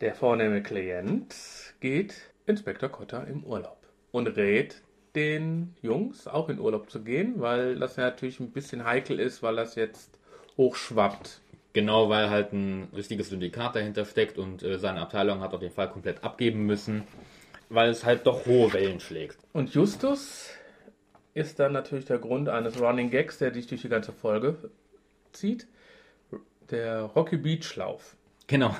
der 0.00 0.14
vornehme 0.14 0.62
Klient 0.62 1.34
geht 1.80 2.14
Inspektor 2.46 2.88
Kotter 2.88 3.26
im 3.26 3.44
Urlaub 3.44 3.76
und 4.10 4.26
rät 4.26 4.80
den 5.14 5.74
Jungs 5.82 6.26
auch 6.26 6.48
in 6.48 6.58
Urlaub 6.58 6.88
zu 6.88 7.02
gehen, 7.04 7.34
weil 7.42 7.78
das 7.78 7.96
ja 7.96 8.04
natürlich 8.04 8.40
ein 8.40 8.52
bisschen 8.52 8.84
heikel 8.86 9.20
ist, 9.20 9.42
weil 9.42 9.56
das 9.56 9.74
jetzt 9.74 10.18
hochschwappt. 10.56 11.42
Genau, 11.74 12.08
weil 12.08 12.30
halt 12.30 12.54
ein 12.54 12.88
richtiges 12.96 13.28
Syndikat 13.28 13.76
dahinter 13.76 14.06
steckt 14.06 14.38
und 14.38 14.62
äh, 14.62 14.78
seine 14.78 15.02
Abteilung 15.02 15.40
hat 15.40 15.52
auch 15.52 15.60
den 15.60 15.70
Fall 15.72 15.90
komplett 15.90 16.24
abgeben 16.24 16.64
müssen, 16.64 17.02
weil 17.68 17.90
es 17.90 18.06
halt 18.06 18.26
doch 18.26 18.46
hohe 18.46 18.72
Wellen 18.72 19.00
schlägt. 19.00 19.36
Und 19.52 19.74
Justus 19.74 20.48
ist 21.34 21.58
dann 21.58 21.72
natürlich 21.74 22.06
der 22.06 22.18
Grund 22.18 22.48
eines 22.48 22.80
Running 22.80 23.10
Gags, 23.10 23.36
der 23.36 23.50
dich 23.50 23.66
durch 23.66 23.82
die 23.82 23.88
ganze 23.90 24.12
Folge 24.12 24.70
zieht, 25.36 25.66
der 26.70 27.00
Rocky 27.02 27.36
Beach 27.36 27.76
Lauf. 27.76 28.16
Genau. 28.46 28.76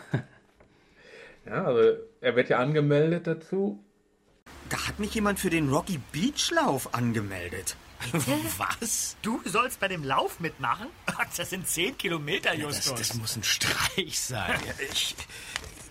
ja, 1.46 1.64
also 1.64 1.96
er 2.20 2.36
wird 2.36 2.48
ja 2.48 2.58
angemeldet 2.58 3.26
dazu. 3.26 3.82
Da 4.68 4.86
hat 4.88 4.98
mich 4.98 5.14
jemand 5.14 5.38
für 5.40 5.50
den 5.50 5.68
Rocky 5.70 5.98
Beach 6.12 6.50
Lauf 6.50 6.94
angemeldet. 6.94 7.76
Was? 8.58 9.16
Du 9.22 9.40
sollst 9.44 9.78
bei 9.78 9.86
dem 9.86 10.02
Lauf 10.02 10.40
mitmachen? 10.40 10.88
Das 11.36 11.50
sind 11.50 11.68
zehn 11.68 11.96
Kilometer, 11.96 12.52
Justus. 12.54 12.86
Ja, 12.86 12.92
das, 12.96 13.08
das, 13.08 13.16
muss 13.16 13.36
ein 13.36 13.44
Streich 13.44 14.18
sein. 14.20 14.58
Ich, 14.92 15.14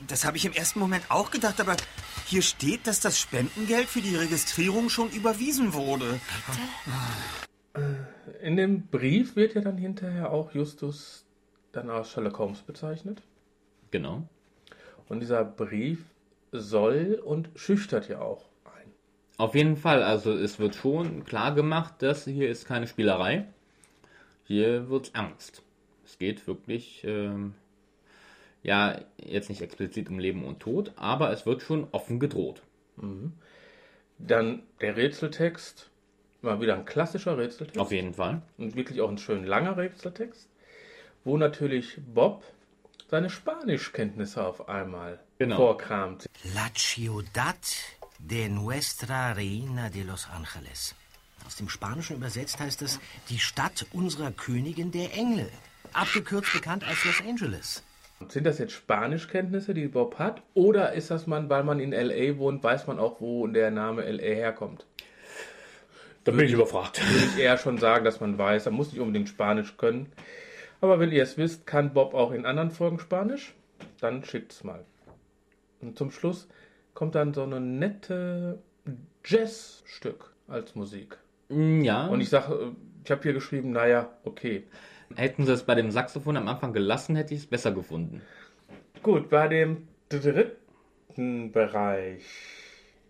das 0.07 0.25
habe 0.25 0.35
ich 0.35 0.45
im 0.45 0.53
ersten 0.53 0.79
Moment 0.79 1.05
auch 1.09 1.29
gedacht, 1.29 1.61
aber 1.61 1.77
hier 2.25 2.41
steht, 2.41 2.87
dass 2.87 2.99
das 3.01 3.19
Spendengeld 3.19 3.87
für 3.87 4.01
die 4.01 4.15
Registrierung 4.15 4.89
schon 4.89 5.11
überwiesen 5.11 5.73
wurde. 5.73 6.05
Bitte? 6.47 6.59
Ah 6.87 7.47
in 8.41 8.55
dem 8.57 8.87
Brief 8.87 9.35
wird 9.35 9.53
ja 9.55 9.61
dann 9.61 9.77
hinterher 9.77 10.31
auch 10.31 10.51
Justus 10.53 11.25
dann 11.71 11.89
als 11.89 12.09
Sherlock 12.11 12.39
Holmes 12.39 12.61
bezeichnet. 12.61 13.21
Genau. 13.91 14.23
Und 15.07 15.19
dieser 15.21 15.43
Brief 15.45 16.03
soll 16.51 17.21
und 17.23 17.49
schüchtert 17.55 18.09
ja 18.09 18.19
auch 18.19 18.45
ein. 18.65 18.91
Auf 19.37 19.55
jeden 19.55 19.77
Fall, 19.77 20.03
also 20.03 20.33
es 20.33 20.59
wird 20.59 20.75
schon 20.75 21.23
klar 21.23 21.53
gemacht, 21.53 21.95
dass 22.01 22.25
hier 22.25 22.49
ist 22.49 22.65
keine 22.67 22.87
Spielerei. 22.87 23.45
Hier 24.43 24.89
wird 24.89 25.11
ernst. 25.13 25.63
Es 26.03 26.17
geht 26.17 26.45
wirklich, 26.47 27.03
ähm, 27.05 27.53
ja, 28.63 28.99
jetzt 29.23 29.49
nicht 29.49 29.61
explizit 29.61 30.09
um 30.09 30.19
Leben 30.19 30.43
und 30.43 30.59
Tod, 30.59 30.91
aber 30.97 31.31
es 31.31 31.45
wird 31.45 31.61
schon 31.61 31.87
offen 31.91 32.19
gedroht. 32.19 32.61
Mhm. 32.97 33.33
Dann 34.17 34.63
der 34.81 34.97
Rätseltext 34.97 35.90
Mal 36.41 36.59
wieder 36.59 36.73
ein 36.75 36.85
klassischer 36.85 37.37
Rätseltext. 37.37 37.79
Auf 37.79 37.91
jeden 37.91 38.15
Fall. 38.15 38.41
Und 38.57 38.75
wirklich 38.75 38.99
auch 39.01 39.09
ein 39.09 39.19
schön 39.19 39.43
langer 39.45 39.77
Rätseltext, 39.77 40.49
wo 41.23 41.37
natürlich 41.37 41.99
Bob 42.15 42.43
seine 43.11 43.29
Spanischkenntnisse 43.29 44.43
auf 44.43 44.67
einmal 44.67 45.19
genau. 45.37 45.57
vorkramt. 45.57 46.25
La 46.55 46.67
Ciudad 46.75 47.55
de 48.17 48.49
Nuestra 48.49 49.33
Reina 49.33 49.89
de 49.89 50.01
Los 50.01 50.27
Angeles. 50.31 50.95
Aus 51.45 51.57
dem 51.57 51.69
Spanischen 51.69 52.15
übersetzt 52.15 52.59
heißt 52.59 52.81
es 52.81 52.99
die 53.29 53.39
Stadt 53.39 53.85
unserer 53.93 54.31
Königin 54.31 54.91
der 54.91 55.13
Engel. 55.13 55.49
Abgekürzt 55.93 56.53
bekannt 56.53 56.87
als 56.87 57.03
Los 57.05 57.21
Angeles. 57.21 57.83
Sind 58.29 58.45
das 58.45 58.57
jetzt 58.59 58.73
Spanischkenntnisse, 58.73 59.73
die 59.75 59.87
Bob 59.87 60.17
hat? 60.17 60.41
Oder 60.55 60.93
ist 60.93 61.11
das 61.11 61.27
man, 61.27 61.49
weil 61.49 61.63
man 61.63 61.79
in 61.79 61.91
L.A. 61.93 62.37
wohnt, 62.37 62.63
weiß 62.63 62.87
man 62.87 62.97
auch, 62.99 63.19
wo 63.19 63.45
der 63.47 63.69
Name 63.71 64.03
L.A. 64.05 64.33
herkommt? 64.35 64.85
Da 66.23 66.31
bin 66.31 66.41
ich 66.45 66.51
überfragt. 66.53 67.01
Würde 67.01 67.25
ich 67.35 67.43
eher 67.43 67.57
schon 67.57 67.79
sagen, 67.79 68.05
dass 68.05 68.19
man 68.19 68.37
weiß, 68.37 68.65
man 68.65 68.75
muss 68.75 68.91
nicht 68.91 69.01
unbedingt 69.01 69.27
Spanisch 69.29 69.77
können. 69.77 70.11
Aber 70.79 70.99
wenn 70.99 71.11
ihr 71.11 71.23
es 71.23 71.37
wisst, 71.37 71.65
kann 71.65 71.93
Bob 71.93 72.13
auch 72.13 72.31
in 72.31 72.45
anderen 72.45 72.71
Folgen 72.71 72.99
Spanisch. 72.99 73.53
Dann 73.99 74.23
schickt's 74.23 74.63
mal. 74.63 74.85
Und 75.81 75.97
zum 75.97 76.11
Schluss 76.11 76.47
kommt 76.93 77.15
dann 77.15 77.33
so 77.33 77.43
eine 77.43 77.59
nette 77.59 78.59
Jazzstück 79.25 80.33
als 80.47 80.75
Musik. 80.75 81.17
Mm, 81.49 81.81
ja. 81.83 82.05
Und 82.07 82.21
ich 82.21 82.29
sage, 82.29 82.53
äh, 82.53 82.65
ich 83.03 83.11
habe 83.11 83.23
hier 83.23 83.33
geschrieben, 83.33 83.71
naja, 83.71 84.09
okay. 84.23 84.63
Hätten 85.15 85.45
sie 85.45 85.53
es 85.53 85.63
bei 85.63 85.75
dem 85.75 85.89
Saxophon 85.91 86.37
am 86.37 86.47
Anfang 86.47 86.71
gelassen, 86.71 87.15
hätte 87.15 87.33
ich 87.33 87.41
es 87.41 87.47
besser 87.47 87.71
gefunden. 87.71 88.21
Gut, 89.01 89.29
bei 89.29 89.47
dem 89.47 89.87
dritten 90.09 91.51
Bereich, 91.51 92.23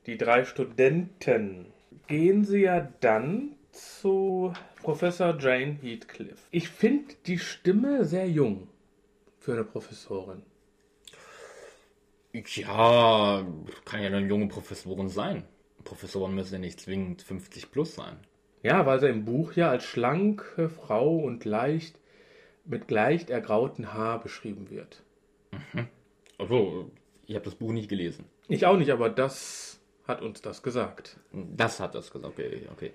die 0.08 0.18
drei 0.18 0.46
Studenten 0.46 1.68
gehen 2.08 2.46
sie 2.46 2.60
ja 2.62 2.80
dann 3.02 3.56
zu 3.72 4.54
Professor 4.82 5.38
Jane 5.40 5.78
Heathcliff. 5.82 6.48
Ich 6.52 6.70
finde 6.70 7.16
die 7.26 7.40
Stimme 7.40 8.06
sehr 8.06 8.30
jung 8.30 8.68
für 9.40 9.54
eine 9.54 9.64
Professorin. 9.64 10.44
Ja, 12.34 13.46
kann 13.86 14.00
ja 14.02 14.08
eine 14.08 14.26
junge 14.28 14.48
Professorin 14.48 15.10
sein. 15.10 15.44
Professoren 15.84 16.34
müssen 16.36 16.54
ja 16.56 16.60
nicht 16.60 16.80
zwingend 16.80 17.22
50 17.22 17.72
plus 17.72 17.96
sein. 17.96 18.18
Ja, 18.64 18.86
weil 18.86 19.00
sie 19.00 19.08
im 19.10 19.26
Buch 19.26 19.54
ja 19.54 19.70
als 19.70 19.84
schlanke 19.84 20.70
Frau 20.70 21.16
und 21.18 21.44
leicht 21.46 22.00
mit 22.64 22.90
leicht 22.92 23.30
ergrauten 23.30 23.94
Haar 23.94 24.22
beschrieben 24.22 24.70
wird. 24.70 25.04
Mhm. 25.74 25.88
Also, 26.38 26.92
ich 27.26 27.36
habe 27.36 27.46
das 27.46 27.56
Buch 27.56 27.74
nicht 27.74 27.90
gelesen. 27.90 28.26
Ich 28.48 28.66
auch 28.66 28.78
nicht, 28.78 28.92
aber 28.92 29.10
das 29.10 29.81
hat 30.08 30.22
uns 30.22 30.42
das 30.42 30.62
gesagt. 30.64 31.18
Das 31.32 31.80
hat 31.80 31.96
das 31.96 32.12
gesagt, 32.12 32.32
okay, 32.34 32.68
okay. 32.72 32.94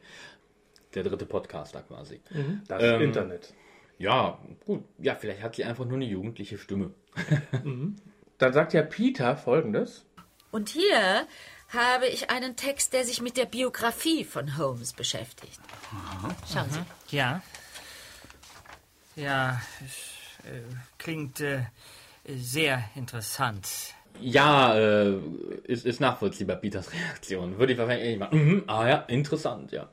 Der 0.95 1.03
dritte 1.03 1.27
Podcaster 1.27 1.83
quasi. 1.83 2.21
Mhm. 2.31 2.63
Das 2.69 2.83
ähm, 2.83 3.03
Internet. 3.03 3.53
Ja, 3.99 4.39
gut. 4.65 4.85
Ja, 4.99 5.15
vielleicht 5.15 5.43
hat 5.43 5.55
sie 5.57 5.65
einfach 5.65 5.85
nur 5.85 5.97
eine 5.97 6.05
jugendliche 6.07 6.59
Stimme. 6.59 6.93
mhm. 7.65 7.97
Dann 8.39 8.53
sagt 8.53 8.73
ja 8.73 8.83
Peter 8.83 9.37
folgendes. 9.37 10.05
Und 10.53 10.69
hier 10.69 11.27
habe 11.69 12.07
ich 12.07 12.31
einen 12.31 12.57
Text, 12.57 12.93
der 12.93 13.05
sich 13.05 13.21
mit 13.21 13.37
der 13.37 13.47
Biografie 13.47 14.25
von 14.25 14.57
Holmes 14.57 14.93
beschäftigt. 14.93 15.61
Mhm. 15.93 16.31
Schauen 16.53 16.71
Sie. 16.71 16.81
Mhm. 16.81 16.87
Ja. 17.11 17.43
Ja, 19.17 19.63
es, 19.85 20.45
äh, 20.51 20.61
klingt 20.99 21.41
äh, 21.41 21.61
sehr 22.27 22.85
interessant. 22.95 23.95
Ja, 24.21 24.77
äh, 25.09 25.15
ist, 25.65 25.87
ist 25.87 26.01
nachvollziehbar, 26.01 26.57
Peters 26.57 26.93
Reaktion. 26.93 27.59
Würde 27.59 27.73
ich 27.73 27.79
wahrscheinlich 27.79 28.19
machen. 28.19 28.45
Mhm, 28.49 28.65
ah 28.67 28.87
ja, 28.89 28.97
interessant, 29.09 29.73
ja. 29.73 29.89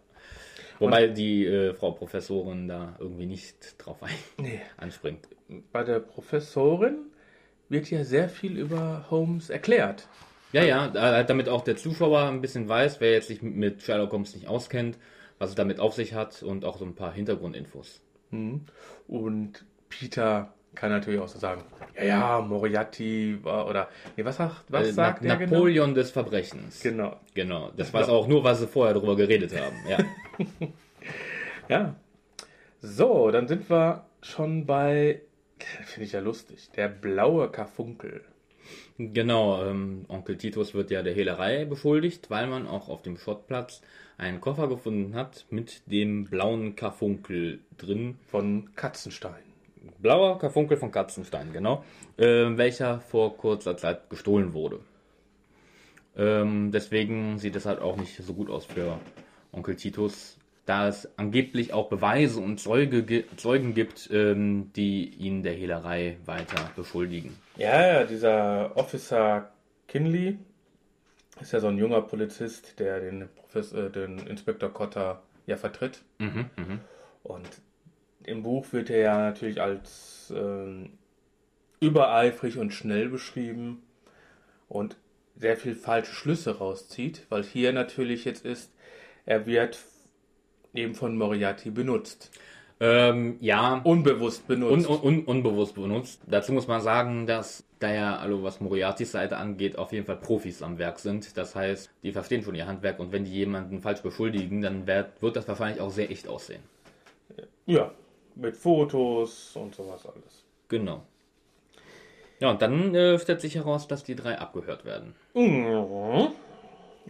Wobei 0.80 1.09
Und 1.09 1.17
die 1.17 1.45
äh, 1.45 1.74
Frau 1.74 1.91
Professorin 1.91 2.67
da 2.67 2.95
irgendwie 2.99 3.26
nicht 3.26 3.76
drauf 3.84 4.01
ein 4.01 4.09
nee. 4.38 4.59
anspringt. 4.78 5.28
Bei 5.71 5.84
der 5.84 5.99
Professorin 5.99 6.97
wird 7.69 7.89
ja 7.91 8.03
sehr 8.03 8.28
viel 8.28 8.57
über 8.57 9.05
Holmes 9.09 9.49
erklärt. 9.49 10.07
Ja, 10.51 10.63
ja, 10.63 11.24
damit 11.24 11.49
auch 11.49 11.63
der 11.63 11.78
Zuschauer 11.78 12.26
ein 12.28 12.41
bisschen 12.41 12.69
weiß, 12.69 13.01
wer 13.01 13.13
jetzt 13.13 13.28
sich 13.28 13.41
mit 13.41 13.82
Sherlock 13.82 14.11
Holmes 14.11 14.36
nicht 14.36 14.47
auskennt, 14.47 14.99
was 15.39 15.49
es 15.51 15.55
damit 15.55 15.80
auf 15.80 15.95
sich 15.95 16.13
hat 16.13 16.43
und 16.43 16.63
auch 16.63 16.78
so 16.78 16.86
ein 16.86 16.93
paar 16.93 17.11
Hintergrundinfos. 17.11 18.01
Mhm. 18.30 18.65
Und 19.07 19.65
Peter 19.89 20.53
kann 20.76 20.91
natürlich 20.91 21.19
auch 21.19 21.28
so 21.28 21.39
sagen, 21.39 21.63
ja, 21.97 22.03
ja, 22.05 22.41
Moriarty 22.41 23.39
war, 23.43 23.67
oder, 23.67 23.89
nee, 24.17 24.26
was 24.26 24.38
sagt, 24.38 24.63
was 24.69 24.88
äh, 24.88 24.91
sagt 24.91 25.21
Na, 25.21 25.36
der 25.36 25.45
genau? 25.45 25.51
Napoleon 25.53 25.86
genau? 25.89 25.95
des 25.99 26.11
Verbrechens. 26.11 26.80
Genau. 26.82 27.19
Genau, 27.34 27.71
das 27.78 27.88
genau. 27.88 27.93
war 27.93 28.01
es 28.01 28.09
auch 28.09 28.28
nur, 28.28 28.43
was 28.43 28.59
sie 28.59 28.67
vorher 28.67 28.93
drüber 28.93 29.15
geredet 29.15 29.53
haben, 29.59 29.76
ja. 29.88 29.97
ja. 31.69 31.95
So, 32.82 33.32
dann 33.32 33.47
sind 33.47 33.69
wir 33.69 34.05
schon 34.21 34.65
bei, 34.65 35.21
finde 35.86 36.05
ich 36.05 36.11
ja 36.13 36.19
lustig, 36.19 36.69
der 36.76 36.89
blaue 36.89 37.49
Karfunkel. 37.49 38.21
Genau, 38.97 39.63
ähm, 39.65 40.05
Onkel 40.07 40.38
Titus 40.38 40.74
wird 40.74 40.91
ja 40.91 41.01
der 41.01 41.13
Hehlerei 41.13 41.65
beschuldigt, 41.65 42.30
weil 42.30 42.47
man 42.47 42.67
auch 42.67 42.89
auf 42.89 43.01
dem 43.01 43.17
Schottplatz 43.17 43.82
einen 44.17 44.39
Koffer 44.39 44.67
gefunden 44.67 45.15
hat 45.15 45.45
mit 45.49 45.82
dem 45.88 46.26
blauen 46.26 46.76
Karfunkel 46.76 47.59
drin. 47.78 48.17
Von 48.28 48.69
Katzenstein 48.76 49.41
blauer 50.00 50.40
Karfunkel 50.40 50.78
von 50.78 50.92
Katzenstein, 50.92 51.54
genau, 51.54 51.84
äh, 52.18 52.26
welcher 52.58 53.00
vor 53.00 53.38
kurzer 53.38 53.78
Zeit 53.78 54.10
gestohlen 54.10 54.54
wurde. 54.54 54.80
Ähm, 56.16 56.72
deswegen 56.72 57.40
sieht 57.40 57.56
es 57.56 57.66
halt 57.66 57.80
auch 57.80 57.98
nicht 57.98 58.16
so 58.22 58.34
gut 58.34 58.50
aus 58.50 58.66
für 58.66 59.00
Onkel 59.52 59.76
Titus, 59.76 60.38
da 60.66 60.88
es 60.88 61.10
angeblich 61.18 61.74
auch 61.74 61.90
Beweise 61.90 62.40
und 62.40 62.60
Zeuge, 62.60 63.26
Zeugen 63.36 63.74
gibt, 63.74 64.10
ähm, 64.14 64.72
die 64.76 65.10
ihn 65.10 65.44
der 65.44 65.54
Hehlerei 65.54 66.18
weiter 66.26 66.72
beschuldigen. 66.76 67.36
Ja, 67.58 68.04
dieser 68.04 68.78
Officer 68.78 69.50
Kinley 69.88 70.38
ist 71.42 71.52
ja 71.52 71.60
so 71.60 71.68
ein 71.68 71.78
junger 71.78 72.02
Polizist, 72.02 72.80
der 72.80 73.00
den, 73.02 73.28
Profis 73.36 73.74
äh, 73.74 73.90
den 73.90 74.20
Inspektor 74.28 74.70
Cotter 74.72 75.22
ja 75.48 75.58
vertritt. 75.58 76.04
Mhm, 76.20 76.46
mh. 76.56 76.80
Und 77.24 77.50
im 78.26 78.43
Buch 78.43 78.71
wird 78.71 78.89
er 78.89 78.99
ja 78.99 79.17
natürlich 79.19 79.61
als 79.61 80.34
äh, 80.36 80.89
übereifrig 81.84 82.57
und 82.57 82.74
schnell 82.74 83.09
beschrieben 83.09 83.84
und 84.69 84.95
sehr 85.36 85.57
viel 85.57 85.76
falsche 85.76 86.13
Schlüsse 86.13 86.57
rauszieht, 86.59 87.26
weil 87.30 87.43
hier 87.43 87.74
natürlich 87.74 88.24
jetzt 88.26 88.45
ist, 88.45 88.71
er 89.26 89.45
wird 89.45 89.80
eben 90.74 90.95
von 90.95 91.17
Moriarty 91.17 91.71
benutzt. 91.71 92.32
Ähm, 92.80 93.38
ja. 93.39 93.82
Unbewusst 93.84 94.47
benutzt. 94.47 94.89
Un, 94.89 94.99
un, 95.03 95.24
unbewusst 95.26 95.76
benutzt. 95.76 96.21
Dazu 96.28 96.53
muss 96.53 96.67
man 96.67 96.82
sagen, 96.82 97.28
dass 97.28 97.63
da 97.80 97.93
ja, 97.93 98.17
also 98.17 98.43
was 98.43 98.61
Moriartys 98.61 99.11
Seite 99.11 99.38
angeht, 99.38 99.78
auf 99.78 99.91
jeden 99.91 100.05
Fall 100.05 100.17
Profis 100.17 100.61
am 100.61 100.78
Werk 100.80 100.99
sind. 100.99 101.38
Das 101.38 101.55
heißt, 101.55 101.89
die 102.03 102.11
verstehen 102.11 102.43
schon 102.43 102.55
ihr 102.55 102.67
Handwerk 102.67 102.99
und 102.99 103.11
wenn 103.11 103.26
die 103.26 103.34
jemanden 103.34 103.82
falsch 103.82 104.01
beschuldigen, 104.01 104.61
dann 104.61 104.88
wird, 104.88 105.21
wird 105.21 105.36
das 105.36 105.47
wahrscheinlich 105.47 105.82
auch 105.82 105.91
sehr 105.91 106.09
echt 106.09 106.28
aussehen. 106.28 106.63
Ja, 107.65 107.91
mit 108.36 108.56
Fotos 108.58 109.56
und 109.56 109.76
sowas 109.76 110.06
alles. 110.06 110.44
Genau. 110.70 111.04
Ja, 112.40 112.50
und 112.52 112.62
dann 112.62 112.94
äh, 112.96 113.18
stellt 113.20 113.42
sich 113.42 113.56
heraus, 113.56 113.88
dass 113.88 114.04
die 114.04 114.16
drei 114.16 114.38
abgehört 114.40 114.86
werden. 114.86 115.16
Mhm. 115.34 115.66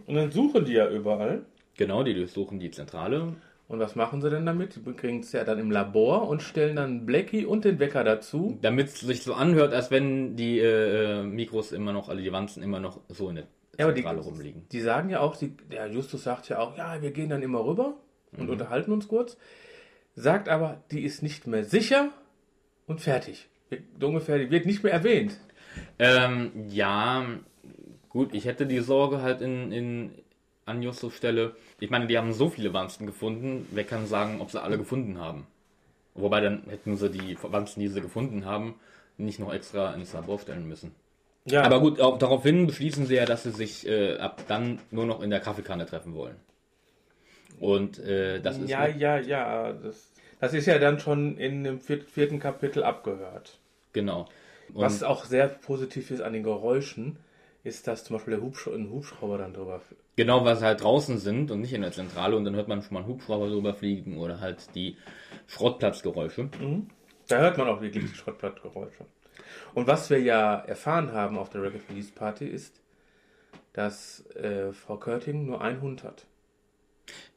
Und 0.06 0.14
dann 0.14 0.30
suchen 0.30 0.64
die 0.64 0.74
ja 0.74 0.88
überall. 0.88 1.42
Genau, 1.76 2.02
die 2.02 2.14
durchsuchen 2.14 2.58
die 2.60 2.70
Zentrale. 2.70 3.34
Und 3.66 3.80
was 3.80 3.96
machen 3.96 4.20
sie 4.20 4.30
denn 4.30 4.44
damit? 4.44 4.76
Die 4.84 4.92
kriegen 4.92 5.20
es 5.20 5.32
ja 5.32 5.42
dann 5.42 5.58
im 5.58 5.70
Labor 5.70 6.28
und 6.28 6.42
stellen 6.42 6.76
dann 6.76 7.06
Blackie 7.06 7.46
und 7.46 7.64
den 7.64 7.78
Wecker 7.78 8.04
dazu. 8.04 8.58
Damit 8.60 8.88
es 8.88 9.00
sich 9.00 9.22
so 9.22 9.34
anhört, 9.34 9.72
als 9.72 9.90
wenn 9.90 10.36
die 10.36 10.60
äh, 10.60 11.20
äh 11.20 11.22
Mikros 11.22 11.72
immer 11.72 11.92
noch, 11.92 12.08
alle 12.08 12.18
also 12.18 12.24
die 12.24 12.32
Wanzen 12.32 12.62
immer 12.62 12.78
noch 12.78 13.00
so 13.08 13.30
in 13.30 13.36
der 13.36 13.44
Zentrale 13.76 14.18
ja, 14.18 14.22
die, 14.22 14.28
rumliegen. 14.28 14.66
Die 14.70 14.80
sagen 14.80 15.08
ja 15.08 15.20
auch, 15.20 15.36
die, 15.36 15.56
der 15.70 15.88
Justus 15.88 16.22
sagt 16.24 16.48
ja 16.50 16.58
auch, 16.60 16.76
ja, 16.76 17.00
wir 17.00 17.10
gehen 17.10 17.30
dann 17.30 17.42
immer 17.42 17.64
rüber 17.64 17.94
und 18.32 18.44
mhm. 18.44 18.50
unterhalten 18.50 18.92
uns 18.92 19.08
kurz 19.08 19.36
sagt 20.16 20.48
aber, 20.48 20.82
die 20.90 21.02
ist 21.02 21.22
nicht 21.22 21.46
mehr 21.46 21.64
sicher 21.64 22.10
und 22.86 23.00
fertig. 23.00 23.48
So 24.00 24.08
ungefähr, 24.08 24.38
die 24.38 24.50
wird 24.50 24.66
nicht 24.66 24.82
mehr 24.84 24.92
erwähnt. 24.92 25.36
Ähm, 25.98 26.50
ja, 26.68 27.24
gut, 28.08 28.34
ich 28.34 28.44
hätte 28.44 28.66
die 28.66 28.78
Sorge 28.80 29.22
halt 29.22 29.40
in, 29.40 29.72
in, 29.72 30.10
an 30.66 30.82
Jussos 30.82 31.14
Stelle. 31.16 31.56
Ich 31.80 31.90
meine, 31.90 32.06
die 32.06 32.16
haben 32.16 32.32
so 32.32 32.48
viele 32.48 32.72
Wanzen 32.72 33.06
gefunden, 33.06 33.66
wer 33.72 33.84
kann 33.84 34.06
sagen, 34.06 34.40
ob 34.40 34.50
sie 34.50 34.62
alle 34.62 34.78
gefunden 34.78 35.18
haben? 35.18 35.46
Wobei 36.14 36.40
dann 36.40 36.62
hätten 36.68 36.96
sie 36.96 37.10
die 37.10 37.36
Wanzen, 37.42 37.80
die 37.80 37.88
sie 37.88 38.00
gefunden 38.00 38.44
haben, 38.44 38.74
nicht 39.16 39.40
noch 39.40 39.52
extra 39.52 39.94
ins 39.94 40.12
Labor 40.12 40.38
stellen 40.38 40.68
müssen. 40.68 40.94
Ja. 41.46 41.62
Aber 41.64 41.80
gut, 41.80 42.00
auch, 42.00 42.18
daraufhin 42.18 42.66
beschließen 42.66 43.06
sie 43.06 43.16
ja, 43.16 43.26
dass 43.26 43.42
sie 43.42 43.50
sich 43.50 43.86
äh, 43.86 44.16
ab 44.18 44.44
dann 44.48 44.78
nur 44.92 45.06
noch 45.06 45.20
in 45.20 45.30
der 45.30 45.40
Kaffeekanne 45.40 45.84
treffen 45.86 46.14
wollen. 46.14 46.36
Und 47.60 47.98
äh, 47.98 48.40
das 48.40 48.58
ist. 48.58 48.70
Ja, 48.70 48.86
ja, 48.86 49.18
ja. 49.18 49.72
Das, 49.72 50.10
das, 50.40 50.54
ist 50.54 50.66
ja 50.66 50.78
dann 50.78 50.98
schon 51.00 51.36
in 51.38 51.64
dem 51.64 51.80
vierten 51.80 52.38
Kapitel 52.40 52.82
abgehört. 52.82 53.58
Genau. 53.92 54.28
Und 54.72 54.82
Was 54.82 55.02
auch 55.02 55.24
sehr 55.24 55.46
positiv 55.48 56.10
ist 56.10 56.20
an 56.20 56.32
den 56.32 56.42
Geräuschen 56.42 57.18
ist, 57.64 57.86
dass 57.86 58.04
zum 58.04 58.16
Beispiel 58.16 58.34
der 58.34 58.42
Hubsch 58.42 58.66
ein 58.66 58.90
Hubschrauber 58.90 59.38
dann 59.38 59.54
drüber 59.54 59.80
fliegt. 59.80 60.02
Genau, 60.16 60.44
weil 60.44 60.56
sie 60.56 60.64
halt 60.66 60.82
draußen 60.82 61.18
sind 61.18 61.50
und 61.50 61.60
nicht 61.60 61.72
in 61.72 61.80
der 61.82 61.92
Zentrale 61.92 62.36
und 62.36 62.44
dann 62.44 62.54
hört 62.54 62.68
man 62.68 62.82
schon 62.82 62.94
mal 62.94 63.00
einen 63.00 63.08
Hubschrauber 63.08 63.48
drüber 63.48 63.74
fliegen 63.74 64.18
oder 64.18 64.40
halt 64.40 64.74
die 64.74 64.96
Schrottplatzgeräusche. 65.46 66.48
Mhm. 66.60 66.88
Da 67.28 67.38
hört 67.38 67.56
man 67.56 67.68
auch 67.68 67.80
wirklich 67.80 68.04
die 68.10 68.14
Schrottplatzgeräusche. 68.16 69.06
Und 69.72 69.86
was 69.86 70.10
wir 70.10 70.20
ja 70.20 70.56
erfahren 70.56 71.12
haben 71.12 71.38
auf 71.38 71.48
der 71.50 71.62
Record 71.62 71.82
Release 71.90 72.12
Party 72.14 72.44
ist, 72.46 72.80
dass 73.72 74.26
äh, 74.36 74.72
Frau 74.72 74.98
Körting 74.98 75.46
nur 75.46 75.60
einen 75.62 75.80
Hund 75.80 76.04
hat. 76.04 76.26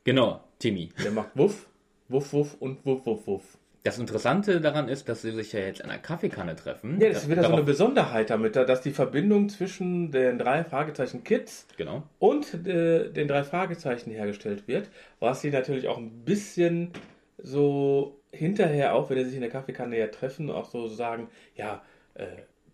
Genau, 0.03 0.41
Timmy. 0.59 0.89
Der 1.03 1.11
macht 1.11 1.29
Wuff, 1.35 1.67
Wuff, 2.09 2.33
Wuff 2.33 2.55
und 2.59 2.85
Wuff, 2.85 3.05
Wuff, 3.05 3.27
Wuff. 3.27 3.57
Das 3.83 3.99
Interessante 3.99 4.59
daran 4.59 4.89
ist, 4.89 5.07
dass 5.07 5.21
sie 5.21 5.31
sich 5.31 5.53
ja 5.53 5.61
jetzt 5.61 5.81
an 5.83 5.89
einer 5.89 6.01
Kaffeekanne 6.01 6.57
treffen. 6.57 6.99
Ja, 6.99 7.07
das 7.09 7.23
ist 7.23 7.29
wieder 7.29 7.43
so 7.43 7.53
eine 7.53 7.63
Besonderheit 7.63 8.29
damit, 8.29 8.57
dass 8.57 8.81
die 8.81 8.91
Verbindung 8.91 9.47
zwischen 9.47 10.11
den 10.11 10.37
drei 10.39 10.65
Fragezeichen 10.65 11.23
Kids 11.23 11.67
genau. 11.77 12.03
und 12.19 12.67
äh, 12.67 13.09
den 13.09 13.29
drei 13.29 13.43
Fragezeichen 13.43 14.11
hergestellt 14.11 14.67
wird, 14.67 14.89
was 15.19 15.39
sie 15.41 15.51
natürlich 15.51 15.87
auch 15.87 15.97
ein 15.97 16.25
bisschen 16.25 16.91
so 17.37 18.19
hinterher, 18.31 18.93
auch 18.93 19.09
wenn 19.09 19.19
sie 19.19 19.25
sich 19.25 19.35
in 19.35 19.41
der 19.41 19.49
Kaffeekanne 19.49 19.97
ja 19.97 20.07
treffen, 20.07 20.51
auch 20.51 20.69
so 20.69 20.89
sagen, 20.89 21.29
ja, 21.55 21.81
äh, 22.15 22.25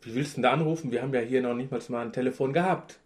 wie 0.02 0.16
willst 0.16 0.32
du 0.32 0.36
denn 0.38 0.44
da 0.44 0.52
anrufen? 0.54 0.92
Wir 0.92 1.04
haben 1.04 1.14
ja 1.14 1.20
hier 1.22 1.44
noch 1.44 1.54
nicht 1.54 1.70
mal 1.90 2.02
ein 2.04 2.12
Telefon 2.14 2.54
gehabt. 2.54 2.98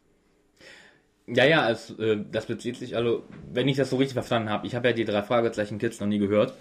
Ja, 1.29 1.43
ja, 1.45 1.69
es, 1.69 1.91
äh, 1.99 2.17
das 2.31 2.45
bezieht 2.45 2.77
sich, 2.77 2.95
also, 2.95 3.23
wenn 3.51 3.67
ich 3.67 3.75
das 3.75 3.89
so 3.89 3.97
richtig 3.97 4.13
verstanden 4.13 4.49
habe, 4.49 4.65
ich 4.65 4.75
habe 4.75 4.87
ja 4.87 4.93
die 4.93 5.03
drei 5.03 5.23
Fragezeichen 5.23 5.77
Kids 5.77 5.99
noch 5.99 6.07
nie 6.07 6.19
gehört, 6.19 6.53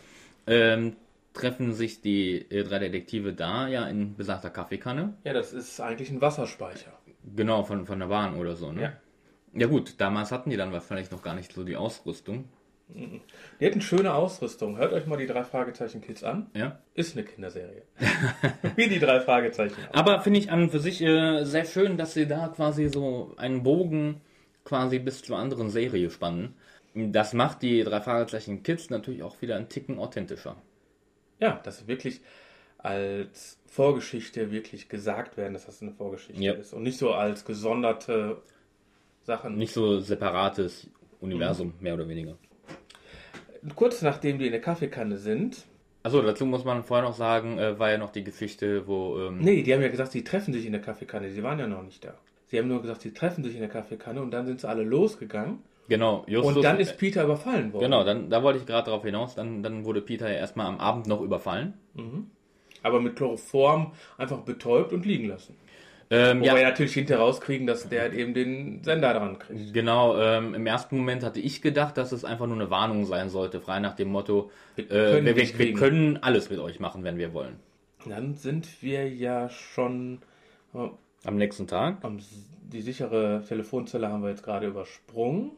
ähm, 0.48 0.96
treffen 1.34 1.72
sich 1.72 2.00
die 2.00 2.46
äh, 2.50 2.64
drei 2.64 2.80
Detektive 2.80 3.32
da 3.32 3.68
ja 3.68 3.86
in 3.86 4.16
besagter 4.16 4.50
Kaffeekanne. 4.50 5.14
Ja, 5.22 5.32
das 5.32 5.52
ist 5.52 5.80
eigentlich 5.80 6.10
ein 6.10 6.20
Wasserspeicher. 6.20 6.92
Genau, 7.36 7.62
von, 7.62 7.86
von 7.86 8.00
der 8.00 8.06
Bahn 8.06 8.34
oder 8.36 8.56
so, 8.56 8.72
ne? 8.72 8.82
Ja. 8.82 8.92
Ja 9.58 9.68
gut, 9.68 9.94
damals 9.98 10.32
hatten 10.32 10.50
die 10.50 10.56
dann 10.58 10.72
wahrscheinlich 10.72 11.10
noch 11.10 11.22
gar 11.22 11.34
nicht 11.34 11.50
so 11.52 11.62
die 11.64 11.76
Ausrüstung. 11.76 12.44
Mhm. 12.88 13.22
Die 13.58 13.64
hätten 13.64 13.80
schöne 13.80 14.12
Ausrüstung. 14.12 14.76
Hört 14.76 14.92
euch 14.92 15.06
mal 15.06 15.16
die 15.16 15.26
drei 15.26 15.44
Fragezeichen 15.44 16.02
Kids 16.02 16.24
an. 16.24 16.50
Ja. 16.54 16.78
Ist 16.94 17.16
eine 17.16 17.24
Kinderserie. 17.24 17.82
Wie 18.76 18.88
die 18.88 18.98
drei 18.98 19.20
Fragezeichen. 19.20 19.74
Auch. 19.90 19.94
Aber 19.94 20.20
finde 20.20 20.40
ich 20.40 20.50
an 20.50 20.62
und 20.64 20.72
für 20.72 20.78
sich 20.80 21.00
äh, 21.00 21.44
sehr 21.44 21.64
schön, 21.64 21.96
dass 21.96 22.12
sie 22.12 22.26
da 22.26 22.48
quasi 22.48 22.88
so 22.88 23.32
einen 23.38 23.62
Bogen 23.62 24.20
quasi 24.66 24.98
bis 25.06 25.22
zur 25.22 25.38
anderen 25.38 25.70
Serie 25.70 26.10
spannen. 26.10 26.54
Das 26.94 27.32
macht 27.32 27.62
die 27.62 27.82
drei 27.84 28.00
Fahrzeichen 28.00 28.62
Kids 28.62 28.90
natürlich 28.90 29.22
auch 29.22 29.40
wieder 29.40 29.56
einen 29.56 29.68
Ticken 29.70 29.98
authentischer. 29.98 30.56
Ja, 31.40 31.58
dass 31.62 31.86
wirklich 31.86 32.20
als 32.78 33.58
Vorgeschichte 33.66 34.50
wirklich 34.50 34.88
gesagt 34.88 35.36
werden, 35.36 35.54
dass 35.54 35.66
das 35.66 35.80
eine 35.82 35.92
Vorgeschichte 35.92 36.42
ja. 36.42 36.52
ist 36.52 36.72
und 36.74 36.82
nicht 36.82 36.98
so 36.98 37.12
als 37.12 37.44
gesonderte 37.44 38.42
Sachen. 39.24 39.56
Nicht 39.56 39.72
so 39.72 40.00
separates 40.00 40.88
Universum, 41.20 41.68
mhm. 41.78 41.82
mehr 41.82 41.94
oder 41.94 42.08
weniger. 42.08 42.36
Kurz 43.74 44.02
nachdem 44.02 44.38
die 44.38 44.46
in 44.46 44.52
der 44.52 44.60
Kaffeekanne 44.60 45.16
sind. 45.18 45.64
Achso, 46.02 46.22
dazu 46.22 46.46
muss 46.46 46.64
man 46.64 46.84
vorher 46.84 47.04
noch 47.06 47.16
sagen, 47.16 47.58
äh, 47.58 47.78
war 47.78 47.90
ja 47.90 47.98
noch 47.98 48.12
die 48.12 48.22
Geschichte, 48.22 48.86
wo. 48.86 49.18
Ähm, 49.20 49.38
nee, 49.40 49.62
die 49.62 49.74
haben 49.74 49.82
ja 49.82 49.88
gesagt, 49.88 50.12
sie 50.12 50.22
treffen 50.22 50.54
sich 50.54 50.64
in 50.64 50.72
der 50.72 50.80
Kaffeekanne, 50.80 51.30
sie 51.32 51.42
waren 51.42 51.58
ja 51.58 51.66
noch 51.66 51.82
nicht 51.82 52.04
da. 52.04 52.14
Sie 52.46 52.58
haben 52.58 52.68
nur 52.68 52.80
gesagt, 52.82 53.02
sie 53.02 53.12
treffen 53.12 53.42
sich 53.42 53.54
in 53.54 53.60
der 53.60 53.68
Kaffeekanne 53.68 54.20
und 54.22 54.30
dann 54.30 54.46
sind 54.46 54.60
sie 54.60 54.68
alle 54.68 54.84
losgegangen. 54.84 55.58
Genau, 55.88 56.24
Justus. 56.28 56.56
Und 56.56 56.62
dann 56.62 56.78
ist 56.80 56.96
Peter 56.96 57.24
überfallen 57.24 57.72
worden. 57.72 57.84
Genau, 57.84 58.04
dann, 58.04 58.28
da 58.30 58.42
wollte 58.42 58.58
ich 58.58 58.66
gerade 58.66 58.86
darauf 58.86 59.04
hinaus. 59.04 59.34
Dann, 59.34 59.62
dann 59.62 59.84
wurde 59.84 60.00
Peter 60.00 60.28
ja 60.30 60.36
erstmal 60.38 60.66
am 60.66 60.78
Abend 60.78 61.06
noch 61.06 61.20
überfallen. 61.20 61.74
Mhm. 61.94 62.30
Aber 62.82 63.00
mit 63.00 63.16
Chloroform 63.16 63.92
einfach 64.16 64.38
betäubt 64.38 64.92
und 64.92 65.04
liegen 65.06 65.26
lassen. 65.28 65.56
Ähm, 66.08 66.40
Wobei 66.40 66.62
ja. 66.62 66.68
natürlich 66.68 66.92
hinterher 66.92 67.24
rauskriegen, 67.24 67.66
dass 67.66 67.88
der 67.88 68.02
halt 68.02 68.14
eben 68.14 68.32
den 68.32 68.84
Sender 68.84 69.12
dran 69.12 69.40
kriegt. 69.40 69.74
Genau, 69.74 70.16
ähm, 70.20 70.54
im 70.54 70.64
ersten 70.66 70.96
Moment 70.96 71.24
hatte 71.24 71.40
ich 71.40 71.62
gedacht, 71.62 71.96
dass 71.96 72.12
es 72.12 72.24
einfach 72.24 72.46
nur 72.46 72.54
eine 72.54 72.70
Warnung 72.70 73.04
sein 73.06 73.28
sollte, 73.28 73.60
frei 73.60 73.80
nach 73.80 73.96
dem 73.96 74.08
Motto, 74.08 74.52
wir, 74.76 74.84
äh, 74.84 74.88
können, 75.22 75.26
wir, 75.36 75.58
wir 75.58 75.74
können 75.74 76.16
alles 76.22 76.48
mit 76.48 76.60
euch 76.60 76.78
machen, 76.78 77.02
wenn 77.02 77.18
wir 77.18 77.34
wollen. 77.34 77.56
Dann 78.08 78.34
sind 78.36 78.82
wir 78.84 79.08
ja 79.12 79.48
schon 79.50 80.20
am 81.26 81.36
nächsten 81.36 81.66
Tag? 81.66 81.98
die 82.68 82.82
sichere 82.82 83.42
Telefonzelle 83.48 84.08
haben 84.10 84.22
wir 84.22 84.30
jetzt 84.30 84.42
gerade 84.44 84.66
übersprungen. 84.68 85.52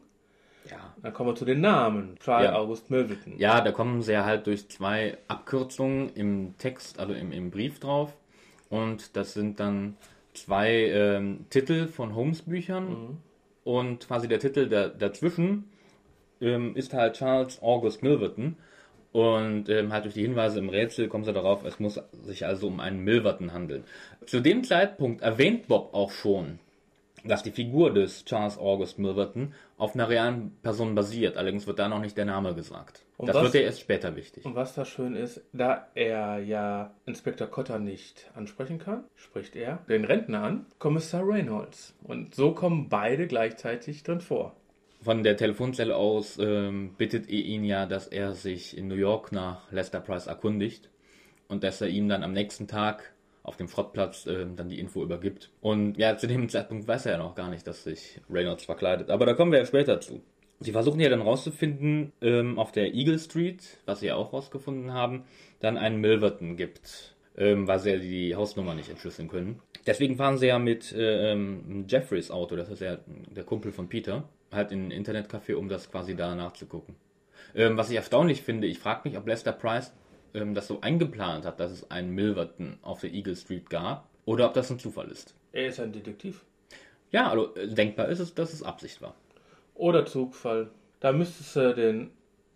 Ja. 0.69 0.95
Dann 1.01 1.13
kommen 1.13 1.29
wir 1.29 1.35
zu 1.35 1.45
den 1.45 1.61
Namen. 1.61 2.15
Karl 2.23 2.45
ja. 2.45 2.53
August 2.55 2.89
Möwitten. 2.91 3.37
Ja, 3.39 3.61
da 3.61 3.71
kommen 3.71 4.01
sie 4.01 4.13
ja 4.13 4.25
halt 4.25 4.47
durch 4.47 4.67
zwei 4.69 5.17
Abkürzungen 5.27 6.09
im 6.15 6.55
Text, 6.57 6.99
also 6.99 7.13
im, 7.13 7.31
im 7.31 7.51
Brief 7.51 7.79
drauf. 7.79 8.13
Und 8.69 9.15
das 9.15 9.33
sind 9.33 9.59
dann 9.59 9.95
zwei 10.33 10.85
ähm, 10.89 11.45
Titel 11.51 11.85
von 11.87 12.15
Holmes-Büchern. 12.15 12.87
Mhm. 12.89 13.17
Und 13.63 14.07
quasi 14.07 14.27
der 14.27 14.39
Titel 14.39 14.69
da, 14.69 14.87
dazwischen 14.87 15.65
ähm, 16.41 16.75
ist 16.75 16.93
halt 16.95 17.15
Charles 17.15 17.61
August 17.61 18.01
Milverton. 18.01 18.57
Und 19.11 19.69
ähm, 19.69 19.91
halt 19.91 20.05
durch 20.05 20.13
die 20.13 20.21
Hinweise 20.21 20.59
im 20.59 20.69
Rätsel 20.69 21.07
kommen 21.07 21.23
sie 21.23 21.33
darauf, 21.33 21.63
es 21.65 21.79
muss 21.79 21.99
sich 22.23 22.45
also 22.45 22.67
um 22.67 22.79
einen 22.79 22.99
Milverton 23.03 23.53
handeln. 23.53 23.83
Zu 24.25 24.39
dem 24.39 24.63
Zeitpunkt 24.63 25.21
erwähnt 25.21 25.67
Bob 25.67 25.95
auch 25.95 26.11
schon, 26.11 26.59
dass 27.25 27.41
die 27.41 27.51
Figur 27.51 27.91
des 27.91 28.23
Charles 28.25 28.59
August 28.59 28.99
Milverton 28.99 29.53
auf 29.77 29.95
einer 29.95 30.07
realen 30.09 30.55
Person 30.61 30.93
basiert. 30.93 31.37
Allerdings 31.37 31.65
wird 31.65 31.79
da 31.79 31.89
noch 31.89 31.99
nicht 31.99 32.17
der 32.17 32.25
Name 32.25 32.53
gesagt. 32.53 33.03
Und 33.17 33.27
das 33.27 33.35
was, 33.35 33.43
wird 33.45 33.55
ja 33.55 33.61
erst 33.61 33.79
später 33.81 34.15
wichtig. 34.15 34.45
Und 34.45 34.55
was 34.55 34.75
da 34.75 34.85
schön 34.85 35.15
ist, 35.15 35.43
da 35.53 35.87
er 35.95 36.37
ja 36.39 36.93
Inspektor 37.07 37.47
Cotter 37.47 37.79
nicht 37.79 38.31
ansprechen 38.35 38.77
kann, 38.77 39.03
spricht 39.15 39.55
er 39.55 39.79
den 39.89 40.05
Rentner 40.05 40.43
an, 40.43 40.65
Kommissar 40.77 41.27
Reynolds. 41.27 41.97
Und 42.03 42.35
so 42.35 42.53
kommen 42.53 42.87
beide 42.89 43.25
gleichzeitig 43.27 44.03
drin 44.03 44.21
vor. 44.21 44.55
Von 45.01 45.23
der 45.23 45.37
Telefonzelle 45.37 45.95
aus 45.95 46.37
ähm, 46.39 46.93
bittet 46.97 47.29
er 47.29 47.39
ihn 47.45 47.63
ja, 47.63 47.85
dass 47.85 48.07
er 48.07 48.33
sich 48.33 48.77
in 48.77 48.89
New 48.89 48.95
York 48.95 49.31
nach 49.31 49.71
Lester 49.71 50.01
Price 50.01 50.27
erkundigt 50.27 50.89
und 51.47 51.63
dass 51.63 51.79
er 51.79 51.87
ihm 51.87 52.09
dann 52.09 52.21
am 52.21 52.33
nächsten 52.33 52.67
Tag 52.67 53.13
auf 53.43 53.55
dem 53.55 53.69
Schrottplatz 53.69 54.25
äh, 54.25 54.45
dann 54.57 54.67
die 54.67 54.77
Info 54.77 55.01
übergibt. 55.01 55.51
Und 55.61 55.97
ja, 55.97 56.17
zu 56.17 56.27
dem 56.27 56.49
Zeitpunkt 56.49 56.85
weiß 56.85 57.05
er 57.05 57.13
ja 57.13 57.17
noch 57.17 57.33
gar 57.35 57.49
nicht, 57.49 57.65
dass 57.65 57.85
sich 57.85 58.19
Reynolds 58.29 58.65
verkleidet. 58.65 59.09
Aber 59.09 59.25
da 59.25 59.33
kommen 59.35 59.53
wir 59.53 59.59
ja 59.59 59.65
später 59.65 60.01
zu. 60.01 60.19
Sie 60.59 60.73
versuchen 60.73 60.99
ja 60.99 61.07
dann 61.07 61.21
rauszufinden, 61.21 62.11
ähm, 62.21 62.59
auf 62.59 62.73
der 62.73 62.93
Eagle 62.93 63.19
Street, 63.19 63.77
was 63.85 64.01
sie 64.01 64.07
ja 64.07 64.15
auch 64.15 64.33
rausgefunden 64.33 64.91
haben, 64.91 65.23
dann 65.61 65.77
einen 65.77 66.01
Milverton 66.01 66.57
gibt, 66.57 67.15
ähm, 67.37 67.65
weil 67.69 67.79
sie 67.79 67.91
ja 67.91 67.97
die 67.97 68.35
Hausnummer 68.35 68.73
nicht 68.73 68.89
entschlüsseln 68.89 69.29
können. 69.29 69.61
Deswegen 69.87 70.17
fahren 70.17 70.37
sie 70.37 70.47
ja 70.47 70.59
mit 70.59 70.91
äh, 70.91 71.31
ähm, 71.31 71.85
Jeffreys 71.87 72.29
Auto, 72.29 72.57
das 72.57 72.67
ist 72.67 72.81
ja 72.81 72.97
der 73.07 73.45
Kumpel 73.45 73.71
von 73.71 73.87
Peter 73.87 74.25
halt 74.51 74.71
in 74.71 74.87
ein 74.87 74.91
Internetcafé, 74.91 75.55
um 75.55 75.69
das 75.69 75.91
quasi 75.91 76.15
da 76.15 76.35
nachzugucken. 76.35 76.95
Ähm, 77.55 77.77
was 77.77 77.89
ich 77.89 77.95
erstaunlich 77.95 78.41
finde, 78.41 78.67
ich 78.67 78.79
frage 78.79 79.07
mich, 79.09 79.17
ob 79.17 79.27
Lester 79.27 79.51
Price 79.51 79.91
ähm, 80.33 80.53
das 80.53 80.67
so 80.67 80.81
eingeplant 80.81 81.45
hat, 81.45 81.59
dass 81.59 81.71
es 81.71 81.89
einen 81.91 82.11
Milverton 82.11 82.77
auf 82.81 83.01
der 83.01 83.11
Eagle 83.13 83.35
Street 83.35 83.69
gab, 83.69 84.07
oder 84.25 84.45
ob 84.47 84.53
das 84.53 84.69
ein 84.69 84.77
Zufall 84.79 85.09
ist. 85.09 85.33
Er 85.53 85.67
ist 85.67 85.79
ein 85.79 85.91
Detektiv. 85.91 86.45
Ja, 87.11 87.31
also 87.31 87.55
äh, 87.55 87.67
denkbar 87.67 88.09
ist 88.09 88.19
es, 88.19 88.35
dass 88.35 88.53
es 88.53 88.61
Absicht 88.61 89.01
war. 89.01 89.15
Oder 89.73 90.05
Zufall. 90.05 90.69
Da 90.99 91.11
müsstest 91.11 91.55
du 91.55 91.59
äh, 91.61 91.73
den 91.73 92.11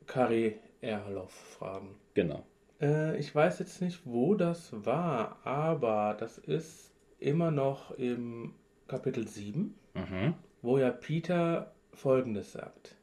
Kari 0.06 0.58
Erloff 0.82 1.32
fragen. 1.32 1.96
Genau. 2.14 2.46
Äh, 2.80 3.18
ich 3.18 3.34
weiß 3.34 3.60
jetzt 3.60 3.82
nicht, 3.82 4.02
wo 4.06 4.36
das 4.36 4.70
war, 4.86 5.38
aber 5.44 6.16
das 6.20 6.38
ist 6.38 6.92
immer 7.20 7.50
noch 7.50 7.92
im 7.92 8.54
Kapitel 8.88 9.28
7, 9.28 9.74
mhm. 9.96 10.34
wo 10.62 10.78
ja 10.78 10.92
Peter 10.92 11.73
Folgendes 11.96 12.52
sagt. 12.52 12.96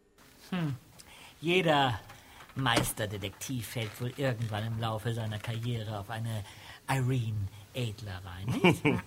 Hm. 0.50 0.74
Jeder 1.40 1.98
Meisterdetektiv 2.54 3.66
fällt 3.68 4.00
wohl 4.00 4.12
irgendwann 4.16 4.66
im 4.66 4.80
Laufe 4.80 5.12
seiner 5.14 5.38
Karriere 5.38 5.98
auf 6.00 6.10
eine 6.10 6.44
Irene 6.90 7.48
Adler 7.76 8.20
rein, 8.24 9.00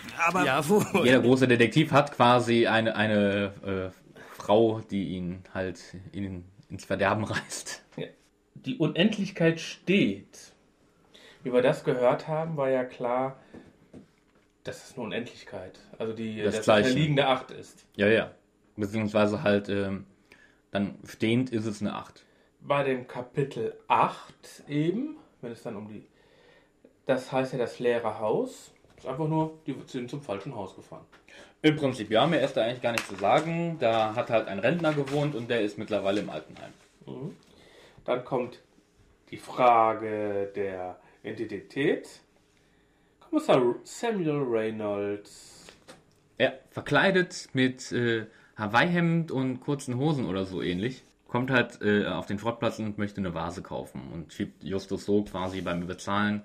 Aber 0.28 0.44
Jawohl. 0.44 1.04
jeder 1.06 1.20
große 1.20 1.48
Detektiv 1.48 1.90
hat 1.90 2.12
quasi 2.12 2.66
eine, 2.66 2.94
eine 2.94 3.90
äh, 3.96 4.14
Frau, 4.36 4.80
die 4.80 5.08
ihn 5.16 5.42
halt 5.54 5.80
in, 6.12 6.44
ins 6.68 6.84
Verderben 6.84 7.24
reißt. 7.24 7.82
Die 8.54 8.76
Unendlichkeit 8.76 9.58
steht. 9.58 10.52
Wie 11.42 11.50
wir 11.52 11.62
das 11.62 11.82
gehört 11.82 12.28
haben, 12.28 12.58
war 12.58 12.68
ja 12.68 12.84
klar, 12.84 13.40
dass 14.64 14.90
es 14.90 14.92
eine 14.94 15.04
Unendlichkeit, 15.06 15.78
also 15.98 16.12
die 16.12 16.42
das, 16.42 16.56
das 16.56 16.68
unterliegende 16.68 17.26
Acht 17.26 17.50
ist. 17.52 17.86
Ja, 17.96 18.06
ja. 18.08 18.32
Beziehungsweise 18.82 19.44
halt 19.44 19.68
ähm, 19.68 20.06
dann 20.72 20.98
stehend 21.04 21.50
ist 21.50 21.66
es 21.66 21.82
eine 21.82 21.94
8. 21.94 22.24
Bei 22.62 22.82
dem 22.82 23.06
Kapitel 23.06 23.74
8 23.86 24.64
eben, 24.68 25.18
wenn 25.40 25.52
es 25.52 25.62
dann 25.62 25.76
um 25.76 25.86
die. 25.86 26.04
Das 27.06 27.30
heißt 27.30 27.52
ja 27.52 27.58
das 27.60 27.78
leere 27.78 28.18
Haus. 28.18 28.72
Ist 28.96 29.06
einfach 29.06 29.28
nur, 29.28 29.56
die 29.68 29.76
sind 29.86 30.10
zum 30.10 30.20
falschen 30.20 30.56
Haus 30.56 30.74
gefahren. 30.74 31.04
Im 31.62 31.76
Prinzip 31.76 32.10
ja, 32.10 32.26
mir 32.26 32.40
ist 32.40 32.54
da 32.56 32.62
eigentlich 32.64 32.82
gar 32.82 32.90
nichts 32.90 33.06
zu 33.06 33.14
sagen. 33.14 33.76
Da 33.78 34.16
hat 34.16 34.30
halt 34.30 34.48
ein 34.48 34.58
Rentner 34.58 34.92
gewohnt 34.92 35.36
und 35.36 35.48
der 35.48 35.60
ist 35.60 35.78
mittlerweile 35.78 36.18
im 36.20 36.30
Altenheim. 36.30 36.72
Mhm. 37.06 37.36
Dann 38.04 38.24
kommt 38.24 38.58
die 39.30 39.36
Frage 39.36 40.50
der 40.56 40.98
Identität. 41.22 42.08
Kommissar 43.20 43.62
Samuel 43.84 44.40
Reynolds. 44.42 45.66
Er 46.38 46.58
verkleidet 46.70 47.48
mit 47.52 47.92
äh, 47.92 48.26
Hawaii-Hemd 48.56 49.30
und 49.30 49.60
kurzen 49.60 49.96
Hosen 49.98 50.26
oder 50.26 50.44
so 50.44 50.62
ähnlich, 50.62 51.04
kommt 51.28 51.50
halt 51.50 51.80
äh, 51.82 52.06
auf 52.06 52.26
den 52.26 52.38
Schrottplatz 52.38 52.78
und 52.78 52.98
möchte 52.98 53.20
eine 53.20 53.34
Vase 53.34 53.62
kaufen 53.62 54.02
und 54.12 54.32
schiebt 54.32 54.62
Justus 54.62 55.04
so 55.06 55.22
quasi 55.24 55.62
beim 55.62 55.86
Bezahlen 55.86 56.42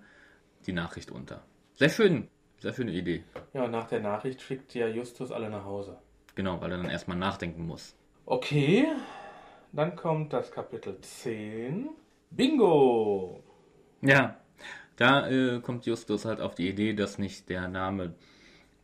die 0.65 0.73
Nachricht 0.73 1.11
unter. 1.11 1.41
Sehr 1.75 1.89
schön, 1.89 2.29
sehr 2.59 2.73
schöne 2.73 2.91
Idee. 2.91 3.23
Ja, 3.53 3.63
und 3.65 3.71
nach 3.71 3.87
der 3.87 3.99
Nachricht 3.99 4.41
schickt 4.41 4.73
ja 4.73 4.87
Justus 4.87 5.31
alle 5.31 5.49
nach 5.49 5.65
Hause. 5.65 5.97
Genau, 6.35 6.61
weil 6.61 6.71
er 6.71 6.77
dann 6.77 6.89
erstmal 6.89 7.17
nachdenken 7.17 7.67
muss. 7.67 7.95
Okay, 8.25 8.87
dann 9.73 9.95
kommt 9.95 10.31
das 10.33 10.51
Kapitel 10.51 10.99
10. 10.99 11.89
Bingo! 12.31 13.43
Ja, 14.01 14.37
da 14.95 15.29
äh, 15.29 15.59
kommt 15.59 15.85
Justus 15.85 16.25
halt 16.25 16.39
auf 16.41 16.55
die 16.55 16.67
Idee, 16.69 16.93
dass 16.93 17.17
nicht 17.17 17.49
der 17.49 17.67
Name 17.67 18.15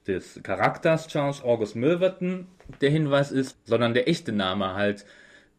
des 0.07 0.41
Charakters 0.43 1.07
Charles 1.07 1.41
August 1.43 1.75
Milverton 1.75 2.47
der 2.81 2.89
Hinweis 2.89 3.31
ist, 3.31 3.57
sondern 3.67 3.93
der 3.93 4.07
echte 4.07 4.31
Name 4.31 4.73
halt 4.73 5.05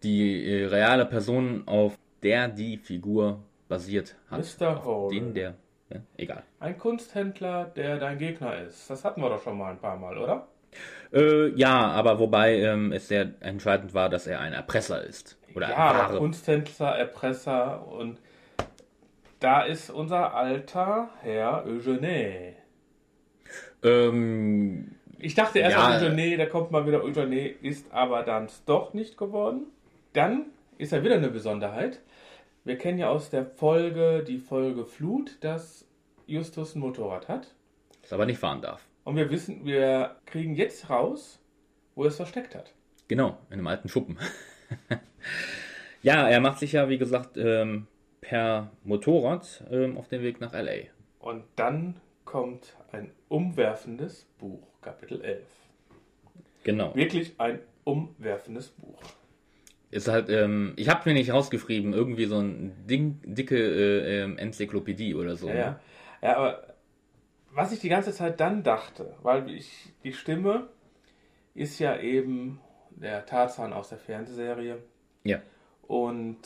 die 0.03 0.45
äh, 0.51 0.65
reale 0.67 1.07
Person, 1.07 1.63
auf 1.67 1.97
der 2.23 2.49
die 2.49 2.77
Figur 2.77 3.43
basiert 3.69 4.17
hat. 4.31 4.39
Mr. 4.41 4.85
Hall. 4.85 5.09
Den 5.11 5.33
der. 5.35 5.55
Ja, 5.91 6.01
egal. 6.17 6.43
Ein 6.61 6.79
Kunsthändler, 6.79 7.65
der 7.77 7.99
dein 7.99 8.19
Gegner 8.19 8.59
ist. 8.63 8.89
Das 8.91 9.05
hatten 9.05 9.21
wir 9.21 9.29
doch 9.29 9.43
schon 9.43 9.57
mal 9.57 9.71
ein 9.73 9.79
paar 9.79 9.97
Mal, 9.97 10.17
oder? 10.19 10.49
Äh, 11.13 11.49
ja, 11.55 11.89
aber 11.91 12.19
wobei 12.19 12.57
ähm, 12.59 12.93
es 12.93 13.09
sehr 13.09 13.31
entscheidend 13.41 13.95
war, 13.95 14.09
dass 14.09 14.27
er 14.27 14.41
ein 14.41 14.53
Erpresser 14.53 15.03
ist. 15.05 15.39
Oder 15.55 15.71
ja, 15.71 16.09
ein 16.09 16.17
Kunsthändler, 16.19 16.97
Erpresser 16.99 17.87
und 17.87 18.19
da 19.41 19.63
ist 19.63 19.91
unser 19.91 20.35
alter 20.35 21.11
Herr 21.23 21.65
Eugene. 21.65 22.55
Ähm, 23.85 24.97
ich 25.19 25.35
dachte 25.35 25.59
erst 25.61 25.77
ja, 25.77 25.95
Eugene, 25.97 26.15
nee, 26.15 26.37
da 26.37 26.47
kommt 26.47 26.71
mal 26.71 26.87
wieder 26.87 27.03
Eugene, 27.05 27.47
ist 27.49 27.93
aber 27.93 28.23
dann 28.23 28.49
doch 28.67 28.95
nicht 28.95 29.17
geworden. 29.19 29.67
Dann 30.15 30.47
ist 30.79 30.93
ja 30.93 31.05
wieder 31.05 31.15
eine 31.17 31.29
Besonderheit. 31.29 32.01
Wir 32.65 32.79
kennen 32.79 32.99
ja 32.99 33.11
aus 33.11 33.29
der 33.31 33.45
Folge, 33.45 34.25
die 34.27 34.39
Folge 34.39 34.87
Flut, 34.87 35.37
dass 35.45 35.87
Justus 36.27 36.75
ein 36.75 36.81
Motorrad 36.81 37.29
hat. 37.29 37.55
Das 38.03 38.13
aber 38.15 38.25
nicht 38.27 38.39
fahren 38.39 38.63
darf. 38.63 38.83
Und 39.05 39.17
wir 39.17 39.29
wissen, 39.31 39.67
wir 39.67 40.17
kriegen 40.25 40.55
jetzt 40.55 40.89
raus, 40.89 41.41
wo 41.95 42.05
er 42.05 42.09
es 42.09 42.17
versteckt 42.17 42.55
hat. 42.55 42.73
Genau, 43.07 43.37
in 43.51 43.55
einem 43.59 43.67
alten 43.67 43.91
Schuppen. 43.91 44.19
ja, 46.03 46.27
er 46.27 46.41
macht 46.41 46.59
sich 46.59 46.73
ja, 46.73 46.89
wie 46.89 46.97
gesagt, 46.97 47.37
ähm, 47.37 47.87
per 48.23 48.71
Motorrad 48.83 49.63
ähm, 49.71 49.99
auf 49.99 50.09
den 50.09 50.23
Weg 50.23 50.41
nach 50.41 50.53
LA. 50.55 50.85
Und 51.19 51.45
dann 51.57 52.01
kommt 52.35 52.75
ein 52.91 53.13
umwerfendes 53.29 54.25
Buch, 54.41 54.59
Kapitel 54.83 55.23
11. 55.23 55.43
Genau. 56.65 56.93
Wirklich 56.97 57.35
ein 57.39 57.61
umwerfendes 57.85 58.71
Buch. 58.71 58.99
Ist 59.93 60.09
halt, 60.09 60.29
ähm, 60.31 60.73
ich 60.75 60.89
habe 60.89 61.09
mir 61.09 61.15
nicht 61.15 61.33
rausgeschrieben, 61.33 61.93
irgendwie 61.93 62.25
so 62.25 62.41
ein 62.41 62.73
Ding, 62.91 63.21
dicke 63.25 63.57
äh, 63.57 64.23
ähm, 64.23 64.37
Enzyklopädie 64.37 65.15
oder 65.15 65.37
so. 65.37 65.47
Ja, 65.47 65.55
ja. 65.55 65.71
Ne? 65.71 65.81
ja, 66.23 66.37
aber 66.37 66.75
was 67.53 67.71
ich 67.71 67.79
die 67.79 67.89
ganze 67.89 68.11
Zeit 68.13 68.41
dann 68.41 68.65
dachte, 68.65 69.15
weil 69.23 69.49
ich, 69.55 69.93
die 70.03 70.13
Stimme 70.13 70.67
ist 71.55 71.79
ja 71.79 71.97
eben 72.01 72.59
der 72.91 73.27
Tarzan 73.27 73.73
aus 73.73 73.91
der 73.91 73.99
Fernsehserie. 73.99 74.79
Ja. 75.23 75.41
Und 75.83 76.41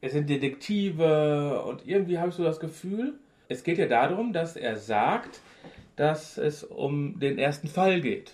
es 0.00 0.10
sind 0.12 0.28
Detektive 0.28 1.62
und 1.62 1.86
irgendwie 1.86 2.18
habe 2.18 2.30
ich 2.30 2.34
so 2.34 2.42
das 2.42 2.58
Gefühl, 2.58 3.20
es 3.50 3.64
geht 3.64 3.78
ja 3.78 3.86
darum, 3.86 4.32
dass 4.32 4.56
er 4.56 4.76
sagt, 4.76 5.40
dass 5.96 6.38
es 6.38 6.62
um 6.64 7.18
den 7.18 7.36
ersten 7.36 7.68
Fall 7.68 8.00
geht. 8.00 8.32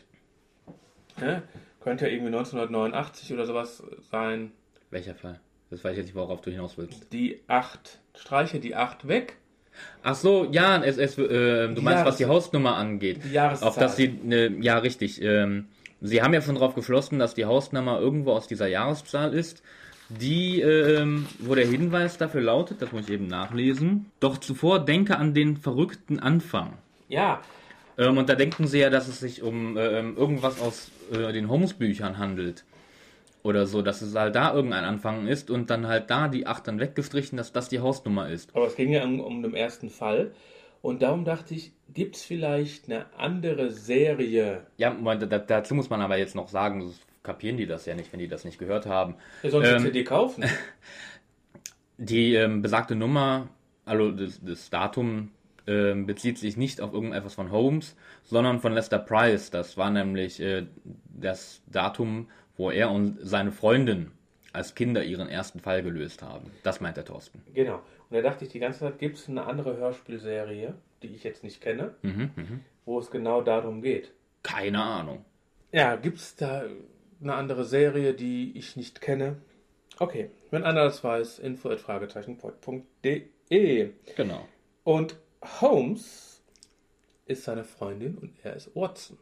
Ne? 1.18 1.42
Könnte 1.80 2.04
ja 2.06 2.12
irgendwie 2.12 2.32
1989 2.34 3.32
oder 3.32 3.46
sowas 3.46 3.82
sein. 4.10 4.52
Welcher 4.90 5.14
Fall? 5.14 5.40
Das 5.70 5.82
weiß 5.82 5.92
ich 5.92 5.96
jetzt 5.98 6.06
nicht, 6.06 6.14
worauf 6.14 6.42
du 6.42 6.50
hinaus 6.50 6.76
willst. 6.78 7.12
Die 7.12 7.40
8, 7.48 7.98
streiche 8.14 8.60
die 8.60 8.76
8 8.76 9.08
weg. 9.08 9.36
Ach 10.02 10.14
so, 10.14 10.46
ja, 10.52 10.82
es, 10.82 10.96
es, 10.98 11.16
äh, 11.18 11.24
du 11.24 11.26
die 11.28 11.74
meinst, 11.74 11.78
Jahres 11.98 12.04
was 12.06 12.16
die 12.18 12.26
Hausnummer 12.26 12.76
angeht. 12.76 13.20
Die 13.24 13.32
Jahreszahl. 13.32 13.68
Auf 13.68 13.76
das 13.78 13.96
sie, 13.96 14.06
äh, 14.28 14.52
ja, 14.60 14.78
richtig. 14.78 15.20
Ähm, 15.22 15.68
sie 16.02 16.22
haben 16.22 16.34
ja 16.34 16.40
schon 16.42 16.54
darauf 16.56 16.74
geschlossen, 16.74 17.18
dass 17.18 17.34
die 17.34 17.46
Hausnummer 17.46 17.98
irgendwo 17.98 18.32
aus 18.32 18.46
dieser 18.48 18.66
Jahreszahl 18.68 19.32
ist 19.34 19.62
die, 20.08 20.60
ähm, 20.60 21.26
wo 21.38 21.54
der 21.54 21.66
Hinweis 21.66 22.16
dafür 22.18 22.40
lautet, 22.42 22.80
das 22.82 22.92
muss 22.92 23.02
ich 23.02 23.10
eben 23.10 23.26
nachlesen. 23.26 24.10
Doch 24.20 24.38
zuvor 24.38 24.84
denke 24.84 25.18
an 25.18 25.34
den 25.34 25.56
verrückten 25.56 26.18
Anfang. 26.20 26.74
Ja. 27.08 27.40
Ähm, 27.98 28.16
und 28.18 28.28
da 28.28 28.34
denken 28.34 28.66
sie 28.66 28.78
ja, 28.78 28.90
dass 28.90 29.08
es 29.08 29.20
sich 29.20 29.42
um 29.42 29.76
äh, 29.76 30.00
ähm, 30.00 30.16
irgendwas 30.16 30.60
aus 30.60 30.90
äh, 31.12 31.32
den 31.32 31.48
Holmes-Büchern 31.48 32.18
handelt. 32.18 32.64
Oder 33.42 33.66
so, 33.66 33.80
dass 33.80 34.02
es 34.02 34.14
halt 34.16 34.34
da 34.34 34.52
irgendein 34.52 34.84
Anfang 34.84 35.28
ist 35.28 35.50
und 35.50 35.70
dann 35.70 35.86
halt 35.86 36.10
da 36.10 36.26
die 36.26 36.48
8 36.48 36.66
dann 36.66 36.80
weggestrichen, 36.80 37.38
dass 37.38 37.52
das 37.52 37.68
die 37.68 37.78
Hausnummer 37.78 38.28
ist. 38.28 38.54
Aber 38.56 38.66
es 38.66 38.74
ging 38.74 38.90
ja 38.92 39.04
um, 39.04 39.20
um 39.20 39.42
den 39.42 39.54
ersten 39.54 39.88
Fall. 39.88 40.32
Und 40.82 41.02
darum 41.02 41.24
dachte 41.24 41.54
ich, 41.54 41.72
gibt 41.94 42.16
es 42.16 42.22
vielleicht 42.24 42.86
eine 42.88 43.06
andere 43.16 43.70
Serie? 43.70 44.66
Ja, 44.78 44.90
dazu 44.92 45.74
muss 45.74 45.90
man 45.90 46.00
aber 46.00 46.16
jetzt 46.16 46.34
noch 46.34 46.48
sagen, 46.48 46.92
kapieren 47.26 47.58
die 47.58 47.66
das 47.66 47.84
ja 47.84 47.94
nicht, 47.94 48.10
wenn 48.12 48.20
die 48.20 48.28
das 48.28 48.44
nicht 48.44 48.58
gehört 48.58 48.86
haben. 48.86 49.16
Ja, 49.42 49.50
sollen 49.50 49.66
sie 49.66 49.70
ähm, 49.72 49.78
die 49.80 49.88
CD 49.88 50.04
kaufen? 50.04 50.44
Die 51.98 52.34
ähm, 52.34 52.60
besagte 52.60 52.94
Nummer, 52.94 53.48
also 53.86 54.10
das, 54.10 54.40
das 54.44 54.68
Datum, 54.68 55.30
ähm, 55.66 56.04
bezieht 56.04 56.36
sich 56.36 56.58
nicht 56.58 56.82
auf 56.82 56.92
irgendetwas 56.92 57.32
von 57.32 57.50
Holmes, 57.50 57.96
sondern 58.22 58.60
von 58.60 58.74
Lester 58.74 58.98
Price. 58.98 59.50
Das 59.50 59.78
war 59.78 59.88
nämlich 59.90 60.38
äh, 60.40 60.66
das 61.08 61.62
Datum, 61.68 62.28
wo 62.58 62.70
er 62.70 62.90
und 62.90 63.16
seine 63.22 63.50
Freundin 63.50 64.10
als 64.52 64.74
Kinder 64.74 65.04
ihren 65.04 65.30
ersten 65.30 65.58
Fall 65.58 65.82
gelöst 65.82 66.22
haben. 66.22 66.50
Das 66.64 66.82
meint 66.82 66.98
der 66.98 67.06
Thorsten. 67.06 67.40
Genau. 67.54 67.76
Und 68.10 68.16
da 68.18 68.20
dachte 68.20 68.44
ich 68.44 68.50
die 68.52 68.60
ganze 68.60 68.80
Zeit, 68.80 68.98
gibt 68.98 69.16
es 69.16 69.30
eine 69.30 69.46
andere 69.46 69.78
Hörspielserie, 69.78 70.74
die 71.02 71.06
ich 71.08 71.24
jetzt 71.24 71.42
nicht 71.42 71.62
kenne, 71.62 71.94
mhm, 72.02 72.28
mhm. 72.36 72.60
wo 72.84 72.98
es 72.98 73.10
genau 73.10 73.40
darum 73.40 73.80
geht? 73.80 74.12
Keine 74.42 74.82
Ahnung. 74.82 75.24
Ja, 75.72 75.96
gibt 75.96 76.18
es 76.18 76.36
da 76.36 76.62
eine 77.20 77.34
andere 77.34 77.64
Serie, 77.64 78.14
die 78.14 78.56
ich 78.56 78.76
nicht 78.76 79.00
kenne. 79.00 79.36
Okay, 79.98 80.30
wenn 80.50 80.62
einer 80.64 80.84
das 80.84 81.02
weiß, 81.02 81.38
info 81.38 81.70
at 81.70 81.80
fragezeichenpod.de. 81.80 83.90
Genau. 84.16 84.46
Und 84.84 85.16
Holmes 85.60 86.42
ist 87.24 87.44
seine 87.44 87.64
Freundin 87.64 88.16
und 88.18 88.34
er 88.42 88.54
ist 88.54 88.74
Watson. 88.76 89.16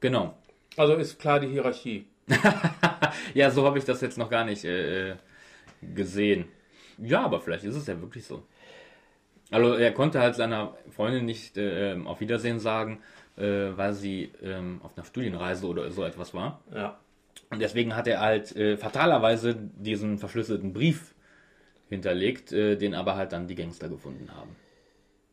Genau. 0.00 0.36
Also 0.76 0.94
ist 0.96 1.18
klar 1.20 1.38
die 1.40 1.48
Hierarchie. 1.48 2.06
ja, 3.34 3.50
so 3.50 3.64
habe 3.64 3.78
ich 3.78 3.84
das 3.84 4.00
jetzt 4.00 4.18
noch 4.18 4.28
gar 4.28 4.44
nicht 4.44 4.64
äh, 4.64 5.12
äh, 5.12 5.14
gesehen. 5.82 6.46
Ja, 6.98 7.22
aber 7.24 7.40
vielleicht 7.40 7.64
ist 7.64 7.76
es 7.76 7.86
ja 7.86 7.98
wirklich 8.00 8.24
so. 8.26 8.42
Also 9.50 9.74
er 9.74 9.92
konnte 9.92 10.20
halt 10.20 10.34
seiner 10.34 10.74
Freundin 10.90 11.24
nicht 11.24 11.56
äh, 11.56 11.92
ähm, 11.92 12.08
auf 12.08 12.18
Wiedersehen 12.20 12.58
sagen, 12.58 13.00
äh, 13.38 13.76
weil 13.76 13.92
sie 13.92 14.32
ähm, 14.42 14.80
auf 14.82 14.96
einer 14.96 15.04
Studienreise 15.04 15.66
oder 15.66 15.90
so 15.90 16.04
etwas 16.04 16.34
war. 16.34 16.62
Ja. 16.74 16.98
Und 17.50 17.60
deswegen 17.60 17.94
hat 17.94 18.06
er 18.06 18.20
halt 18.20 18.54
äh, 18.56 18.76
fatalerweise 18.76 19.54
diesen 19.54 20.18
verschlüsselten 20.18 20.72
Brief 20.72 21.14
hinterlegt, 21.88 22.52
äh, 22.52 22.76
den 22.76 22.94
aber 22.94 23.16
halt 23.16 23.32
dann 23.32 23.46
die 23.46 23.54
Gangster 23.54 23.88
gefunden 23.88 24.34
haben. 24.34 24.56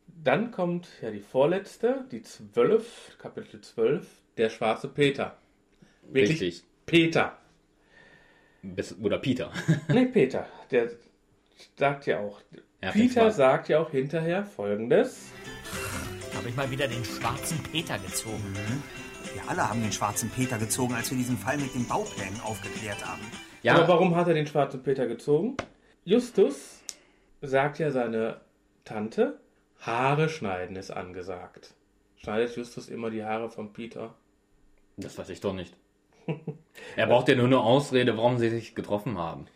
Dann 0.06 0.52
kommt 0.52 0.88
ja 1.02 1.10
die 1.10 1.18
vorletzte, 1.20 2.04
die 2.12 2.22
12, 2.22 3.16
Kapitel 3.18 3.60
12, 3.60 4.06
der 4.36 4.50
schwarze 4.50 4.88
Peter. 4.88 5.36
Wirklich 6.04 6.30
Richtig. 6.40 6.64
Peter. 6.86 7.36
Bis, 8.62 8.94
oder 9.02 9.18
Peter. 9.18 9.50
nee, 9.88 10.06
Peter. 10.06 10.46
Der 10.70 10.90
sagt 11.76 12.06
ja 12.06 12.20
auch. 12.20 12.40
Peter 12.92 13.30
sagt 13.30 13.68
ja 13.68 13.78
auch 13.80 13.90
hinterher 13.90 14.44
folgendes 14.44 15.28
habe 16.44 16.50
ich 16.50 16.56
mal 16.58 16.70
wieder 16.70 16.86
den 16.86 17.02
schwarzen 17.06 17.58
Peter 17.72 17.98
gezogen. 18.00 18.52
Mhm. 18.52 18.82
Wir 19.32 19.48
alle 19.48 19.66
haben 19.66 19.80
den 19.80 19.90
schwarzen 19.92 20.28
Peter 20.28 20.58
gezogen, 20.58 20.92
als 20.94 21.10
wir 21.10 21.16
diesen 21.16 21.38
Fall 21.38 21.56
mit 21.56 21.74
den 21.74 21.86
Bauplänen 21.88 22.38
aufgeklärt 22.44 23.02
haben. 23.02 23.22
Ja. 23.62 23.76
Aber 23.76 23.88
warum 23.88 24.14
hat 24.14 24.28
er 24.28 24.34
den 24.34 24.46
schwarzen 24.46 24.82
Peter 24.82 25.06
gezogen? 25.06 25.56
Justus 26.04 26.82
sagt 27.40 27.78
ja 27.78 27.90
seine 27.90 28.42
Tante, 28.84 29.40
Haare 29.80 30.28
schneiden 30.28 30.76
ist 30.76 30.90
angesagt. 30.90 31.72
Schneidet 32.18 32.54
Justus 32.56 32.90
immer 32.90 33.08
die 33.08 33.24
Haare 33.24 33.48
von 33.48 33.72
Peter? 33.72 34.12
Das 34.98 35.16
weiß 35.16 35.30
ich 35.30 35.40
doch 35.40 35.54
nicht. 35.54 35.74
er 36.96 37.06
braucht 37.06 37.26
ja 37.30 37.36
nur 37.36 37.46
eine 37.46 37.60
Ausrede, 37.60 38.18
warum 38.18 38.36
sie 38.36 38.50
sich 38.50 38.74
getroffen 38.74 39.16
haben. 39.16 39.46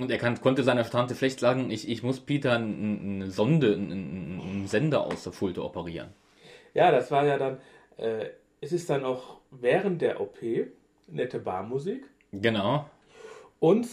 Und 0.00 0.12
er 0.12 0.18
kann, 0.18 0.40
konnte 0.40 0.62
seiner 0.62 0.88
Tante 0.88 1.16
schlecht 1.16 1.40
sagen, 1.40 1.72
ich, 1.72 1.88
ich 1.88 2.04
muss 2.04 2.20
Peter 2.20 2.52
eine 2.54 3.32
Sonde, 3.32 3.74
einen 3.74 4.68
Sender 4.68 5.00
aus 5.00 5.24
der 5.24 5.32
Fulte 5.32 5.64
operieren. 5.64 6.10
Ja, 6.72 6.92
das 6.92 7.10
war 7.10 7.26
ja 7.26 7.36
dann, 7.36 7.56
äh, 7.96 8.26
es 8.60 8.70
ist 8.70 8.88
dann 8.90 9.04
auch 9.04 9.38
während 9.50 10.00
der 10.00 10.20
OP 10.20 10.38
nette 11.08 11.40
Barmusik. 11.40 12.04
Genau. 12.32 12.88
Und 13.58 13.88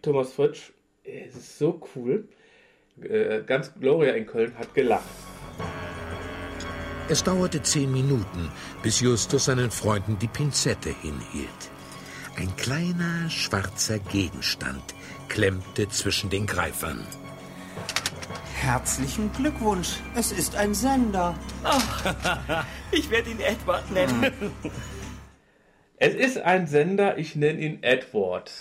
Thomas 0.00 0.32
Fritsch, 0.32 0.70
äh, 1.02 1.24
es 1.26 1.34
ist 1.34 1.58
so 1.58 1.80
cool, 1.96 2.28
äh, 3.02 3.42
ganz 3.42 3.74
Gloria 3.74 4.12
in 4.12 4.26
Köln 4.26 4.56
hat 4.56 4.72
gelacht. 4.74 5.10
Es 7.08 7.24
dauerte 7.24 7.60
zehn 7.62 7.90
Minuten, 7.90 8.48
bis 8.84 9.00
Justus 9.00 9.46
seinen 9.46 9.72
Freunden 9.72 10.20
die 10.20 10.28
Pinzette 10.28 10.90
hinhielt. 10.90 11.48
Ein 12.36 12.54
kleiner 12.56 13.28
schwarzer 13.28 13.98
Gegenstand 13.98 14.84
klemmte 15.28 15.88
zwischen 15.88 16.30
den 16.30 16.46
Greifern. 16.46 17.06
Herzlichen 18.54 19.30
Glückwunsch, 19.32 19.96
es 20.16 20.32
ist 20.32 20.56
ein 20.56 20.74
Sender. 20.74 21.36
Ach, 21.62 22.66
ich 22.90 23.08
werde 23.10 23.30
ihn 23.30 23.40
Edward 23.40 23.88
nennen. 23.90 24.32
Es 25.96 26.14
ist 26.14 26.38
ein 26.38 26.66
Sender, 26.66 27.18
ich 27.18 27.36
nenne 27.36 27.60
ihn 27.60 27.82
Edward. 27.82 28.52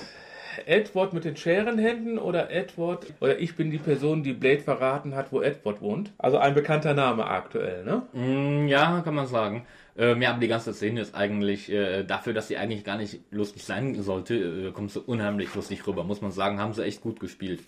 Edward 0.66 1.14
mit 1.14 1.26
den 1.26 1.36
Scherenhänden 1.38 2.18
oder 2.18 2.49
Edward 2.49 3.08
oder 3.20 3.39
ich 3.39 3.55
bin 3.55 3.70
die 3.70 3.78
Person, 3.78 4.24
die 4.24 4.34
Blade 4.34 4.60
verraten 4.62 5.16
hat, 5.16 5.32
wo 5.32 5.41
Edward 5.41 5.82
wohnt. 5.82 6.12
Also 6.18 6.38
ein 6.38 6.55
bekannter 6.55 6.93
Name 6.93 7.28
aktuell, 7.28 7.84
ne? 7.84 8.03
Mm, 8.14 8.68
ja, 8.68 9.01
kann 9.01 9.16
man 9.16 9.28
sagen. 9.28 9.66
Ähm, 9.97 10.22
ja, 10.22 10.30
aber 10.32 10.39
die 10.39 10.47
ganze 10.47 10.74
Szene 10.74 11.01
ist 11.01 11.16
eigentlich 11.16 11.72
äh, 11.72 12.03
dafür, 12.03 12.34
dass 12.34 12.47
sie 12.47 12.58
eigentlich 12.58 12.84
gar 12.84 12.97
nicht 12.97 13.20
lustig 13.32 13.64
sein 13.64 13.95
sollte, 14.01 14.36
äh, 14.68 14.72
kommt 14.72 14.91
so 14.91 15.01
unheimlich 15.05 15.53
lustig 15.55 15.86
rüber, 15.88 16.03
muss 16.03 16.22
man 16.22 16.32
sagen, 16.32 16.60
haben 16.60 16.74
sie 16.74 16.84
echt 16.86 17.01
gut 17.01 17.20
gespielt. 17.20 17.62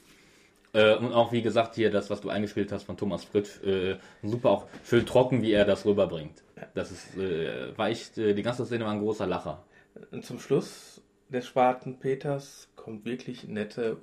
Äh, 0.74 0.94
und 0.96 1.12
auch 1.14 1.32
wie 1.32 1.42
gesagt 1.42 1.74
hier 1.76 1.90
das, 1.90 2.10
was 2.12 2.22
du 2.22 2.30
eingespielt 2.30 2.72
hast 2.72 2.84
von 2.84 2.98
Thomas 2.98 3.24
Fritsch, 3.24 3.64
äh, 3.64 3.96
super 4.22 4.52
auch 4.52 4.66
schön 4.86 5.06
trocken, 5.08 5.42
wie 5.42 5.52
er 5.52 5.66
das 5.66 5.86
rüberbringt. 5.86 6.44
Das 6.76 6.92
ist 6.92 7.18
äh, 7.18 7.76
war 7.76 7.90
echt, 7.90 8.18
äh, 8.20 8.34
die 8.36 8.44
ganze 8.44 8.66
Szene 8.66 8.86
war 8.86 8.92
ein 8.92 9.00
großer 9.00 9.26
Lacher. 9.26 9.64
Und 10.12 10.24
zum 10.24 10.40
Schluss 10.40 10.99
des 11.30 11.46
Schwarten 11.48 12.00
Peters 12.00 12.68
kommt 12.76 13.06
wirklich 13.06 13.48
nette 13.48 13.98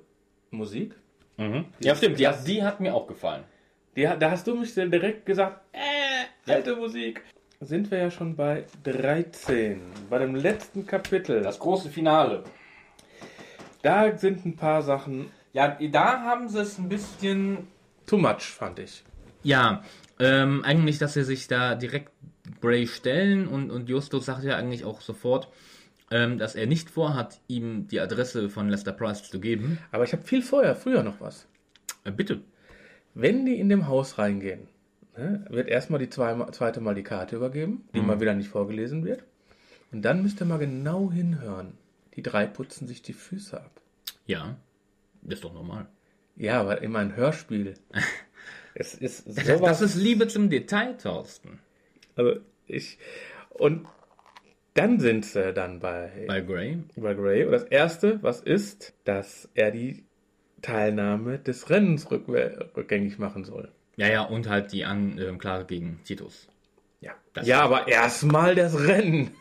Musik. 0.51 0.95
Mhm. 1.37 1.65
Ja, 1.81 1.95
stimmt. 1.95 2.19
Die, 2.19 2.27
die, 2.47 2.63
hat 2.63 2.79
mir 2.79 2.95
auch 2.95 3.07
gefallen. 3.07 3.43
Die, 3.95 4.03
da 4.03 4.31
hast 4.31 4.47
du 4.47 4.55
mich 4.55 4.73
direkt 4.73 5.25
gesagt, 5.25 5.61
äh, 5.73 6.51
alte 6.51 6.71
ja. 6.71 6.75
Musik. 6.77 7.21
Sind 7.59 7.91
wir 7.91 7.97
ja 7.97 8.11
schon 8.11 8.35
bei 8.35 8.65
13, 8.83 9.81
bei 10.09 10.19
dem 10.19 10.35
letzten 10.35 10.85
Kapitel. 10.85 11.41
Das 11.41 11.59
große 11.59 11.89
Finale. 11.89 12.43
Da 13.81 14.15
sind 14.17 14.45
ein 14.45 14.55
paar 14.55 14.81
Sachen. 14.83 15.31
Ja, 15.53 15.67
da 15.91 16.21
haben 16.21 16.49
sie 16.49 16.59
es 16.61 16.77
ein 16.77 16.89
bisschen. 16.89 17.67
Too 18.05 18.17
much, 18.17 18.41
fand 18.43 18.79
ich. 18.79 19.03
Ja, 19.43 19.83
ähm, 20.19 20.63
eigentlich, 20.63 20.97
dass 20.99 21.13
sie 21.13 21.23
sich 21.23 21.47
da 21.47 21.75
direkt 21.75 22.11
Bray 22.61 22.87
stellen 22.87 23.47
und, 23.47 23.69
und 23.71 23.89
Justus 23.89 24.25
sagt 24.27 24.43
ja 24.43 24.55
eigentlich 24.55 24.85
auch 24.85 25.01
sofort, 25.01 25.49
ähm, 26.11 26.37
dass 26.37 26.55
er 26.55 26.67
nicht 26.67 26.89
vorhat, 26.89 27.39
ihm 27.47 27.87
die 27.87 27.99
Adresse 27.99 28.49
von 28.49 28.69
Lester 28.69 28.93
Price 28.93 29.23
zu 29.23 29.39
geben. 29.39 29.77
Aber 29.91 30.03
ich 30.03 30.13
habe 30.13 30.23
viel 30.23 30.41
vorher, 30.41 30.75
früher 30.75 31.03
noch 31.03 31.19
was. 31.21 31.47
Äh, 32.03 32.11
bitte. 32.11 32.41
Wenn 33.13 33.45
die 33.45 33.59
in 33.59 33.69
dem 33.69 33.87
Haus 33.87 34.17
reingehen, 34.17 34.67
ne, 35.17 35.45
wird 35.49 35.67
erstmal 35.67 35.99
die 35.99 36.09
zwei, 36.09 36.35
zweite 36.51 36.81
Mal 36.81 36.95
die 36.95 37.03
Karte 37.03 37.35
übergeben, 37.35 37.87
die 37.93 37.99
mhm. 37.99 38.07
mal 38.07 38.21
wieder 38.21 38.35
nicht 38.35 38.49
vorgelesen 38.49 39.03
wird. 39.03 39.23
Und 39.91 40.03
dann 40.03 40.21
müsst 40.21 40.41
ihr 40.41 40.45
mal 40.45 40.59
genau 40.59 41.11
hinhören. 41.11 41.77
Die 42.15 42.21
drei 42.21 42.45
putzen 42.45 42.87
sich 42.87 43.01
die 43.01 43.13
Füße 43.13 43.57
ab. 43.59 43.81
Ja, 44.25 44.55
ist 45.27 45.43
doch 45.43 45.53
normal. 45.53 45.87
Ja, 46.35 46.61
aber 46.61 46.81
immer 46.83 46.99
ein 46.99 47.15
Hörspiel. 47.15 47.73
es 48.75 48.93
ist 48.93 49.25
sowas. 49.25 49.79
Das 49.79 49.81
ist 49.81 49.95
Liebe 49.95 50.27
zum 50.27 50.49
Detail, 50.49 50.93
Thorsten. 50.93 51.59
Also 52.15 52.37
ich 52.67 52.97
und 53.49 53.87
dann 54.77 54.99
sind 54.99 55.25
sie 55.25 55.53
dann 55.53 55.79
bei, 55.79 56.09
bei 56.27 56.39
Gray. 56.41 56.77
Bei 56.97 57.15
Gray. 57.15 57.45
Und 57.45 57.51
das 57.51 57.63
Erste, 57.63 58.21
was 58.21 58.39
ist, 58.41 58.93
dass 59.05 59.49
er 59.55 59.71
die 59.71 60.03
Teilnahme 60.61 61.39
des 61.39 61.67
Rennens 61.71 62.11
rück 62.11 62.29
äh, 62.29 62.55
rückgängig 62.75 63.17
machen 63.17 63.43
soll. 63.43 63.71
Ja, 63.95 64.07
ja, 64.07 64.21
und 64.23 64.47
halt 64.47 64.71
die 64.73 64.85
Anklage 64.85 65.61
ähm, 65.61 65.67
gegen 65.67 65.99
Titus. 66.03 66.47
Ja, 67.01 67.13
das 67.33 67.47
ja 67.47 67.61
aber 67.61 67.87
erstmal 67.87 68.53
das 68.53 68.79
Rennen. 68.81 69.31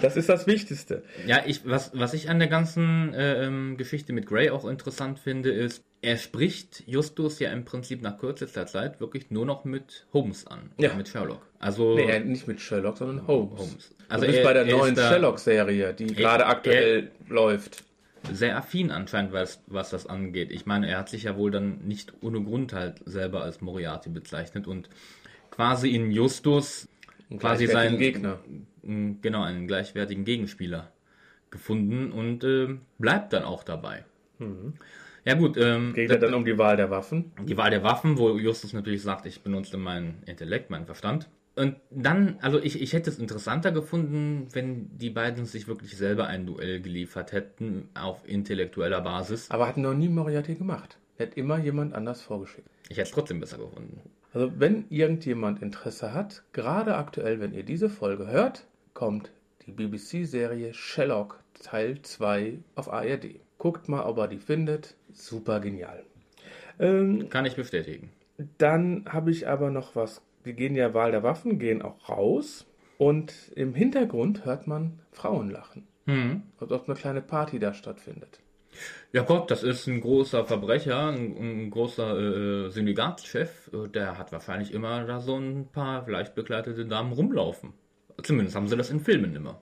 Das 0.00 0.16
ist 0.16 0.30
das 0.30 0.46
Wichtigste. 0.46 1.02
Ja, 1.26 1.42
ich, 1.44 1.66
was, 1.68 1.90
was 1.92 2.14
ich 2.14 2.30
an 2.30 2.38
der 2.38 2.48
ganzen 2.48 3.12
äh, 3.12 3.44
ähm, 3.44 3.76
Geschichte 3.76 4.14
mit 4.14 4.24
Gray 4.26 4.48
auch 4.48 4.64
interessant 4.64 5.18
finde, 5.18 5.50
ist, 5.52 5.84
er 6.02 6.16
spricht 6.16 6.84
Justus 6.86 7.38
ja 7.40 7.50
im 7.52 7.64
Prinzip 7.64 8.02
nach 8.02 8.18
kürzester 8.18 8.66
Zeit 8.66 9.00
wirklich 9.00 9.30
nur 9.30 9.44
noch 9.46 9.64
mit 9.64 10.06
Holmes 10.12 10.46
an. 10.46 10.70
Ja. 10.78 10.94
Mit 10.94 11.08
Sherlock. 11.08 11.42
Also, 11.58 11.96
nee, 11.96 12.18
nicht 12.20 12.46
mit 12.46 12.60
Sherlock, 12.60 12.98
sondern 12.98 13.26
Holmes. 13.26 13.58
Holmes. 13.58 13.94
Also 14.08 14.26
nicht 14.26 14.42
bei 14.42 14.52
der 14.52 14.64
neuen 14.64 14.94
Sherlock-Serie, 14.96 15.92
die 15.94 16.06
er, 16.08 16.14
gerade 16.14 16.46
aktuell 16.46 17.10
er, 17.26 17.32
läuft. 17.34 17.84
Sehr 18.32 18.56
affin 18.56 18.90
anscheinend, 18.90 19.32
was, 19.32 19.60
was 19.68 19.90
das 19.90 20.06
angeht. 20.06 20.50
Ich 20.50 20.66
meine, 20.66 20.88
er 20.88 20.98
hat 20.98 21.08
sich 21.08 21.24
ja 21.24 21.36
wohl 21.36 21.50
dann 21.50 21.80
nicht 21.86 22.12
ohne 22.20 22.42
Grund 22.42 22.72
halt 22.72 23.00
selber 23.04 23.42
als 23.42 23.60
Moriarty 23.60 24.08
bezeichnet 24.08 24.66
und 24.66 24.88
quasi 25.50 25.94
in 25.94 26.10
Justus 26.10 26.88
einen 27.30 27.38
quasi 27.38 27.66
seinen 27.66 27.98
Gegner. 27.98 28.40
Genau, 28.82 29.42
einen 29.42 29.66
gleichwertigen 29.68 30.24
Gegenspieler 30.24 30.90
gefunden 31.50 32.10
und 32.12 32.42
äh, 32.44 32.68
bleibt 32.98 33.32
dann 33.32 33.44
auch 33.44 33.62
dabei. 33.64 34.04
Mhm. 34.38 34.74
Ja 35.28 35.34
gut. 35.34 35.58
Ähm, 35.58 35.92
Geht 35.94 36.10
es 36.10 36.20
dann 36.20 36.32
um 36.32 36.46
die 36.46 36.56
Wahl 36.56 36.78
der 36.78 36.88
Waffen? 36.88 37.32
Die 37.44 37.58
Wahl 37.58 37.68
der 37.70 37.82
Waffen, 37.82 38.16
wo 38.16 38.38
Justus 38.38 38.72
natürlich 38.72 39.02
sagt, 39.02 39.26
ich 39.26 39.42
benutze 39.42 39.76
meinen 39.76 40.22
Intellekt, 40.24 40.70
meinen 40.70 40.86
Verstand. 40.86 41.28
Und 41.54 41.76
dann, 41.90 42.38
also 42.40 42.58
ich, 42.62 42.80
ich 42.80 42.94
hätte 42.94 43.10
es 43.10 43.18
interessanter 43.18 43.70
gefunden, 43.70 44.48
wenn 44.52 44.96
die 44.96 45.10
beiden 45.10 45.44
sich 45.44 45.68
wirklich 45.68 45.98
selber 45.98 46.28
ein 46.28 46.46
Duell 46.46 46.80
geliefert 46.80 47.32
hätten 47.32 47.90
auf 47.92 48.26
intellektueller 48.26 49.02
Basis. 49.02 49.50
Aber 49.50 49.68
hat 49.68 49.76
noch 49.76 49.92
nie 49.92 50.08
Moriarty 50.08 50.54
gemacht. 50.54 50.96
Hätte 51.18 51.38
immer 51.38 51.58
jemand 51.58 51.94
anders 51.94 52.22
vorgeschickt. 52.22 52.68
Ich 52.88 52.92
hätte 52.96 53.02
es 53.08 53.10
trotzdem 53.10 53.38
besser 53.40 53.58
gefunden. 53.58 54.00
Also 54.32 54.50
wenn 54.56 54.86
irgendjemand 54.88 55.60
Interesse 55.60 56.14
hat, 56.14 56.42
gerade 56.54 56.96
aktuell, 56.96 57.38
wenn 57.38 57.52
ihr 57.52 57.64
diese 57.64 57.90
Folge 57.90 58.28
hört, 58.28 58.64
kommt 58.94 59.30
die 59.66 59.72
BBC-Serie 59.72 60.72
Sherlock 60.72 61.40
Teil 61.62 62.00
2 62.00 62.60
auf 62.76 62.90
ARD. 62.90 63.34
Guckt 63.58 63.90
mal, 63.90 64.04
ob 64.04 64.16
ihr 64.18 64.28
die 64.28 64.38
findet. 64.38 64.94
Super 65.12 65.60
genial. 65.60 66.04
Ähm, 66.78 67.20
ähm, 67.22 67.28
Kann 67.28 67.46
ich 67.46 67.56
bestätigen. 67.56 68.10
Dann 68.58 69.04
habe 69.08 69.30
ich 69.30 69.48
aber 69.48 69.70
noch 69.70 69.96
was. 69.96 70.22
Wir 70.44 70.52
gehen 70.52 70.76
ja 70.76 70.94
Wahl 70.94 71.10
der 71.10 71.22
Waffen, 71.22 71.58
gehen 71.58 71.82
auch 71.82 72.08
raus. 72.08 72.66
Und 72.98 73.32
im 73.54 73.74
Hintergrund 73.74 74.44
hört 74.44 74.66
man 74.66 74.98
Frauen 75.12 75.50
lachen. 75.50 75.86
Hm. 76.06 76.42
Als 76.58 76.72
ob 76.72 76.88
eine 76.88 76.96
kleine 76.98 77.20
Party 77.20 77.58
da 77.58 77.72
stattfindet. 77.74 78.40
Ja 79.12 79.22
Gott, 79.22 79.50
das 79.50 79.62
ist 79.62 79.86
ein 79.86 80.00
großer 80.00 80.44
Verbrecher, 80.44 81.08
ein, 81.10 81.36
ein 81.66 81.70
großer 81.70 82.18
äh, 82.18 82.22
äh 82.66 82.70
Syndikatschef. 82.70 83.70
Äh, 83.72 83.88
der 83.88 84.18
hat 84.18 84.32
wahrscheinlich 84.32 84.72
immer 84.72 85.04
da 85.04 85.20
so 85.20 85.36
ein 85.36 85.68
paar 85.72 86.08
leicht 86.08 86.34
bekleidete 86.34 86.86
Damen 86.86 87.12
rumlaufen. 87.12 87.72
Zumindest 88.22 88.56
haben 88.56 88.68
sie 88.68 88.76
das 88.76 88.90
in 88.90 89.00
Filmen 89.00 89.34
immer. 89.34 89.60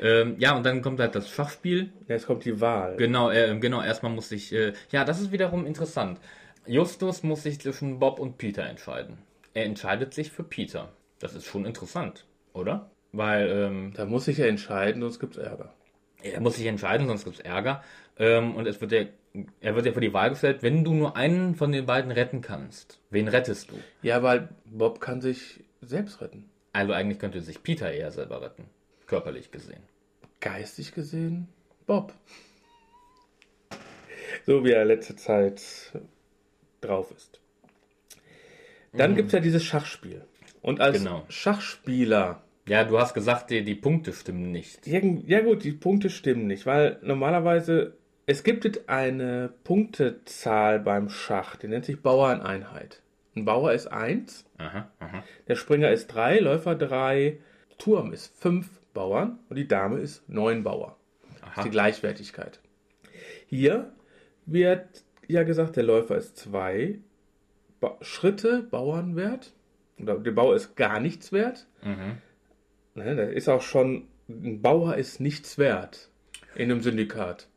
Ähm, 0.00 0.36
ja, 0.38 0.56
und 0.56 0.64
dann 0.64 0.80
kommt 0.80 0.98
halt 0.98 1.14
das 1.14 1.28
Schachspiel. 1.28 1.90
Jetzt 2.08 2.26
kommt 2.26 2.44
die 2.46 2.60
Wahl. 2.60 2.96
Genau, 2.96 3.30
äh, 3.30 3.54
genau, 3.60 3.82
erstmal 3.82 4.10
muss 4.10 4.32
ich, 4.32 4.52
äh, 4.52 4.72
ja, 4.90 5.04
das 5.04 5.20
ist 5.20 5.30
wiederum 5.30 5.66
interessant. 5.66 6.18
Justus 6.66 7.22
muss 7.22 7.42
sich 7.42 7.60
zwischen 7.60 7.98
Bob 7.98 8.18
und 8.18 8.38
Peter 8.38 8.62
entscheiden. 8.66 9.18
Er 9.52 9.64
entscheidet 9.66 10.14
sich 10.14 10.30
für 10.32 10.42
Peter. 10.42 10.90
Das 11.18 11.34
ist 11.34 11.44
schon 11.46 11.66
interessant, 11.66 12.24
oder? 12.54 12.90
Weil, 13.12 13.48
ähm, 13.50 13.92
Da 13.94 14.06
muss 14.06 14.24
sich 14.24 14.38
ja 14.38 14.46
entscheiden, 14.46 15.02
sonst 15.02 15.20
gibt's 15.20 15.36
Ärger. 15.36 15.74
Er 16.22 16.40
muss 16.40 16.56
sich 16.56 16.66
entscheiden, 16.66 17.06
sonst 17.06 17.24
gibt's 17.24 17.40
Ärger. 17.40 17.82
Ähm, 18.16 18.54
und 18.54 18.66
es 18.66 18.80
wird 18.80 18.92
ja, 18.92 19.02
er 19.60 19.74
wird 19.74 19.84
ja 19.86 19.92
vor 19.92 20.00
die 20.02 20.12
Wahl 20.14 20.30
gestellt, 20.30 20.62
wenn 20.62 20.82
du 20.84 20.94
nur 20.94 21.16
einen 21.16 21.56
von 21.56 21.72
den 21.72 21.84
beiden 21.86 22.10
retten 22.10 22.40
kannst. 22.40 23.00
Wen 23.10 23.28
rettest 23.28 23.70
du? 23.70 23.78
Ja, 24.02 24.22
weil 24.22 24.48
Bob 24.64 25.00
kann 25.00 25.20
sich 25.20 25.64
selbst 25.82 26.20
retten. 26.22 26.48
Also 26.72 26.92
eigentlich 26.92 27.18
könnte 27.18 27.40
sich 27.42 27.62
Peter 27.62 27.92
eher 27.92 28.12
selber 28.12 28.40
retten. 28.42 28.64
Körperlich 29.06 29.50
gesehen 29.50 29.80
geistig 30.40 30.92
gesehen 30.94 31.46
Bob. 31.86 32.12
So 34.46 34.64
wie 34.64 34.72
er 34.72 34.84
letzte 34.84 35.16
Zeit 35.16 35.62
drauf 36.80 37.10
ist. 37.14 37.40
Dann 38.92 39.12
mhm. 39.12 39.16
gibt 39.16 39.26
es 39.28 39.32
ja 39.34 39.40
dieses 39.40 39.62
Schachspiel. 39.62 40.24
Und 40.62 40.80
als 40.80 40.98
genau. 40.98 41.24
Schachspieler. 41.28 42.42
Ja, 42.66 42.84
du 42.84 42.98
hast 42.98 43.14
gesagt, 43.14 43.50
die, 43.50 43.64
die 43.64 43.74
Punkte 43.74 44.12
stimmen 44.12 44.52
nicht. 44.52 44.86
Ja, 44.86 45.40
gut, 45.40 45.64
die 45.64 45.72
Punkte 45.72 46.10
stimmen 46.10 46.46
nicht, 46.46 46.66
weil 46.66 46.98
normalerweise. 47.02 47.94
Es 48.26 48.44
gibt 48.44 48.88
eine 48.88 49.52
Punktezahl 49.64 50.78
beim 50.78 51.08
Schach, 51.08 51.56
die 51.56 51.66
nennt 51.66 51.84
sich 51.84 52.00
Bauereneinheit. 52.00 53.02
Ein 53.34 53.44
Bauer 53.44 53.72
ist 53.72 53.88
1, 53.88 54.44
aha, 54.56 54.88
aha. 55.00 55.24
der 55.48 55.56
Springer 55.56 55.90
ist 55.90 56.08
3, 56.08 56.38
Läufer 56.38 56.76
3, 56.76 57.38
Turm 57.78 58.12
ist 58.12 58.36
5, 58.40 58.68
Bauern 58.92 59.38
und 59.48 59.56
die 59.56 59.68
Dame 59.68 59.98
ist 60.00 60.28
neun 60.28 60.62
Bauer. 60.62 60.96
Aha. 61.40 61.46
Das 61.48 61.56
ist 61.58 61.64
die 61.64 61.70
Gleichwertigkeit. 61.70 62.60
Hier 63.46 63.92
wird 64.46 65.04
ja 65.28 65.42
gesagt, 65.44 65.76
der 65.76 65.84
Läufer 65.84 66.16
ist 66.16 66.36
zwei 66.36 66.98
ba 67.80 67.96
Schritte 68.00 68.66
Bauernwert. 68.70 69.54
Oder 69.98 70.18
der 70.18 70.32
Bauer 70.32 70.54
ist 70.56 70.76
gar 70.76 71.00
nichts 71.00 71.32
wert. 71.32 71.66
Mhm. 71.82 72.18
Ne, 72.94 73.16
da 73.16 73.22
ist 73.24 73.48
auch 73.48 73.62
schon, 73.62 74.08
ein 74.28 74.60
Bauer 74.62 74.96
ist 74.96 75.20
nichts 75.20 75.58
wert 75.58 76.10
in 76.54 76.70
einem 76.70 76.80
Syndikat. 76.80 77.48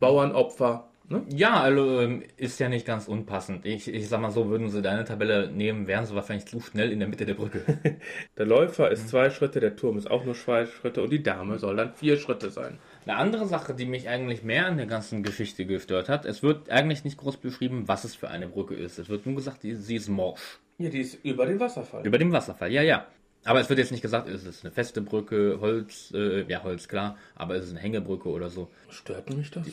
Bauernopfer, 0.00 0.91
Ne? 1.12 1.22
Ja, 1.28 1.60
also 1.60 2.00
ähm, 2.00 2.22
ist 2.38 2.58
ja 2.58 2.68
nicht 2.70 2.86
ganz 2.86 3.06
unpassend. 3.06 3.66
Ich, 3.66 3.86
ich 3.86 4.08
sag 4.08 4.20
mal 4.20 4.30
so, 4.30 4.48
würden 4.48 4.70
sie 4.70 4.80
deine 4.80 5.04
Tabelle 5.04 5.50
nehmen, 5.52 5.86
wären 5.86 6.06
sie 6.06 6.14
wahrscheinlich 6.14 6.46
zu 6.46 6.58
schnell 6.60 6.90
in 6.90 6.98
der 7.00 7.08
Mitte 7.08 7.26
der 7.26 7.34
Brücke. 7.34 7.60
der 8.38 8.46
Läufer 8.46 8.90
ist 8.90 9.02
mhm. 9.04 9.08
zwei 9.08 9.30
Schritte, 9.30 9.60
der 9.60 9.76
Turm 9.76 9.98
ist 9.98 10.10
auch 10.10 10.24
nur 10.24 10.34
zwei 10.34 10.64
Schritte 10.64 11.02
und 11.02 11.10
die 11.12 11.22
Dame 11.22 11.58
soll 11.58 11.76
dann 11.76 11.92
vier 11.92 12.16
Schritte 12.16 12.50
sein. 12.50 12.78
Eine 13.04 13.16
andere 13.18 13.46
Sache, 13.46 13.74
die 13.74 13.84
mich 13.84 14.08
eigentlich 14.08 14.42
mehr 14.42 14.66
an 14.66 14.78
der 14.78 14.86
ganzen 14.86 15.22
Geschichte 15.22 15.66
gestört 15.66 16.08
hat, 16.08 16.24
es 16.24 16.42
wird 16.42 16.70
eigentlich 16.70 17.04
nicht 17.04 17.18
groß 17.18 17.36
beschrieben, 17.36 17.84
was 17.88 18.04
es 18.04 18.14
für 18.14 18.28
eine 18.28 18.48
Brücke 18.48 18.74
ist. 18.74 18.98
Es 18.98 19.10
wird 19.10 19.26
nur 19.26 19.34
gesagt, 19.34 19.58
sie 19.62 19.94
ist 19.96 20.08
morsch. 20.08 20.58
Ja, 20.78 20.88
die 20.88 21.00
ist 21.00 21.22
über 21.24 21.44
dem 21.44 21.60
Wasserfall. 21.60 22.06
Über 22.06 22.16
dem 22.16 22.32
Wasserfall, 22.32 22.72
ja, 22.72 22.80
ja. 22.82 23.06
Aber 23.44 23.60
es 23.60 23.68
wird 23.68 23.78
jetzt 23.78 23.90
nicht 23.90 24.02
gesagt, 24.02 24.28
ist 24.28 24.46
es 24.46 24.62
eine 24.64 24.70
feste 24.72 25.00
Brücke, 25.02 25.58
Holz, 25.60 26.12
äh, 26.14 26.44
ja, 26.46 26.62
Holz, 26.62 26.86
klar, 26.88 27.16
aber 27.34 27.56
ist 27.56 27.64
es 27.64 27.70
eine 27.72 27.80
Hängebrücke 27.80 28.28
oder 28.28 28.50
so. 28.50 28.68
Stört 28.88 29.34
mich 29.36 29.50
das? 29.50 29.66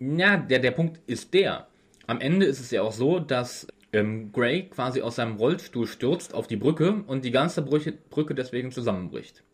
Ja, 0.00 0.36
der, 0.38 0.58
der 0.58 0.72
Punkt 0.72 1.00
ist 1.06 1.32
der. 1.34 1.66
Am 2.06 2.20
Ende 2.20 2.46
ist 2.46 2.58
es 2.58 2.70
ja 2.72 2.82
auch 2.82 2.90
so, 2.92 3.20
dass 3.20 3.68
ähm, 3.92 4.32
Gray 4.32 4.64
quasi 4.68 5.02
aus 5.02 5.16
seinem 5.16 5.36
Rollstuhl 5.36 5.86
stürzt 5.86 6.34
auf 6.34 6.48
die 6.48 6.56
Brücke 6.56 7.04
und 7.06 7.24
die 7.24 7.30
ganze 7.30 7.62
Brüche, 7.62 7.92
Brücke 7.92 8.34
deswegen 8.34 8.72
zusammenbricht. 8.72 9.44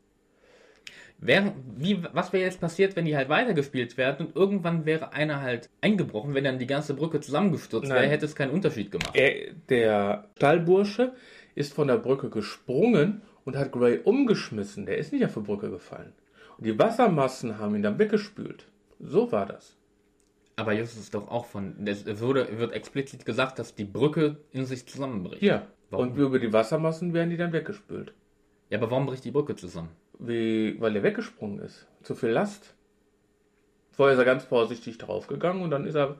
Wäre, 1.18 1.52
wie, 1.76 2.00
was 2.12 2.32
wäre 2.32 2.44
jetzt 2.44 2.60
passiert, 2.60 2.94
wenn 2.96 3.04
die 3.04 3.16
halt 3.16 3.28
weitergespielt 3.28 3.98
werden 3.98 4.26
und 4.28 4.36
irgendwann 4.36 4.86
wäre 4.86 5.12
einer 5.12 5.42
halt 5.42 5.68
eingebrochen, 5.80 6.32
wenn 6.32 6.44
dann 6.44 6.58
die 6.60 6.68
ganze 6.68 6.94
Brücke 6.94 7.20
zusammengestürzt 7.20 7.90
wäre, 7.90 8.06
hätte 8.06 8.24
es 8.24 8.36
keinen 8.36 8.52
Unterschied 8.52 8.92
gemacht. 8.92 9.10
Er, 9.14 9.52
der 9.68 10.28
Stallbursche 10.36 11.12
ist 11.56 11.74
von 11.74 11.88
der 11.88 11.96
Brücke 11.96 12.30
gesprungen 12.30 13.20
und 13.48 13.56
hat 13.56 13.72
Gray 13.72 13.98
umgeschmissen. 14.04 14.84
Der 14.84 14.98
ist 14.98 15.10
nicht 15.12 15.24
auf 15.24 15.32
die 15.32 15.40
Brücke 15.40 15.70
gefallen. 15.70 16.12
Und 16.58 16.66
die 16.66 16.78
Wassermassen 16.78 17.58
haben 17.58 17.74
ihn 17.74 17.82
dann 17.82 17.98
weggespült. 17.98 18.66
So 19.00 19.32
war 19.32 19.46
das. 19.46 19.74
Aber 20.56 20.74
jetzt 20.74 20.92
ist 20.94 21.00
es 21.00 21.10
doch 21.12 21.30
auch 21.30 21.46
von. 21.46 21.74
Es 21.86 22.04
wurde, 22.20 22.58
wird 22.58 22.72
explizit 22.74 23.24
gesagt, 23.24 23.58
dass 23.58 23.74
die 23.74 23.84
Brücke 23.86 24.36
in 24.52 24.66
sich 24.66 24.84
zusammenbricht. 24.86 25.40
Ja. 25.42 25.66
Warum? 25.90 26.08
Und 26.10 26.16
über 26.18 26.38
die 26.38 26.52
Wassermassen 26.52 27.14
werden 27.14 27.30
die 27.30 27.38
dann 27.38 27.52
weggespült. 27.54 28.12
Ja, 28.68 28.76
aber 28.76 28.90
warum 28.90 29.06
bricht 29.06 29.24
die 29.24 29.30
Brücke 29.30 29.56
zusammen? 29.56 29.88
Wie, 30.18 30.78
weil 30.78 30.94
er 30.94 31.02
weggesprungen 31.02 31.60
ist. 31.60 31.86
Zu 32.02 32.14
viel 32.16 32.28
Last. 32.30 32.74
Vorher 33.92 34.12
ist 34.14 34.18
er 34.18 34.26
ganz 34.26 34.44
vorsichtig 34.44 34.98
draufgegangen 34.98 35.62
und 35.62 35.70
dann 35.70 35.86
ist 35.86 35.94
er 35.94 36.16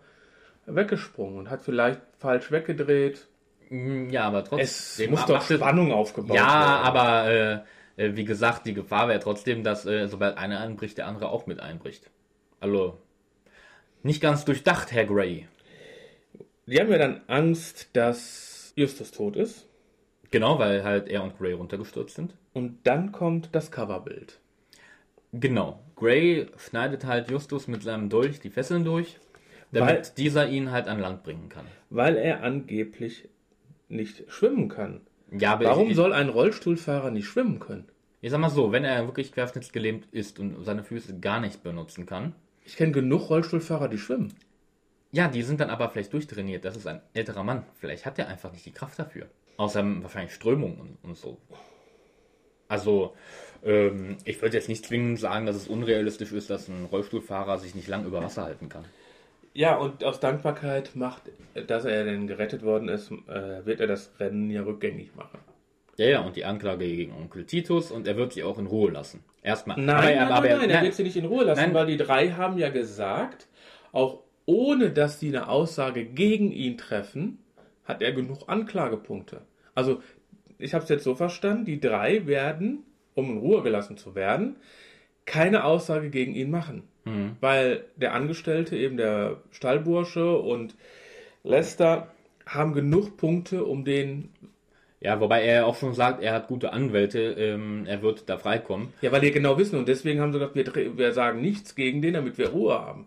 weggesprungen 0.65 1.39
und 1.41 1.51
hat 1.51 1.61
vielleicht 1.63 2.01
falsch 2.17 2.51
weggedreht 2.51 3.29
hm, 3.69 4.11
ja, 4.11 4.23
aber 4.25 4.45
trotzdem. 4.45 4.65
Es 4.67 5.11
muss 5.11 5.27
doch 5.27 5.43
Spannung 5.43 5.93
aufgebaut 5.93 6.37
ja, 6.37 6.43
werden. 6.45 6.53
Ja, 6.57 6.79
aber 6.81 7.65
äh, 7.97 8.07
äh, 8.07 8.17
wie 8.17 8.25
gesagt, 8.25 8.67
die 8.67 8.75
Gefahr 8.75 9.09
wäre 9.09 9.21
trotzdem, 9.21 9.63
dass 9.63 9.87
äh, 9.87 10.09
sobald 10.09 10.39
einer 10.39 10.61
einbricht, 10.61 10.99
der 10.99 11.07
andere 11.07 11.29
auch 11.31 11.47
mit 11.47 11.61
einbricht. 11.61 12.11
Also, 12.61 12.99
nicht 14.03 14.21
ganz 14.21 14.45
durchdacht, 14.45 14.93
Herr 14.93 15.05
Gray. 15.05 15.49
Die 16.67 16.79
haben 16.81 16.91
ja 16.91 16.99
dann 16.99 17.23
Angst, 17.29 17.89
dass 17.95 18.73
Justus 18.77 19.11
tot 19.11 19.37
ist. 19.37 19.67
Genau, 20.31 20.59
weil 20.59 20.85
halt 20.85 21.09
er 21.09 21.23
und 21.23 21.39
Gray 21.39 21.53
runtergestürzt 21.55 22.15
sind. 22.15 22.35
Und 22.53 22.87
dann 22.87 23.13
kommt 23.13 23.51
das 23.53 23.71
Coverbild. 23.71 24.41
Genau. 25.33 25.81
Gray 25.97 26.47
schneidet 26.59 27.05
halt 27.07 27.31
Justus 27.31 27.67
mit 27.69 27.83
seinem 27.83 28.09
Dolch 28.11 28.41
die 28.41 28.51
Fesseln 28.51 28.85
durch, 28.85 29.19
damit 29.73 29.89
weil, 29.91 30.03
dieser 30.17 30.49
ihn 30.49 30.71
halt 30.71 30.87
an 30.87 31.01
Land 31.01 31.23
bringen 31.23 31.49
kann. 31.49 31.67
Weil 31.91 32.17
er 32.17 32.43
angeblich 32.43 33.29
nicht 33.89 34.31
schwimmen 34.31 34.69
kann. 34.69 35.01
Ja, 35.31 35.59
Warum 35.61 35.91
ich, 35.91 35.97
soll 35.97 36.13
ein 36.13 36.29
Rollstuhlfahrer 36.29 37.11
nicht 37.11 37.27
schwimmen 37.27 37.59
können? 37.59 37.85
Ich 38.21 38.31
sag 38.31 38.41
mal 38.41 38.51
so, 38.51 38.73
wenn 38.73 38.85
er 38.85 39.07
wirklich 39.07 39.33
querschnittsgelähmt 39.33 40.07
ist 40.11 40.39
und 40.39 40.65
seine 40.65 40.85
Füße 40.85 41.19
gar 41.21 41.41
nicht 41.41 41.63
benutzen 41.63 42.07
kann. 42.07 42.35
Ich 42.65 42.77
kenne 42.77 42.93
genug 42.93 43.31
Rollstuhlfahrer, 43.31 43.89
die 43.89 43.99
schwimmen. 43.99 44.35
Ja, 45.11 45.29
die 45.29 45.43
sind 45.43 45.61
dann 45.61 45.71
aber 45.71 45.89
vielleicht 45.89 46.13
durchtrainiert. 46.13 46.65
Das 46.65 46.77
ist 46.77 46.87
ein 46.87 47.01
älterer 47.15 47.43
Mann. 47.45 47.65
Vielleicht 47.81 48.05
hat 48.05 48.19
er 48.19 48.29
einfach 48.29 48.53
nicht 48.53 48.67
die 48.67 48.73
Kraft 48.73 48.99
dafür. 48.99 49.27
Außer 49.57 49.83
wahrscheinlich 50.03 50.35
Strömungen 50.35 50.79
und, 50.79 50.99
und 51.03 51.17
so. 51.17 51.39
Also, 52.69 53.15
ähm, 53.65 54.19
ich 54.25 54.41
würde 54.43 54.57
jetzt 54.57 54.69
nicht 54.69 54.85
zwingend 54.85 55.19
sagen, 55.19 55.47
dass 55.47 55.57
es 55.57 55.69
unrealistisch 55.69 56.33
ist, 56.33 56.51
dass 56.51 56.69
ein 56.69 56.85
Rollstuhlfahrer 56.93 57.59
sich 57.59 57.75
nicht 57.75 57.89
lang 57.89 58.05
über 58.05 58.23
Wasser 58.23 58.45
halten 58.45 58.69
kann. 58.69 58.85
Ja, 59.59 59.75
und 59.77 60.05
aus 60.05 60.21
Dankbarkeit 60.21 60.95
macht, 60.95 61.23
dass 61.67 61.85
er 61.85 62.05
denn 62.05 62.29
gerettet 62.29 62.63
worden 62.63 62.89
ist, 62.89 63.11
äh, 63.27 63.67
wird 63.67 63.81
er 63.81 63.89
das 63.89 64.15
Rennen 64.21 64.49
ja 64.53 64.63
rückgängig 64.63 65.17
machen. 65.17 65.41
Ja, 65.97 66.07
ja, 66.07 66.21
und 66.21 66.37
die 66.37 66.45
Anklage 66.45 66.87
gegen 66.87 67.13
Onkel 67.13 67.45
Titus 67.45 67.91
und 67.91 68.07
er 68.07 68.17
wird 68.17 68.35
sie 68.35 68.45
auch 68.45 68.57
in 68.61 68.67
Ruhe 68.67 68.93
lassen. 68.93 69.25
Erstmal. 69.43 69.77
Nein, 69.79 69.97
aber, 69.97 70.03
nein, 70.05 70.19
aber, 70.21 70.35
aber, 70.37 70.49
nein, 70.49 70.59
nein, 70.61 70.71
er 70.71 70.83
wird 70.83 70.95
sie 70.95 71.03
nicht 71.03 71.17
in 71.17 71.25
Ruhe 71.25 71.43
lassen, 71.43 71.61
nein. 71.61 71.75
weil 71.75 71.87
die 71.87 71.97
drei 71.97 72.29
haben 72.31 72.57
ja 72.57 72.69
gesagt, 72.69 73.49
auch 73.91 74.23
ohne 74.47 74.91
dass 74.91 75.19
sie 75.19 75.31
eine 75.37 75.49
Aussage 75.49 76.05
gegen 76.05 76.53
ihn 76.53 76.79
treffen, 76.79 77.41
hat 77.85 78.01
er 78.01 78.13
genug 78.13 78.45
Anklagepunkte. 78.49 79.41
Also, 79.75 80.01
ich 80.59 80.73
habe 80.73 80.85
es 80.85 80.89
jetzt 80.89 81.03
so 81.03 81.17
verstanden, 81.17 81.65
die 81.65 81.81
drei 81.81 82.29
werden, 82.29 82.85
um 83.15 83.29
in 83.33 83.39
Ruhe 83.39 83.65
gelassen 83.65 83.97
zu 83.97 84.15
werden, 84.15 84.55
keine 85.25 85.65
Aussage 85.65 86.11
gegen 86.11 86.37
ihn 86.37 86.49
machen. 86.49 86.85
Mhm. 87.09 87.37
Weil 87.41 87.85
der 87.97 88.15
Angestellte, 88.15 88.77
eben 88.77 88.97
der 88.97 89.39
Stallbursche 89.51 90.37
und 90.39 90.75
Lester 91.45 92.09
haben 92.47 92.73
genug 92.73 93.17
Punkte, 93.17 93.65
um 93.65 93.85
den. 93.85 94.31
Ja, 95.01 95.21
wobei 95.21 95.45
er 95.45 95.67
auch 95.67 95.77
schon 95.77 95.95
sagt, 95.95 96.23
er 96.25 96.33
hat 96.33 96.49
gute 96.49 96.73
Anwälte, 96.73 97.21
ähm, 97.21 97.85
er 97.87 98.03
wird 98.03 98.29
da 98.29 98.37
freikommen. 98.37 98.93
Ja, 99.01 99.13
weil 99.13 99.21
die 99.21 99.31
genau 99.31 99.57
wissen 99.57 99.79
und 99.79 99.87
deswegen 99.87 100.21
haben 100.21 100.33
sie 100.33 100.41
gesagt, 100.41 100.57
wir, 100.75 100.99
wir 100.99 101.13
sagen 101.13 101.41
nichts 101.41 101.77
gegen 101.77 102.03
den, 102.03 102.15
damit 102.15 102.37
wir 102.37 102.49
Ruhe 102.49 102.75
haben. 102.85 103.07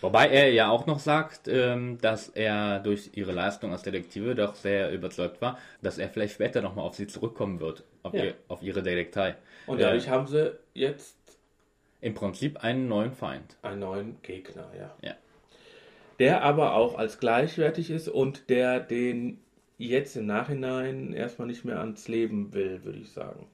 Wobei 0.00 0.26
er 0.28 0.50
ja 0.52 0.68
auch 0.70 0.86
noch 0.86 0.98
sagt, 0.98 1.46
ähm, 1.46 1.98
dass 2.00 2.30
er 2.30 2.80
durch 2.80 3.10
ihre 3.14 3.30
Leistung 3.30 3.70
als 3.70 3.82
Detektive 3.82 4.34
doch 4.34 4.56
sehr 4.56 4.90
überzeugt 4.90 5.40
war, 5.40 5.56
dass 5.82 5.98
er 5.98 6.08
vielleicht 6.08 6.34
später 6.34 6.62
nochmal 6.62 6.84
auf 6.84 6.96
sie 6.96 7.06
zurückkommen 7.06 7.60
wird, 7.60 7.84
auf, 8.02 8.12
ja. 8.12 8.24
ihr, 8.24 8.34
auf 8.48 8.60
ihre 8.64 8.82
Detektei. 8.82 9.36
Und 9.68 9.80
dadurch 9.80 10.08
äh, 10.08 10.10
haben 10.10 10.26
sie 10.26 10.58
jetzt 10.74 11.16
im 12.00 12.14
Prinzip 12.14 12.64
einen 12.64 12.88
neuen 12.88 13.12
Feind. 13.12 13.56
Einen 13.62 13.80
neuen 13.80 14.22
Gegner, 14.22 14.68
ja. 14.78 14.90
ja. 15.02 15.14
Der 16.18 16.42
aber 16.42 16.74
auch 16.74 16.96
als 16.96 17.18
gleichwertig 17.18 17.90
ist 17.90 18.08
und 18.08 18.48
der 18.48 18.80
den 18.80 19.38
jetzt 19.78 20.16
im 20.16 20.26
Nachhinein 20.26 21.12
erstmal 21.14 21.48
nicht 21.48 21.64
mehr 21.64 21.78
ans 21.80 22.08
Leben 22.08 22.52
will, 22.54 22.84
würde 22.84 22.98
ich 22.98 23.10
sagen. 23.12 23.46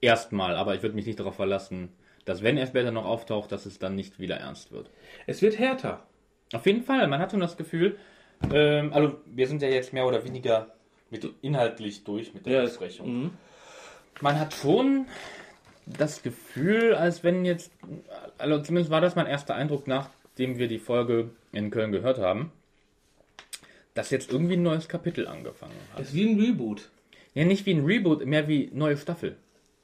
Erstmal, 0.00 0.54
aber 0.56 0.74
ich 0.74 0.82
würde 0.82 0.94
mich 0.94 1.06
nicht 1.06 1.18
darauf 1.18 1.36
verlassen, 1.36 1.88
dass 2.24 2.42
wenn 2.42 2.56
er 2.56 2.66
später 2.66 2.90
noch 2.92 3.04
auftaucht, 3.04 3.50
dass 3.52 3.64
es 3.66 3.78
dann 3.78 3.94
nicht 3.96 4.18
wieder 4.18 4.36
ernst 4.36 4.70
wird. 4.72 4.90
Es 5.26 5.40
wird 5.42 5.58
härter. 5.58 6.04
Auf 6.52 6.66
jeden 6.66 6.82
Fall, 6.84 7.06
man 7.08 7.20
hat 7.20 7.30
schon 7.32 7.40
das 7.40 7.56
Gefühl, 7.56 7.96
ähm, 8.52 8.92
also 8.92 9.18
wir 9.26 9.46
sind 9.48 9.62
ja 9.62 9.68
jetzt 9.68 9.92
mehr 9.92 10.06
oder 10.06 10.24
weniger 10.24 10.68
mit, 11.10 11.28
inhaltlich 11.42 12.04
durch 12.04 12.34
mit 12.34 12.46
der 12.46 12.54
ja, 12.58 12.62
Besprechung. 12.62 13.06
Ist, 13.06 13.12
mhm. 13.14 13.30
man 14.20 14.38
hat 14.38 14.54
schon 14.54 15.06
das 15.86 16.22
Gefühl, 16.22 16.94
als 16.94 17.24
wenn 17.24 17.44
jetzt, 17.44 17.70
also 18.38 18.58
zumindest 18.60 18.90
war 18.90 19.00
das 19.00 19.16
mein 19.16 19.26
erster 19.26 19.54
Eindruck, 19.54 19.86
nachdem 19.86 20.58
wir 20.58 20.68
die 20.68 20.78
Folge 20.78 21.30
in 21.52 21.70
Köln 21.70 21.92
gehört 21.92 22.18
haben, 22.18 22.52
dass 23.94 24.10
jetzt 24.10 24.30
irgendwie 24.32 24.54
ein 24.54 24.62
neues 24.62 24.88
Kapitel 24.88 25.26
angefangen 25.28 25.72
hat. 25.92 26.00
Das 26.00 26.08
ist 26.08 26.14
wie 26.14 26.28
ein 26.28 26.40
Reboot. 26.40 26.90
Ja, 27.34 27.44
nicht 27.44 27.66
wie 27.66 27.74
ein 27.74 27.84
Reboot, 27.84 28.24
mehr 28.26 28.48
wie 28.48 28.70
neue 28.72 28.96
Staffel. 28.96 29.36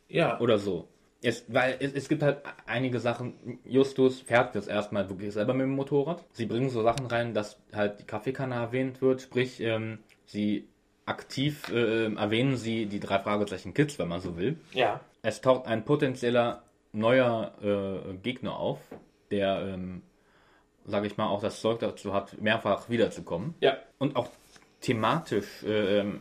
Ja. 0.09 0.41
Oder 0.41 0.59
so. 0.59 0.89
Es, 1.23 1.45
weil 1.49 1.77
es, 1.81 1.93
es 1.93 2.09
gibt 2.09 2.23
halt 2.23 2.39
einige 2.67 2.99
Sachen. 2.99 3.35
Justus 3.65 4.21
fährt 4.21 4.55
jetzt 4.55 4.69
erstmal 4.69 5.09
wirklich 5.09 5.33
selber 5.35 5.53
mit 5.53 5.63
dem 5.65 5.71
Motorrad. 5.75 6.25
Sie 6.33 6.47
bringen 6.47 6.71
so 6.71 6.83
Sachen 6.83 7.07
rein, 7.07 7.35
dass 7.35 7.59
halt 7.73 8.01
die 8.01 8.05
Kaffeekanne 8.05 8.55
erwähnt 8.55 9.03
wird. 9.03 9.21
Sprich, 9.23 9.61
ähm, 9.61 9.99
sie 10.27 10.65
aktiv 11.11 11.69
äh, 11.71 12.15
erwähnen 12.15 12.57
sie 12.57 12.87
die 12.87 13.01
drei 13.01 13.19
Fragezeichen 13.19 13.75
Kids, 13.75 13.99
wenn 13.99 14.09
man 14.09 14.21
so 14.21 14.37
will. 14.37 14.59
Ja. 14.73 15.01
Es 15.23 15.41
taucht 15.41 15.67
ein 15.67 15.85
potenzieller 15.85 16.63
neuer 16.93 17.51
äh, 17.63 18.15
Gegner 18.23 18.57
auf, 18.59 18.79
der, 19.33 19.61
ähm, 19.75 20.03
sage 20.87 21.09
ich 21.09 21.17
mal, 21.17 21.27
auch 21.27 21.43
das 21.43 21.61
Zeug 21.61 21.81
dazu 21.81 22.15
hat, 22.15 22.41
mehrfach 22.41 22.89
wiederzukommen. 22.89 23.55
Ja. 23.61 23.77
Und 23.99 24.15
auch 24.17 24.31
thematisch, 24.81 25.63
äh, 25.65 25.99
ähm, 26.01 26.21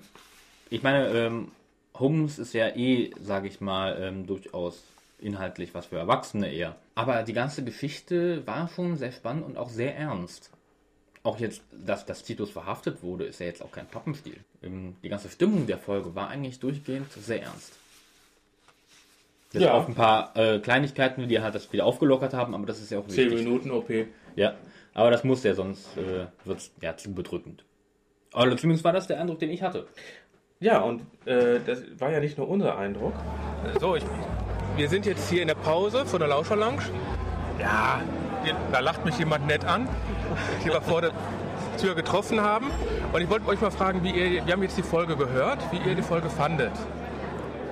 ich 0.71 0.81
meine, 0.83 1.07
ähm, 1.09 1.51
Holmes 1.93 2.39
ist 2.39 2.53
ja 2.53 2.69
eh, 2.75 3.11
sage 3.21 3.47
ich 3.47 3.61
mal, 3.61 3.97
ähm, 4.01 4.25
durchaus 4.27 4.83
inhaltlich 5.19 5.73
was 5.75 5.87
für 5.87 5.97
Erwachsene 5.97 6.51
eher. 6.51 6.75
Aber 6.95 7.23
die 7.23 7.33
ganze 7.33 7.63
Geschichte 7.63 8.45
war 8.47 8.67
schon 8.69 8.95
sehr 8.97 9.11
spannend 9.11 9.45
und 9.45 9.57
auch 9.57 9.69
sehr 9.69 9.95
ernst 9.95 10.51
auch 11.29 11.39
jetzt, 11.39 11.61
dass, 11.71 12.05
dass 12.05 12.23
Titus 12.23 12.49
verhaftet 12.49 13.03
wurde, 13.03 13.23
ist 13.23 13.39
ja 13.39 13.45
jetzt 13.45 13.63
auch 13.63 13.71
kein 13.71 13.85
Pappenstiel. 13.85 14.37
Ähm, 14.63 14.95
die 15.03 15.09
ganze 15.09 15.29
Stimmung 15.29 15.67
der 15.67 15.77
Folge 15.77 16.15
war 16.15 16.29
eigentlich 16.29 16.59
durchgehend 16.59 17.11
sehr 17.13 17.43
ernst. 17.43 17.73
Jetzt 19.53 19.63
ja. 19.63 19.73
auf 19.73 19.87
ein 19.87 19.95
paar 19.95 20.35
äh, 20.35 20.59
Kleinigkeiten, 20.59 21.27
die 21.27 21.39
halt 21.39 21.55
das 21.55 21.71
wieder 21.71 21.85
aufgelockert 21.85 22.33
haben, 22.33 22.53
aber 22.53 22.65
das 22.65 22.81
ist 22.81 22.91
ja 22.91 22.99
auch 22.99 23.07
wichtig. 23.07 23.29
10 23.29 23.37
Minuten 23.43 23.71
OP. 23.71 23.89
Ja, 24.35 24.55
aber 24.93 25.11
das 25.11 25.23
muss 25.23 25.43
ja, 25.43 25.53
sonst 25.53 25.95
äh, 25.97 26.27
wird 26.45 26.59
es 26.59 26.71
ja 26.81 26.97
zu 26.97 27.13
bedrückend. 27.13 27.63
Oder 28.33 28.43
also 28.45 28.57
zumindest 28.57 28.83
war 28.83 28.93
das 28.93 29.07
der 29.07 29.19
Eindruck, 29.19 29.39
den 29.39 29.49
ich 29.49 29.61
hatte. 29.61 29.87
Ja, 30.59 30.81
und 30.81 31.01
äh, 31.25 31.59
das 31.65 31.79
war 31.99 32.11
ja 32.11 32.19
nicht 32.19 32.37
nur 32.37 32.47
unser 32.49 32.77
Eindruck. 32.77 33.13
So, 33.79 33.95
ich, 33.95 34.03
wir 34.75 34.89
sind 34.89 35.05
jetzt 35.05 35.29
hier 35.29 35.41
in 35.43 35.47
der 35.47 35.55
Pause 35.55 36.05
von 36.05 36.19
der 36.19 36.27
Lauscherlounge. 36.27 36.81
Ja, 37.59 38.03
da 38.71 38.79
lacht 38.79 39.03
mich 39.05 39.17
jemand 39.17 39.47
nett 39.47 39.65
an 39.65 39.87
die 40.63 40.67
wir 40.69 40.81
vor 40.81 41.01
der 41.01 41.11
Tür 41.79 41.95
getroffen 41.95 42.41
haben. 42.41 42.71
Und 43.13 43.21
ich 43.21 43.29
wollte 43.29 43.47
euch 43.47 43.61
mal 43.61 43.71
fragen, 43.71 44.03
wie 44.03 44.11
ihr, 44.11 44.45
wir 44.45 44.53
haben 44.53 44.63
jetzt 44.63 44.77
die 44.77 44.83
Folge 44.83 45.15
gehört, 45.15 45.59
wie 45.71 45.89
ihr 45.89 45.95
die 45.95 46.01
Folge 46.01 46.29
fandet. 46.29 46.71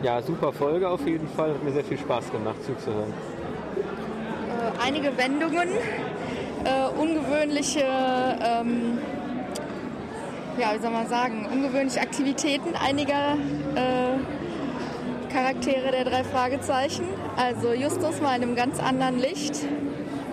Ja, 0.03 0.21
super 0.21 0.53
Folge 0.53 0.87
auf 0.87 1.05
jeden 1.05 1.27
Fall. 1.29 1.49
Hat 1.51 1.63
mir 1.63 1.71
sehr 1.71 1.83
viel 1.83 1.97
Spaß 1.97 2.31
gemacht, 2.31 2.57
zuzuhören. 2.65 3.13
Äh, 4.49 4.85
einige 4.87 5.15
Wendungen, 5.17 5.69
äh, 6.63 6.99
ungewöhnliche, 6.99 7.81
ähm, 7.83 8.99
ja, 10.59 10.73
wie 10.75 10.81
soll 10.81 10.91
man 10.91 11.07
sagen, 11.07 11.47
ungewöhnliche 11.51 11.99
Aktivitäten 12.01 12.75
einiger 12.75 13.33
äh, 13.75 15.31
Charaktere 15.33 15.91
der 15.91 16.05
drei 16.05 16.23
Fragezeichen. 16.23 17.05
Also 17.35 17.73
Justus 17.73 18.21
mal 18.21 18.35
in 18.37 18.43
einem 18.43 18.55
ganz 18.55 18.79
anderen 18.79 19.19
Licht 19.19 19.55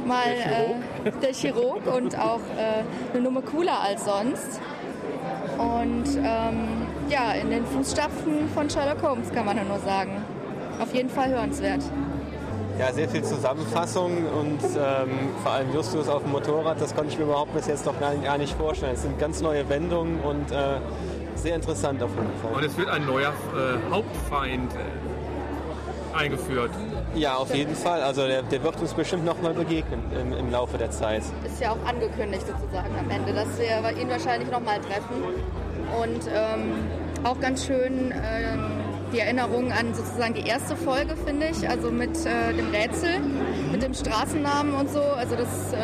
mal 0.05 0.25
der 0.29 0.43
Chirurg, 0.67 0.77
äh, 1.05 1.21
der 1.23 1.33
Chirurg 1.35 1.81
und 1.87 2.19
auch 2.19 2.41
äh, 2.57 2.83
eine 3.13 3.23
Nummer 3.23 3.43
cooler 3.43 3.81
als 3.81 4.05
sonst. 4.05 4.61
Und 5.59 6.05
ähm, 6.25 6.87
ja, 7.09 7.33
in 7.41 7.51
den 7.51 7.65
Fußstapfen 7.67 8.49
von 8.55 8.69
Sherlock 8.69 9.03
Holmes 9.03 9.31
kann 9.33 9.47
man 9.47 9.57
nur 9.67 9.79
sagen. 9.79 10.25
Auf 10.81 10.93
jeden 10.95 11.09
Fall 11.11 11.31
hörenswert. 11.31 11.83
Ja, 12.79 12.93
sehr 12.93 13.09
viel 13.09 13.23
Zusammenfassung 13.23 14.25
und 14.27 14.59
ähm, 14.77 15.11
vor 15.45 15.53
allem 15.53 15.73
Justus 15.73 16.09
auf 16.09 16.25
dem 16.25 16.33
Motorrad, 16.33 16.81
das 16.81 16.93
konnte 16.93 17.13
ich 17.13 17.19
mir 17.19 17.25
überhaupt 17.27 17.55
bis 17.55 17.69
jetzt 17.69 17.87
noch 17.87 17.99
gar 18.01 18.11
nicht, 18.13 18.25
gar 18.25 18.37
nicht 18.37 18.53
vorstellen. 18.57 18.95
Es 18.95 19.03
sind 19.03 19.17
ganz 19.21 19.41
neue 19.41 19.69
Wendungen 19.69 20.19
und 20.21 20.51
äh, 20.51 20.79
sehr 21.37 21.55
interessant 21.55 22.03
auf 22.03 22.11
jeden 22.17 22.33
Fall. 22.43 22.53
Und 22.53 22.65
es 22.65 22.77
wird 22.77 22.89
ein 22.89 23.07
neuer 23.07 23.29
äh, 23.31 23.93
Hauptfeind 23.95 24.73
äh, 24.75 25.04
eingeführt. 26.15 26.71
Ja, 27.15 27.35
auf 27.37 27.55
jeden 27.55 27.75
Fall. 27.75 28.03
Also 28.03 28.27
der, 28.27 28.43
der 28.43 28.63
wird 28.63 28.81
uns 28.81 28.95
bestimmt 28.95 29.25
nochmal 29.25 29.53
begegnen 29.53 30.01
im, 30.19 30.33
im, 30.33 30.51
Laufe 30.51 30.79
der 30.79 30.91
Zeit. 30.91 31.23
Ist 31.45 31.61
ja 31.61 31.73
auch 31.73 31.89
angekündigt 31.89 32.47
sozusagen 32.47 32.95
am 32.99 33.11
Ende, 33.11 33.33
dass 33.35 33.49
wir 33.59 34.01
ihn 34.01 34.09
wahrscheinlich 34.09 34.51
nochmal 34.51 34.79
treffen. 34.81 35.23
Und 36.01 36.29
ähm, 36.35 36.73
auch 37.25 37.39
ganz 37.41 37.67
schön 37.67 38.13
ähm, 38.13 38.67
die 39.13 39.21
Erinnerung 39.21 39.71
an 39.73 39.95
sozusagen 39.95 40.35
die 40.35 40.47
erste 40.47 40.77
Folge, 40.77 41.15
finde 41.25 41.49
ich. 41.49 41.69
Also 41.69 41.91
mit 41.91 42.17
äh, 42.27 42.53
dem 42.53 42.71
Rätsel, 42.71 43.21
mit 43.71 43.83
dem 43.83 43.95
Straßennamen 43.95 44.75
und 44.75 44.91
so. 44.91 45.03
Also 45.03 45.37
das 45.37 45.73
äh, 45.73 45.77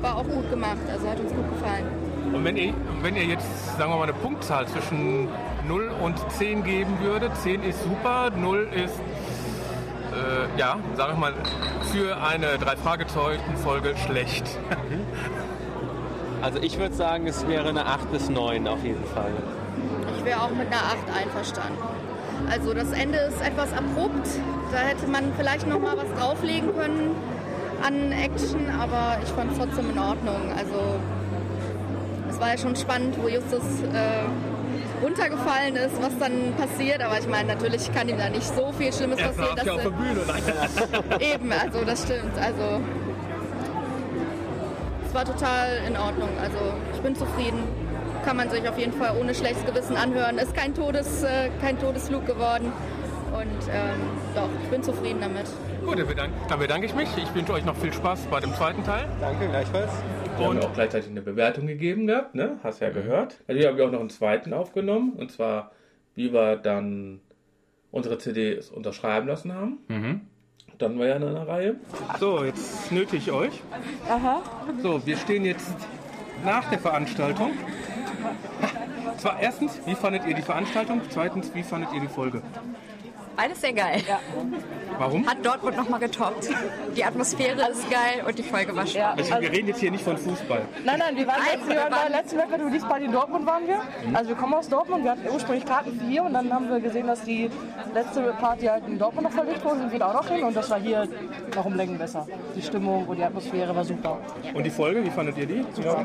war 0.00 0.16
auch 0.16 0.26
gut 0.26 0.48
gemacht. 0.50 0.78
Also 0.92 1.08
hat 1.08 1.20
uns 1.20 1.30
gut 1.32 1.48
gefallen. 1.58 1.86
Und 2.34 2.44
wenn 2.44 2.56
ihr, 2.56 2.72
wenn 3.02 3.14
ihr 3.14 3.24
jetzt, 3.24 3.76
sagen 3.78 3.90
wir 3.92 3.96
mal, 3.96 4.04
eine 4.04 4.14
Punktzahl 4.14 4.66
zwischen 4.66 5.28
0 5.68 5.90
und 6.02 6.16
10 6.32 6.64
geben 6.64 6.98
würdet, 7.02 7.36
10 7.36 7.62
ist 7.62 7.82
super, 7.82 8.30
0 8.34 8.68
ist 8.74 8.94
äh, 10.12 10.58
ja, 10.58 10.76
sag 10.96 11.12
ich 11.12 11.18
mal, 11.18 11.32
für 11.90 12.16
eine 12.22 12.58
Drei-Fragezeichen-Folge 12.58 13.94
schlecht. 14.06 14.46
also 16.42 16.58
ich 16.60 16.78
würde 16.78 16.94
sagen, 16.94 17.26
es 17.26 17.46
wäre 17.48 17.68
eine 17.70 17.86
8 17.86 18.12
bis 18.12 18.28
9 18.28 18.66
auf 18.68 18.82
jeden 18.84 19.04
Fall. 19.06 19.32
Ich 20.18 20.24
wäre 20.24 20.40
auch 20.42 20.50
mit 20.50 20.68
einer 20.68 20.82
8 21.14 21.20
einverstanden. 21.20 21.78
Also 22.50 22.74
das 22.74 22.90
Ende 22.92 23.18
ist 23.18 23.40
etwas 23.40 23.72
abrupt. 23.72 24.28
Da 24.72 24.78
hätte 24.78 25.06
man 25.06 25.32
vielleicht 25.36 25.66
noch 25.66 25.80
mal 25.80 25.96
was 25.96 26.12
drauflegen 26.20 26.74
können 26.76 27.14
an 27.86 28.12
Action, 28.12 28.70
aber 28.80 29.18
ich 29.22 29.28
fand 29.30 29.52
es 29.52 29.58
trotzdem 29.58 29.90
in 29.90 29.98
Ordnung. 29.98 30.52
Also 30.56 30.80
es 32.28 32.38
war 32.40 32.50
ja 32.52 32.58
schon 32.58 32.76
spannend, 32.76 33.16
wo 33.20 33.28
Justus... 33.28 33.62
Äh, 33.94 34.26
runtergefallen 35.02 35.76
ist, 35.76 36.00
was 36.00 36.16
dann 36.18 36.54
passiert. 36.56 37.02
Aber 37.02 37.18
ich 37.18 37.28
meine, 37.28 37.54
natürlich 37.54 37.92
kann 37.92 38.08
ihm 38.08 38.16
da 38.16 38.28
nicht 38.30 38.44
so 38.44 38.72
viel 38.72 38.92
Schlimmes 38.92 39.18
er 39.18 39.28
passieren. 39.28 39.56
Dass 39.56 39.64
ja 39.64 39.72
auf 39.74 39.82
der 39.82 39.90
Bühne. 39.90 40.20
Eben, 41.20 41.52
also 41.52 41.84
das 41.84 42.02
stimmt. 42.04 42.38
Also 42.40 42.80
es 45.06 45.14
war 45.14 45.24
total 45.24 45.68
in 45.86 45.96
Ordnung. 45.96 46.28
Also 46.40 46.58
ich 46.94 47.00
bin 47.00 47.14
zufrieden. 47.16 47.58
Kann 48.24 48.36
man 48.36 48.48
sich 48.50 48.66
auf 48.68 48.78
jeden 48.78 48.92
Fall 48.92 49.16
ohne 49.20 49.34
schlechtes 49.34 49.66
Gewissen 49.66 49.96
anhören. 49.96 50.38
Ist 50.38 50.54
kein, 50.54 50.74
Todes, 50.74 51.24
äh, 51.24 51.50
kein 51.60 51.78
Todesflug 51.80 52.24
geworden. 52.24 52.72
Und 53.32 53.68
ähm, 53.72 53.98
doch, 54.36 54.48
ich 54.62 54.68
bin 54.70 54.82
zufrieden 54.82 55.20
damit. 55.20 55.46
Gut, 55.84 55.98
dann 56.48 56.58
bedanke, 56.60 56.86
ich 56.86 56.94
mich. 56.94 57.08
Ich 57.16 57.34
wünsche 57.34 57.52
euch 57.52 57.64
noch 57.64 57.74
viel 57.76 57.92
Spaß 57.92 58.20
bei 58.30 58.38
dem 58.38 58.54
zweiten 58.54 58.84
Teil. 58.84 59.06
Danke, 59.20 59.48
gleichfalls. 59.48 59.90
Wir 60.38 60.48
und 60.48 60.56
haben 60.58 60.66
auch 60.70 60.74
gleichzeitig 60.74 61.10
eine 61.10 61.20
Bewertung 61.22 61.66
gegeben 61.66 62.06
gehabt, 62.06 62.34
ne? 62.34 62.58
Hast 62.62 62.80
ja 62.80 62.88
mhm. 62.88 62.94
gehört. 62.94 63.38
Natürlich 63.46 63.66
also 63.66 63.68
haben 63.68 63.78
wir 63.78 63.86
auch 63.88 63.92
noch 63.92 64.00
einen 64.00 64.10
zweiten 64.10 64.52
aufgenommen. 64.54 65.12
Und 65.14 65.30
zwar, 65.30 65.72
wie 66.14 66.32
wir 66.32 66.56
dann 66.56 67.20
unsere 67.90 68.16
CD 68.18 68.58
unterschreiben 68.74 69.28
lassen 69.28 69.52
haben. 69.52 69.78
Mhm. 69.88 70.20
Dann 70.78 70.98
war 70.98 71.06
ja 71.06 71.16
in 71.16 71.22
einer 71.22 71.46
Reihe. 71.46 71.76
So, 72.18 72.42
jetzt 72.44 72.90
nötige 72.90 73.16
ich 73.18 73.30
euch. 73.30 73.62
Aha. 74.08 74.40
So, 74.82 75.04
wir 75.06 75.16
stehen 75.18 75.44
jetzt 75.44 75.74
nach 76.44 76.68
der 76.70 76.78
Veranstaltung. 76.78 77.50
Zwar 79.18 79.38
erstens, 79.40 79.80
wie 79.86 79.94
fandet 79.94 80.26
ihr 80.26 80.34
die 80.34 80.42
Veranstaltung? 80.42 81.02
Zweitens, 81.10 81.54
wie 81.54 81.62
fandet 81.62 81.92
ihr 81.92 82.00
die 82.00 82.08
Folge? 82.08 82.42
Beides 83.36 83.60
sehr 83.60 83.72
geil. 83.72 84.02
Ja. 84.06 84.18
Warum? 84.98 85.26
Hat 85.26 85.44
Dortmund 85.44 85.76
nochmal 85.76 86.00
getoppt. 86.00 86.50
Die 86.94 87.04
Atmosphäre 87.04 87.64
also, 87.64 87.80
ist 87.80 87.90
geil 87.90 88.24
und 88.26 88.38
die 88.38 88.42
Folge 88.42 88.76
war 88.76 88.86
stark. 88.86 89.16
Also, 89.18 89.30
wir 89.30 89.36
also 89.36 89.48
reden 89.48 89.68
jetzt 89.68 89.80
hier 89.80 89.90
nicht 89.90 90.04
von 90.04 90.18
Fußball. 90.18 90.62
Nein, 90.84 90.98
nein, 90.98 91.16
wir 91.16 91.26
waren 91.26 91.40
nein, 91.40 91.56
letzten, 91.56 91.70
wir 91.70 91.76
waren 91.78 91.92
waren 91.92 92.12
letzten 92.12 92.36
Mal, 92.36 92.46
du 92.58 92.70
dies 92.70 92.82
in 93.06 93.12
Dortmund 93.12 93.46
waren 93.46 93.66
wir. 93.66 93.76
Mhm. 94.06 94.14
Also 94.16 94.28
wir 94.30 94.36
kommen 94.36 94.52
aus 94.54 94.68
Dortmund, 94.68 95.04
wir 95.04 95.12
hatten 95.12 95.26
ursprünglich 95.32 95.64
Karten 95.64 95.98
für 95.98 96.06
hier 96.06 96.22
und 96.24 96.34
dann 96.34 96.52
haben 96.52 96.68
wir 96.68 96.78
gesehen, 96.80 97.06
dass 97.06 97.22
die 97.22 97.48
letzte 97.94 98.22
Party 98.38 98.66
halt 98.66 98.86
in 98.86 98.98
Dortmund 98.98 99.28
noch 99.28 99.32
verlegt 99.34 99.64
wurde, 99.64 99.78
sind 99.80 99.92
wir 99.92 99.98
da 99.98 100.08
auch 100.10 100.14
noch 100.14 100.28
hin 100.28 100.44
und 100.44 100.54
das 100.54 100.70
war 100.70 100.80
hier 100.80 101.08
noch 101.56 101.64
um 101.64 101.74
Längen 101.74 101.96
besser. 101.96 102.28
Die 102.54 102.62
Stimmung 102.62 103.06
und 103.06 103.16
die 103.16 103.24
Atmosphäre 103.24 103.74
war 103.74 103.84
super. 103.84 104.18
Und 104.54 104.62
die 104.64 104.70
Folge, 104.70 105.02
wie 105.04 105.10
fandet 105.10 105.38
ihr 105.38 105.46
die? 105.46 105.64
Ja. 105.82 106.04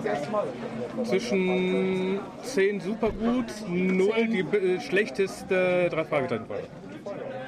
Zwischen 1.03 2.21
10 2.43 2.79
super 2.79 3.09
gut, 3.11 3.45
0 3.67 4.09
die 4.27 4.39
äh, 4.55 4.79
schlechteste 4.79 5.89
drei 5.89 6.05
Fragezeichen 6.05 6.45
Folge. 6.45 6.63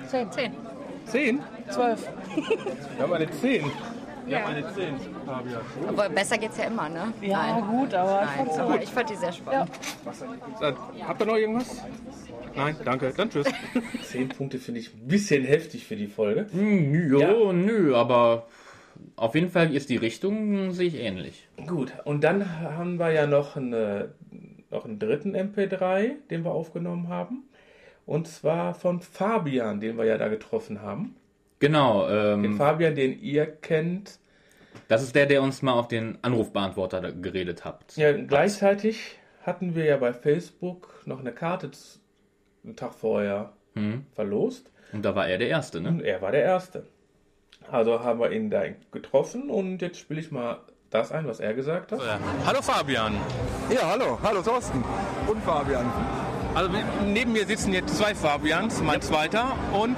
Zehn. 0.09 0.31
Zehn? 0.31 0.51
Zehn? 1.05 1.39
Zwölf. 1.69 2.09
Wir 2.95 3.03
haben 3.03 3.13
eine 3.13 3.29
Zehn. 3.29 3.65
Wir 4.25 4.37
ja. 4.39 4.39
haben 4.43 4.55
eine 4.55 4.67
10. 4.73 4.93
Aber 5.87 6.09
besser 6.09 6.37
geht's 6.39 6.57
ja 6.57 6.63
immer, 6.65 6.89
ne? 6.89 7.13
Ja, 7.21 7.53
Nein. 7.61 7.67
gut, 7.77 7.93
aber, 7.93 8.25
Nein, 8.25 8.47
ich, 8.49 8.57
gut. 8.67 8.83
ich 8.83 8.89
fand 8.89 9.09
die 9.11 9.15
sehr 9.15 9.31
spannend. 9.31 9.69
Ja. 10.61 11.07
Habt 11.07 11.21
ihr 11.21 11.25
noch 11.27 11.35
irgendwas? 11.35 11.83
Nein, 12.55 12.75
danke. 12.83 13.13
Dann 13.15 13.29
tschüss. 13.29 13.45
Zehn 14.03 14.29
Punkte 14.29 14.57
finde 14.59 14.79
ich 14.81 14.93
ein 14.95 15.07
bisschen 15.07 15.43
heftig 15.45 15.85
für 15.87 15.95
die 15.95 16.07
Folge. 16.07 16.47
Mm, 16.51 17.11
jo, 17.11 17.19
ja. 17.19 17.53
nö, 17.53 17.95
aber 17.95 18.45
auf 19.15 19.33
jeden 19.35 19.49
Fall 19.51 19.73
ist 19.75 19.89
die 19.91 19.97
Richtung 19.97 20.71
sich 20.73 20.95
ähnlich. 20.97 21.47
Gut, 21.67 21.93
und 22.05 22.23
dann 22.23 22.61
haben 22.77 22.97
wir 22.99 23.11
ja 23.11 23.25
noch, 23.27 23.55
eine, 23.55 24.11
noch 24.71 24.85
einen 24.85 24.97
dritten 24.99 25.35
MP3, 25.35 26.11
den 26.31 26.43
wir 26.43 26.51
aufgenommen 26.51 27.07
haben. 27.09 27.43
Und 28.09 28.27
zwar 28.27 28.73
von 28.73 29.01
Fabian, 29.01 29.79
den 29.79 29.95
wir 29.95 30.03
ja 30.05 30.17
da 30.17 30.29
getroffen 30.29 30.81
haben. 30.81 31.15
Genau. 31.59 32.09
Ähm, 32.09 32.41
den 32.41 32.57
Fabian, 32.57 32.95
den 32.95 33.21
ihr 33.21 33.45
kennt. 33.45 34.17
Das 34.87 35.03
ist 35.03 35.13
der, 35.13 35.27
der 35.27 35.43
uns 35.43 35.61
mal 35.61 35.73
auf 35.73 35.87
den 35.87 36.17
Anrufbeantworter 36.23 37.11
geredet 37.11 37.65
hat. 37.65 37.95
Ja, 37.97 38.11
gleichzeitig 38.13 39.19
hatten 39.43 39.75
wir 39.75 39.85
ja 39.85 39.97
bei 39.97 40.11
Facebook 40.13 41.03
noch 41.05 41.19
eine 41.19 41.31
Karte 41.33 41.69
einen 42.63 42.75
Tag 42.75 42.95
vorher 42.95 43.53
hm. 43.75 44.07
verlost. 44.15 44.71
Und 44.91 45.05
da 45.05 45.13
war 45.13 45.27
er 45.27 45.37
der 45.37 45.49
Erste, 45.49 45.79
ne? 45.79 45.89
Und 45.89 46.01
er 46.01 46.19
war 46.23 46.31
der 46.31 46.41
Erste. 46.41 46.87
Also 47.69 47.99
haben 48.03 48.19
wir 48.19 48.31
ihn 48.31 48.49
da 48.49 48.63
getroffen 48.91 49.51
und 49.51 49.83
jetzt 49.83 49.99
spiele 49.99 50.19
ich 50.19 50.31
mal 50.31 50.61
das 50.89 51.11
ein, 51.11 51.27
was 51.27 51.39
er 51.39 51.53
gesagt 51.53 51.91
hat. 51.91 52.01
Hallo 52.43 52.63
Fabian. 52.63 53.13
Ja, 53.71 53.81
hallo. 53.91 54.17
Hallo 54.23 54.41
Thorsten. 54.41 54.83
Und 55.27 55.43
Fabian. 55.43 55.85
Also 56.59 56.71
neben 57.05 57.31
mir 57.31 57.47
sitzen 57.47 57.71
jetzt 57.71 57.97
zwei 57.97 58.13
Fabians, 58.13 58.81
mein 58.83 59.01
zweiter 59.01 59.53
und 59.71 59.95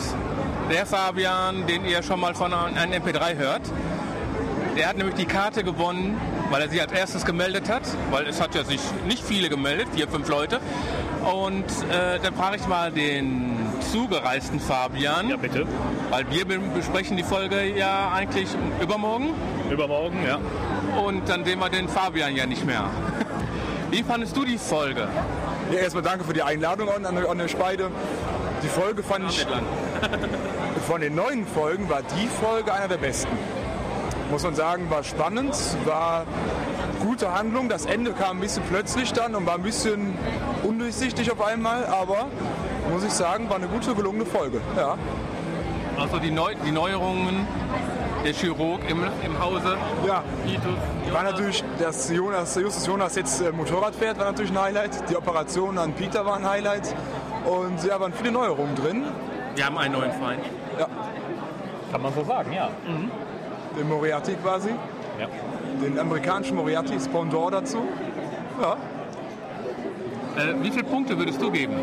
der 0.72 0.86
Fabian, 0.86 1.66
den 1.66 1.86
ihr 1.86 2.04
schon 2.04 2.20
mal 2.20 2.36
von 2.36 2.54
einem 2.54 2.92
MP3 3.02 3.36
hört. 3.36 3.64
Der 4.78 4.88
hat 4.88 4.96
nämlich 4.96 5.16
die 5.16 5.26
Karte 5.26 5.64
gewonnen, 5.64 6.22
weil 6.52 6.62
er 6.62 6.70
sie 6.70 6.80
als 6.80 6.92
erstes 6.92 7.26
gemeldet 7.26 7.68
hat, 7.68 7.82
weil 8.12 8.28
es 8.28 8.40
hat 8.40 8.54
ja 8.54 8.64
sich 8.64 8.80
nicht 9.08 9.24
viele 9.24 9.50
gemeldet, 9.50 9.88
vier, 9.96 10.08
fünf 10.08 10.30
Leute. 10.30 10.60
Und 11.34 11.64
äh, 11.92 12.20
dann 12.22 12.36
frage 12.36 12.58
ich 12.58 12.68
mal 12.68 12.92
den 12.92 13.56
zugereisten 13.92 14.60
Fabian. 14.60 15.30
Ja, 15.30 15.38
bitte. 15.38 15.66
Weil 16.12 16.30
wir 16.30 16.46
besprechen 16.60 17.18
die 17.18 17.24
Folge 17.24 17.76
ja 17.76 18.12
eigentlich 18.14 18.50
übermorgen. 18.80 19.30
Übermorgen, 19.72 20.20
ja. 20.28 20.38
Und 21.04 21.28
dann 21.28 21.44
sehen 21.44 21.58
wir 21.58 21.70
den 21.70 21.90
Fabian 21.90 22.36
ja 22.36 22.46
nicht 22.46 22.64
mehr. 22.68 22.86
Wie 23.90 24.04
fandest 24.04 24.38
du 24.38 24.46
die 24.46 24.60
Folge? 24.60 25.08
Ja, 25.72 25.78
erstmal 25.80 26.04
danke 26.04 26.26
für 26.26 26.34
die 26.34 26.44
Einladung 26.44 26.90
an, 26.90 27.06
an, 27.06 27.16
an 27.18 27.38
der 27.38 27.48
Speide. 27.48 27.90
Die 28.62 28.68
Folge 28.68 29.04
fand 29.04 29.30
ich 29.30 29.48
von 30.86 31.00
den 31.00 31.16
neuen 31.16 31.48
Folgen 31.48 31.90
war 31.90 32.02
die 32.02 32.28
Folge 32.28 32.74
einer 32.74 32.90
der 32.90 32.98
besten. 32.98 33.32
Muss 34.32 34.44
man 34.44 34.54
sagen, 34.54 34.90
war 34.90 35.04
spannend, 35.04 35.56
war 35.86 36.26
gute 37.02 37.34
Handlung. 37.34 37.70
Das 37.70 37.86
Ende 37.86 38.12
kam 38.12 38.38
ein 38.38 38.42
bisschen 38.42 38.64
plötzlich 38.70 39.14
dann 39.14 39.34
und 39.34 39.46
war 39.46 39.56
ein 39.56 39.62
bisschen 39.64 40.14
undurchsichtig 40.64 41.32
auf 41.32 41.42
einmal, 41.42 41.86
aber 41.86 42.26
muss 42.92 43.04
ich 43.06 43.14
sagen, 43.14 43.50
war 43.50 43.56
eine 43.56 43.68
gute, 43.68 43.96
gelungene 43.96 44.26
Folge. 44.26 44.60
Ja. 44.76 44.98
Also 45.98 46.20
die, 46.20 46.32
Neu 46.32 46.54
die 46.66 46.72
Neuerungen 46.72 47.48
der 48.24 48.34
Chirurg 48.34 48.80
im, 48.90 49.04
im 49.26 49.40
Hause. 49.40 49.78
Ja, 50.08 50.24
Titus, 50.46 51.14
war 51.14 51.24
natürlich, 51.24 51.64
dass 51.80 52.10
Jonas, 52.12 52.56
Justus 52.56 52.86
Jonas 52.86 53.16
jetzt 53.16 53.42
äh, 53.42 53.52
Motorrad 53.52 53.96
fährt, 53.96 54.18
war 54.20 54.26
natürlich 54.26 54.52
ein 54.52 54.62
Highlight. 54.62 55.10
Die 55.10 55.16
Operationen 55.16 55.78
an 55.78 55.94
Peter 55.94 56.26
waren 56.26 56.44
ein 56.44 56.50
Highlight. 56.50 56.96
Und 57.46 57.84
ja, 57.86 58.00
waren 58.00 58.14
viele 58.14 58.32
Neuerungen 58.32 58.76
drin. 58.76 59.06
Wir 59.56 59.66
haben 59.66 59.78
einen 59.78 59.94
neuen 59.96 60.12
Feind. 60.12 60.42
Ja. 60.80 60.86
Kann 61.92 62.02
man 62.02 62.14
so 62.14 62.24
sagen, 62.24 62.54
ja. 62.54 62.70
Mhm. 62.88 63.12
Den 63.78 63.90
Moriarty 63.90 64.34
quasi. 64.36 64.70
Ja. 65.20 65.28
Den 65.84 65.98
amerikanischen 66.00 66.56
Moriarty, 66.58 67.00
Spondor 67.00 67.50
dazu. 67.52 67.80
Ja. 68.62 68.76
Äh, 70.42 70.56
wie 70.62 70.70
viele 70.72 70.84
Punkte 70.84 71.18
würdest 71.18 71.42
du 71.42 71.50
geben? 71.52 71.74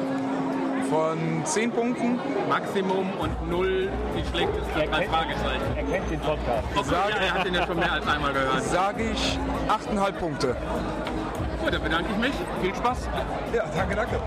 von 0.89 1.19
10 1.45 1.71
Punkten. 1.71 2.19
Maximum 2.49 3.11
und 3.21 3.51
0 3.51 3.89
die 4.17 4.29
schlechteste 4.37 4.71
er 4.75 4.87
kennt, 4.89 5.09
Fragezeichen. 5.11 5.77
Er 5.77 5.83
kennt 5.85 6.11
den 6.11 6.21
Podcast. 6.21 6.67
Sag, 6.85 7.11
er 7.15 7.35
hat 7.35 7.47
den 7.47 7.55
ja 7.55 7.67
schon 7.67 7.77
mehr 7.79 7.93
als 7.93 8.07
einmal 8.07 8.33
gehört. 8.33 8.63
Sage 8.65 9.05
ich 9.13 9.39
8,5 9.69 10.13
Punkte. 10.13 10.57
Gut, 11.63 11.75
dann 11.75 11.83
bedanke 11.83 12.11
ich 12.13 12.19
mich. 12.19 12.33
Viel 12.63 12.75
Spaß. 12.75 13.09
Ja, 13.55 13.71
danke, 13.75 13.97
danke. 13.97 14.21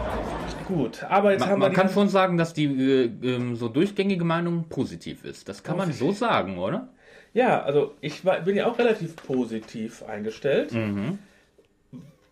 Gut, 0.68 1.03
aber 1.09 1.32
jetzt 1.32 1.39
man, 1.41 1.49
haben 1.49 1.62
wir. 1.62 1.68
Man 1.68 1.76
kann 1.76 1.89
schon 1.89 2.09
sagen, 2.09 2.38
dass 2.38 2.53
die 2.53 2.66
äh, 2.66 3.05
äh, 3.24 3.55
so 3.55 3.68
durchgängige 3.68 4.24
Meinung 4.24 4.66
positiv 4.70 5.26
ist. 5.26 5.49
Das 5.49 5.64
kann 5.64 5.78
man 5.78 5.91
so 5.91 6.12
sagen, 6.12 6.57
oder? 6.59 6.88
Ja, 7.34 7.62
also 7.64 7.93
ich 8.01 8.24
war, 8.26 8.39
bin 8.41 8.55
ja 8.55 8.68
auch 8.68 8.78
relativ 8.78 9.16
positiv 9.16 10.04
eingestellt. 10.04 10.74
Mhm. 10.74 11.17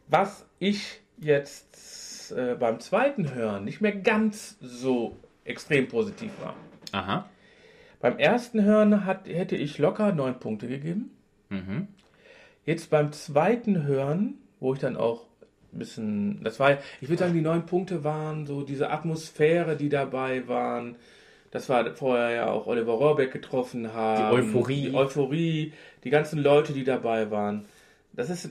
Was 0.08 0.46
ich 0.60 1.00
jetzt 1.22 1.68
äh, 2.32 2.56
beim 2.60 2.80
zweiten 2.80 3.34
Hören 3.34 3.66
nicht 3.66 3.82
mehr 3.82 3.94
ganz 3.94 4.58
so 4.62 5.18
extrem 5.44 5.88
positiv 5.88 6.32
war. 6.42 6.56
Aha. 6.92 7.30
Beim 8.00 8.18
ersten 8.18 8.64
Hören 8.64 9.06
hat, 9.06 9.28
hätte 9.28 9.56
ich 9.56 9.78
locker 9.78 10.14
neun 10.14 10.40
Punkte 10.40 10.68
gegeben. 10.68 11.12
Mhm. 11.50 11.88
Jetzt 12.66 12.90
beim 12.90 13.12
zweiten 13.12 13.84
Hören, 13.86 14.36
wo 14.60 14.74
ich 14.74 14.80
dann 14.80 14.96
auch 14.96 15.26
ein 15.74 15.80
bisschen, 15.80 16.44
das 16.44 16.60
war, 16.60 16.78
ich 17.02 17.10
würde 17.10 17.20
sagen, 17.20 17.34
die 17.34 17.42
neun 17.42 17.66
Punkte 17.66 18.04
waren 18.04 18.46
so 18.48 18.62
diese 18.62 18.90
Atmosphäre, 18.90 19.76
die 19.76 19.90
dabei 19.90 20.48
waren. 20.48 20.96
Das 21.52 21.68
war 21.68 21.94
vorher 21.96 22.30
ja 22.32 22.50
auch 22.52 22.68
Oliver 22.68 22.94
Rohrbeck 22.94 23.32
getroffen 23.32 23.94
haben. 23.94 24.36
Die 24.38 24.42
Euphorie. 24.42 24.82
Die 24.90 24.96
Euphorie, 24.96 25.74
die 26.04 26.10
ganzen 26.10 26.40
Leute, 26.40 26.74
die 26.74 26.84
dabei 26.84 27.32
waren. 27.32 27.66
Das 28.14 28.30
ist, 28.30 28.50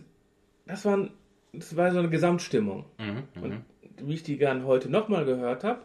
das 0.67 0.85
waren 0.85 1.11
es 1.57 1.77
war 1.77 1.93
so 1.93 1.99
eine 2.01 2.11
Gesamtstimmung. 2.11 2.85
Mhm, 2.99 3.23
mhm. 3.37 3.43
und 3.43 3.62
wie 4.03 4.15
ich 4.15 4.23
die 4.23 4.37
gern 4.39 4.65
heute 4.65 4.89
nochmal 4.91 5.25
gehört 5.25 5.65
habe, 5.65 5.83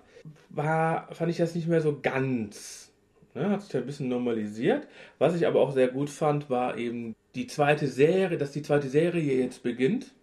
fand 0.56 1.30
ich 1.32 1.38
das 1.38 1.56
nicht 1.56 1.68
mehr 1.68 1.82
so 1.82 2.00
ganz. 2.02 2.92
Ne? 3.34 3.50
Hat 3.50 3.64
sich 3.64 3.76
ein 3.76 3.86
bisschen 3.86 4.10
normalisiert. 4.10 4.88
Was 5.18 5.36
ich 5.36 5.48
aber 5.48 5.62
auch 5.62 5.72
sehr 5.74 5.88
gut 5.88 6.10
fand, 6.10 6.50
war 6.50 6.78
eben 6.78 7.16
die 7.36 7.48
zweite 7.48 7.88
Serie, 7.88 8.38
dass 8.38 8.52
die 8.52 8.62
zweite 8.62 8.88
Serie 8.88 9.42
jetzt 9.44 9.64
beginnt. 9.64 10.14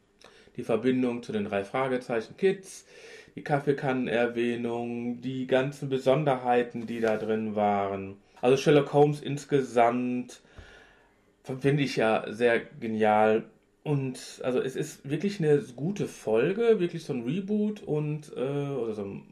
Die 0.57 0.63
Verbindung 0.63 1.23
zu 1.23 1.33
den 1.33 1.45
drei 1.47 1.65
Fragezeichen 1.65 2.37
Kids, 2.37 2.87
die 3.35 3.43
Kaffeekannenerwähnung, 3.43 5.21
die 5.21 5.47
ganzen 5.49 5.89
Besonderheiten, 5.89 6.87
die 6.87 7.01
da 7.01 7.17
drin 7.17 7.57
waren. 7.57 8.17
Also 8.43 8.57
Sherlock 8.57 8.93
Holmes 8.93 9.21
insgesamt 9.21 10.41
finde 11.61 11.83
ich 11.83 11.97
ja 11.97 12.25
sehr 12.29 12.61
genial 12.61 13.45
und 13.83 14.41
also 14.45 14.61
es 14.61 14.77
ist 14.77 15.09
wirklich 15.09 15.39
eine 15.41 15.59
gute 15.75 16.07
Folge, 16.07 16.81
wirklich 16.81 17.05
so 17.05 17.15
ein 17.15 17.25
Reboot 17.25 17.83
und 17.83 18.31
äh, 18.37 18.41
oder 18.41 18.95
so 18.95 19.05
ein 19.05 19.23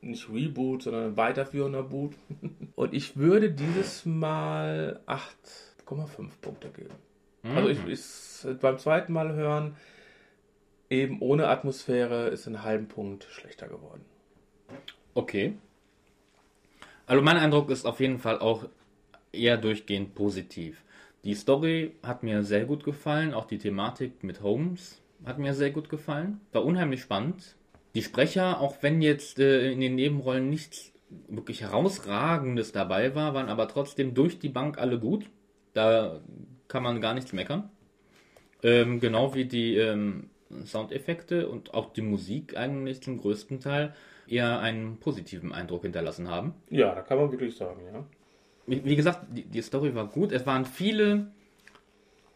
nicht 0.00 0.28
Reboot, 0.30 0.82
sondern 0.82 1.04
ein 1.12 1.16
weiterführender 1.16 1.82
Boot. 1.82 2.14
und 2.74 2.94
ich 2.94 3.16
würde 3.16 3.50
dieses 3.50 4.04
Mal 4.06 5.00
8,5 5.06 6.28
Punkte 6.42 6.68
geben. 6.70 6.94
Mhm. 7.42 7.56
Also 7.56 7.68
ich, 7.70 7.78
ich 7.86 8.60
beim 8.60 8.78
zweiten 8.78 9.12
Mal 9.14 9.32
hören, 9.34 9.76
eben 10.90 11.20
ohne 11.20 11.48
Atmosphäre 11.48 12.28
ist 12.28 12.46
einen 12.46 12.62
halben 12.62 12.88
Punkt 12.88 13.24
schlechter 13.30 13.66
geworden. 13.68 14.02
Okay. 15.14 15.54
Also 17.06 17.22
mein 17.22 17.36
Eindruck 17.38 17.70
ist 17.70 17.84
auf 17.86 17.98
jeden 18.00 18.18
Fall 18.18 18.38
auch 18.40 18.66
eher 19.32 19.56
durchgehend 19.58 20.14
positiv. 20.14 20.83
Die 21.24 21.34
Story 21.34 21.94
hat 22.02 22.22
mir 22.22 22.42
sehr 22.42 22.66
gut 22.66 22.84
gefallen, 22.84 23.32
auch 23.32 23.46
die 23.46 23.56
Thematik 23.58 24.22
mit 24.22 24.42
Holmes 24.42 25.00
hat 25.24 25.38
mir 25.38 25.54
sehr 25.54 25.70
gut 25.70 25.88
gefallen. 25.88 26.42
War 26.52 26.66
unheimlich 26.66 27.00
spannend. 27.00 27.56
Die 27.94 28.02
Sprecher, 28.02 28.60
auch 28.60 28.82
wenn 28.82 29.00
jetzt 29.00 29.38
äh, 29.38 29.72
in 29.72 29.80
den 29.80 29.94
Nebenrollen 29.94 30.50
nichts 30.50 30.92
wirklich 31.28 31.62
herausragendes 31.62 32.72
dabei 32.72 33.14
war, 33.14 33.32
waren 33.32 33.48
aber 33.48 33.68
trotzdem 33.68 34.12
durch 34.12 34.38
die 34.38 34.50
Bank 34.50 34.76
alle 34.78 34.98
gut. 34.98 35.24
Da 35.72 36.20
kann 36.68 36.82
man 36.82 37.00
gar 37.00 37.14
nichts 37.14 37.32
meckern. 37.32 37.70
Ähm, 38.62 39.00
genau 39.00 39.34
wie 39.34 39.46
die 39.46 39.78
ähm, 39.78 40.28
Soundeffekte 40.66 41.48
und 41.48 41.72
auch 41.72 41.90
die 41.94 42.02
Musik 42.02 42.54
eigentlich 42.54 43.00
zum 43.00 43.16
größten 43.18 43.60
Teil 43.60 43.94
eher 44.28 44.60
einen 44.60 44.98
positiven 44.98 45.52
Eindruck 45.54 45.82
hinterlassen 45.82 46.28
haben. 46.28 46.52
Ja, 46.68 46.94
da 46.94 47.00
kann 47.00 47.16
man 47.16 47.30
wirklich 47.30 47.56
sagen, 47.56 47.80
ja 47.90 48.04
wie 48.66 48.96
gesagt, 48.96 49.26
die, 49.30 49.42
die 49.42 49.62
Story 49.62 49.94
war 49.94 50.06
gut. 50.06 50.32
Es 50.32 50.46
waren 50.46 50.64
viele 50.64 51.28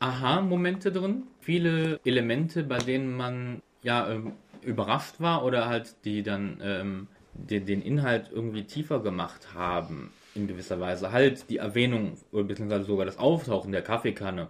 Aha-Momente 0.00 0.92
drin, 0.92 1.24
viele 1.40 2.00
Elemente, 2.05 2.64
bei 2.64 2.78
denen 2.78 3.16
man 3.16 3.62
ja 3.82 4.09
ähm, 4.10 4.32
überrascht 4.62 5.20
war 5.20 5.44
oder 5.44 5.68
halt 5.68 5.94
die 6.05 6.22
dann 6.22 6.59
ähm, 6.62 7.06
den, 7.32 7.66
den 7.66 7.82
Inhalt 7.82 8.30
irgendwie 8.32 8.64
tiefer 8.64 9.00
gemacht 9.00 9.55
haben 9.55 10.10
in 10.34 10.46
gewisser 10.46 10.78
Weise. 10.80 11.12
Halt 11.12 11.48
die 11.48 11.56
Erwähnung 11.59 12.18
beziehungsweise 12.30 12.84
sogar 12.84 13.06
das 13.06 13.18
Auftauchen 13.18 13.72
der 13.72 13.82
Kaffeekanne 13.82 14.48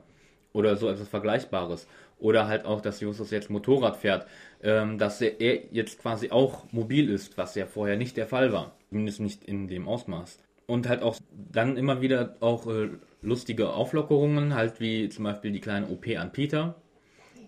oder 0.52 0.76
so 0.76 0.88
etwas 0.88 1.09
Vergleichbares. 1.09 1.86
Oder 2.20 2.48
halt 2.48 2.64
auch, 2.64 2.80
dass 2.80 2.98
Justus 3.00 3.30
jetzt 3.30 3.48
Motorrad 3.48 3.96
fährt, 3.96 4.26
ähm, 4.64 4.98
dass 4.98 5.20
er, 5.20 5.40
er 5.40 5.62
jetzt 5.72 6.00
quasi 6.02 6.30
auch 6.32 6.64
mobil 6.72 7.10
ist, 7.10 7.38
was 7.38 7.55
ja 7.55 7.64
vorher 7.64 7.96
nicht 7.96 8.16
der 8.16 8.26
Fall 8.26 8.52
war. 8.52 8.72
Zumindest 8.88 9.20
nicht 9.20 9.44
in 9.44 9.68
dem 9.68 9.86
Ausmaß 9.86 10.40
und 10.69 10.86
halt 10.89 11.03
auch 11.03 11.19
dann 11.51 11.77
immer 11.78 12.03
wieder 12.03 12.36
auch 12.40 12.66
äh, 12.69 12.90
lustige 13.23 13.70
Auflockerungen, 13.73 14.55
halt 14.55 14.81
wie 14.81 15.09
zum 15.09 15.24
Beispiel 15.24 15.51
die 15.51 15.61
kleine 15.62 15.89
OP 15.89 16.07
an 16.16 16.31
Peter, 16.31 16.74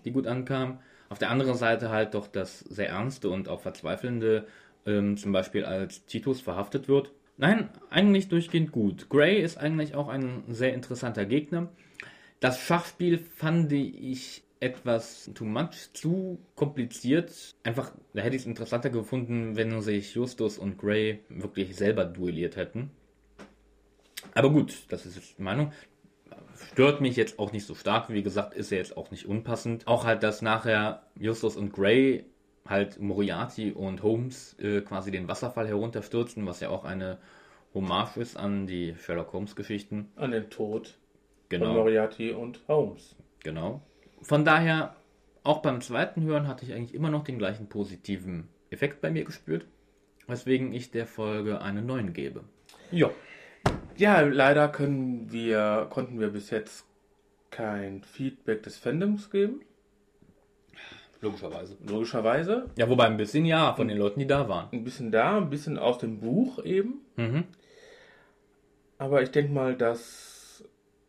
die 0.03 0.11
gut 0.11 0.25
ankam. 0.25 0.79
Auf 1.07 1.19
der 1.19 1.29
anderen 1.29 1.55
Seite 1.55 1.91
halt 1.91 2.15
doch 2.15 2.25
das 2.27 2.59
sehr 2.59 2.89
ernste 2.89 3.29
und 3.29 3.47
auch 3.47 3.61
verzweifelnde, 3.61 4.47
ähm, 4.87 5.17
zum 5.17 5.31
Beispiel 5.31 5.65
als 5.65 6.05
Titus 6.07 6.41
verhaftet 6.41 6.87
wird. 6.87 7.11
Nein, 7.37 7.69
eigentlich 7.91 8.27
durchgehend 8.27 8.71
gut. 8.71 9.07
Gray 9.09 9.39
ist 9.41 9.57
eigentlich 9.57 9.93
auch 9.93 10.07
ein 10.09 10.43
sehr 10.49 10.73
interessanter 10.73 11.25
Gegner. 11.25 11.69
Das 12.39 12.59
Schachspiel 12.59 13.19
fand 13.19 13.71
ich 13.71 14.41
etwas 14.59 15.29
too 15.35 15.45
much, 15.45 15.91
zu 15.93 16.39
kompliziert. 16.55 17.31
Einfach, 17.63 17.91
da 18.13 18.21
hätte 18.23 18.35
ich 18.35 18.43
es 18.43 18.47
interessanter 18.47 18.89
gefunden, 18.89 19.55
wenn 19.55 19.79
sich 19.81 20.15
Justus 20.15 20.57
und 20.57 20.79
Gray 20.79 21.19
wirklich 21.29 21.75
selber 21.75 22.05
duelliert 22.05 22.55
hätten. 22.55 22.89
Aber 24.33 24.49
gut, 24.49 24.73
das 24.89 25.05
ist 25.05 25.15
jetzt 25.15 25.37
die 25.37 25.41
Meinung. 25.41 25.71
Stört 26.73 27.01
mich 27.01 27.15
jetzt 27.15 27.39
auch 27.39 27.51
nicht 27.51 27.65
so 27.65 27.75
stark. 27.75 28.09
Wie 28.09 28.23
gesagt, 28.23 28.53
ist 28.53 28.71
er 28.71 28.77
ja 28.77 28.83
jetzt 28.83 28.95
auch 28.95 29.11
nicht 29.11 29.25
unpassend. 29.25 29.87
Auch 29.87 30.05
halt, 30.05 30.23
dass 30.23 30.41
nachher 30.41 31.03
Justus 31.19 31.57
und 31.57 31.71
Gray 31.73 32.25
halt 32.67 32.99
Moriarty 32.99 33.71
und 33.71 34.03
Holmes 34.03 34.55
äh, 34.59 34.81
quasi 34.81 35.11
den 35.11 35.27
Wasserfall 35.27 35.67
herunterstürzen, 35.67 36.45
was 36.45 36.59
ja 36.59 36.69
auch 36.69 36.85
eine 36.85 37.17
Hommage 37.73 38.17
ist 38.17 38.37
an 38.37 38.67
die 38.67 38.95
Sherlock 39.03 39.33
Holmes 39.33 39.55
Geschichten. 39.55 40.11
An 40.15 40.31
den 40.31 40.49
Tod 40.49 40.97
genau. 41.49 41.67
von 41.67 41.75
Moriarty 41.75 42.31
und 42.31 42.61
Holmes. 42.67 43.15
Genau. 43.43 43.81
Von 44.21 44.45
daher, 44.45 44.95
auch 45.43 45.59
beim 45.63 45.81
zweiten 45.81 46.21
Hören 46.23 46.47
hatte 46.47 46.63
ich 46.65 46.73
eigentlich 46.73 46.93
immer 46.93 47.09
noch 47.09 47.23
den 47.23 47.39
gleichen 47.39 47.67
positiven 47.67 48.47
Effekt 48.69 49.01
bei 49.01 49.09
mir 49.09 49.25
gespürt, 49.25 49.65
weswegen 50.27 50.71
ich 50.73 50.91
der 50.91 51.07
Folge 51.07 51.61
einen 51.61 51.85
neuen 51.87 52.13
gebe. 52.13 52.43
Ja. 52.91 53.09
Ja, 54.01 54.21
leider 54.21 54.67
können 54.67 55.31
wir, 55.31 55.85
konnten 55.91 56.19
wir 56.19 56.29
bis 56.29 56.49
jetzt 56.49 56.87
kein 57.51 58.01
Feedback 58.01 58.63
des 58.63 58.75
Fandoms 58.75 59.29
geben. 59.29 59.61
Logischerweise. 61.21 61.77
Logischerweise. 61.87 62.65
Ja, 62.77 62.89
wobei 62.89 63.05
ein 63.05 63.17
bisschen 63.17 63.45
ja, 63.45 63.71
von 63.75 63.89
den 63.89 63.99
Leuten, 63.99 64.19
die 64.19 64.25
da 64.25 64.49
waren. 64.49 64.69
Ein 64.71 64.83
bisschen 64.83 65.11
da, 65.11 65.37
ein 65.37 65.51
bisschen 65.51 65.77
aus 65.77 65.99
dem 65.99 66.19
Buch 66.19 66.65
eben. 66.65 67.01
Mhm. 67.15 67.43
Aber 68.97 69.21
ich 69.21 69.29
denke 69.29 69.53
mal, 69.53 69.75
dass 69.75 70.63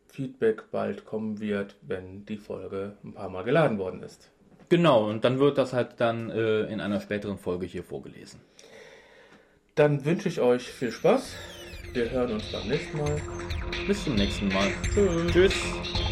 Feedback 0.09 0.65
bald 0.69 1.03
kommen 1.03 1.39
wird, 1.39 1.75
wenn 1.81 2.27
die 2.27 2.37
Folge 2.37 2.93
ein 3.03 3.13
paar 3.15 3.29
Mal 3.29 3.43
geladen 3.43 3.79
worden 3.79 4.03
ist. 4.03 4.29
Genau, 4.69 5.09
und 5.09 5.25
dann 5.25 5.39
wird 5.39 5.57
das 5.57 5.73
halt 5.73 5.95
dann 5.97 6.29
äh, 6.29 6.71
in 6.71 6.79
einer 6.79 7.01
späteren 7.01 7.39
Folge 7.39 7.65
hier 7.65 7.83
vorgelesen. 7.83 8.39
Dann 9.73 10.05
wünsche 10.05 10.29
ich 10.29 10.41
euch 10.41 10.69
viel 10.71 10.91
Spaß. 10.91 11.33
Wir 11.95 12.09
hören 12.09 12.33
uns 12.33 12.45
beim 12.51 12.67
nächsten 12.69 12.97
Mal. 12.97 13.15
Bis 13.85 14.03
zum 14.03 14.15
nächsten 14.15 14.47
Mal. 14.47 14.67
Tschüss. 14.91 15.31
Tschüss. 15.53 16.02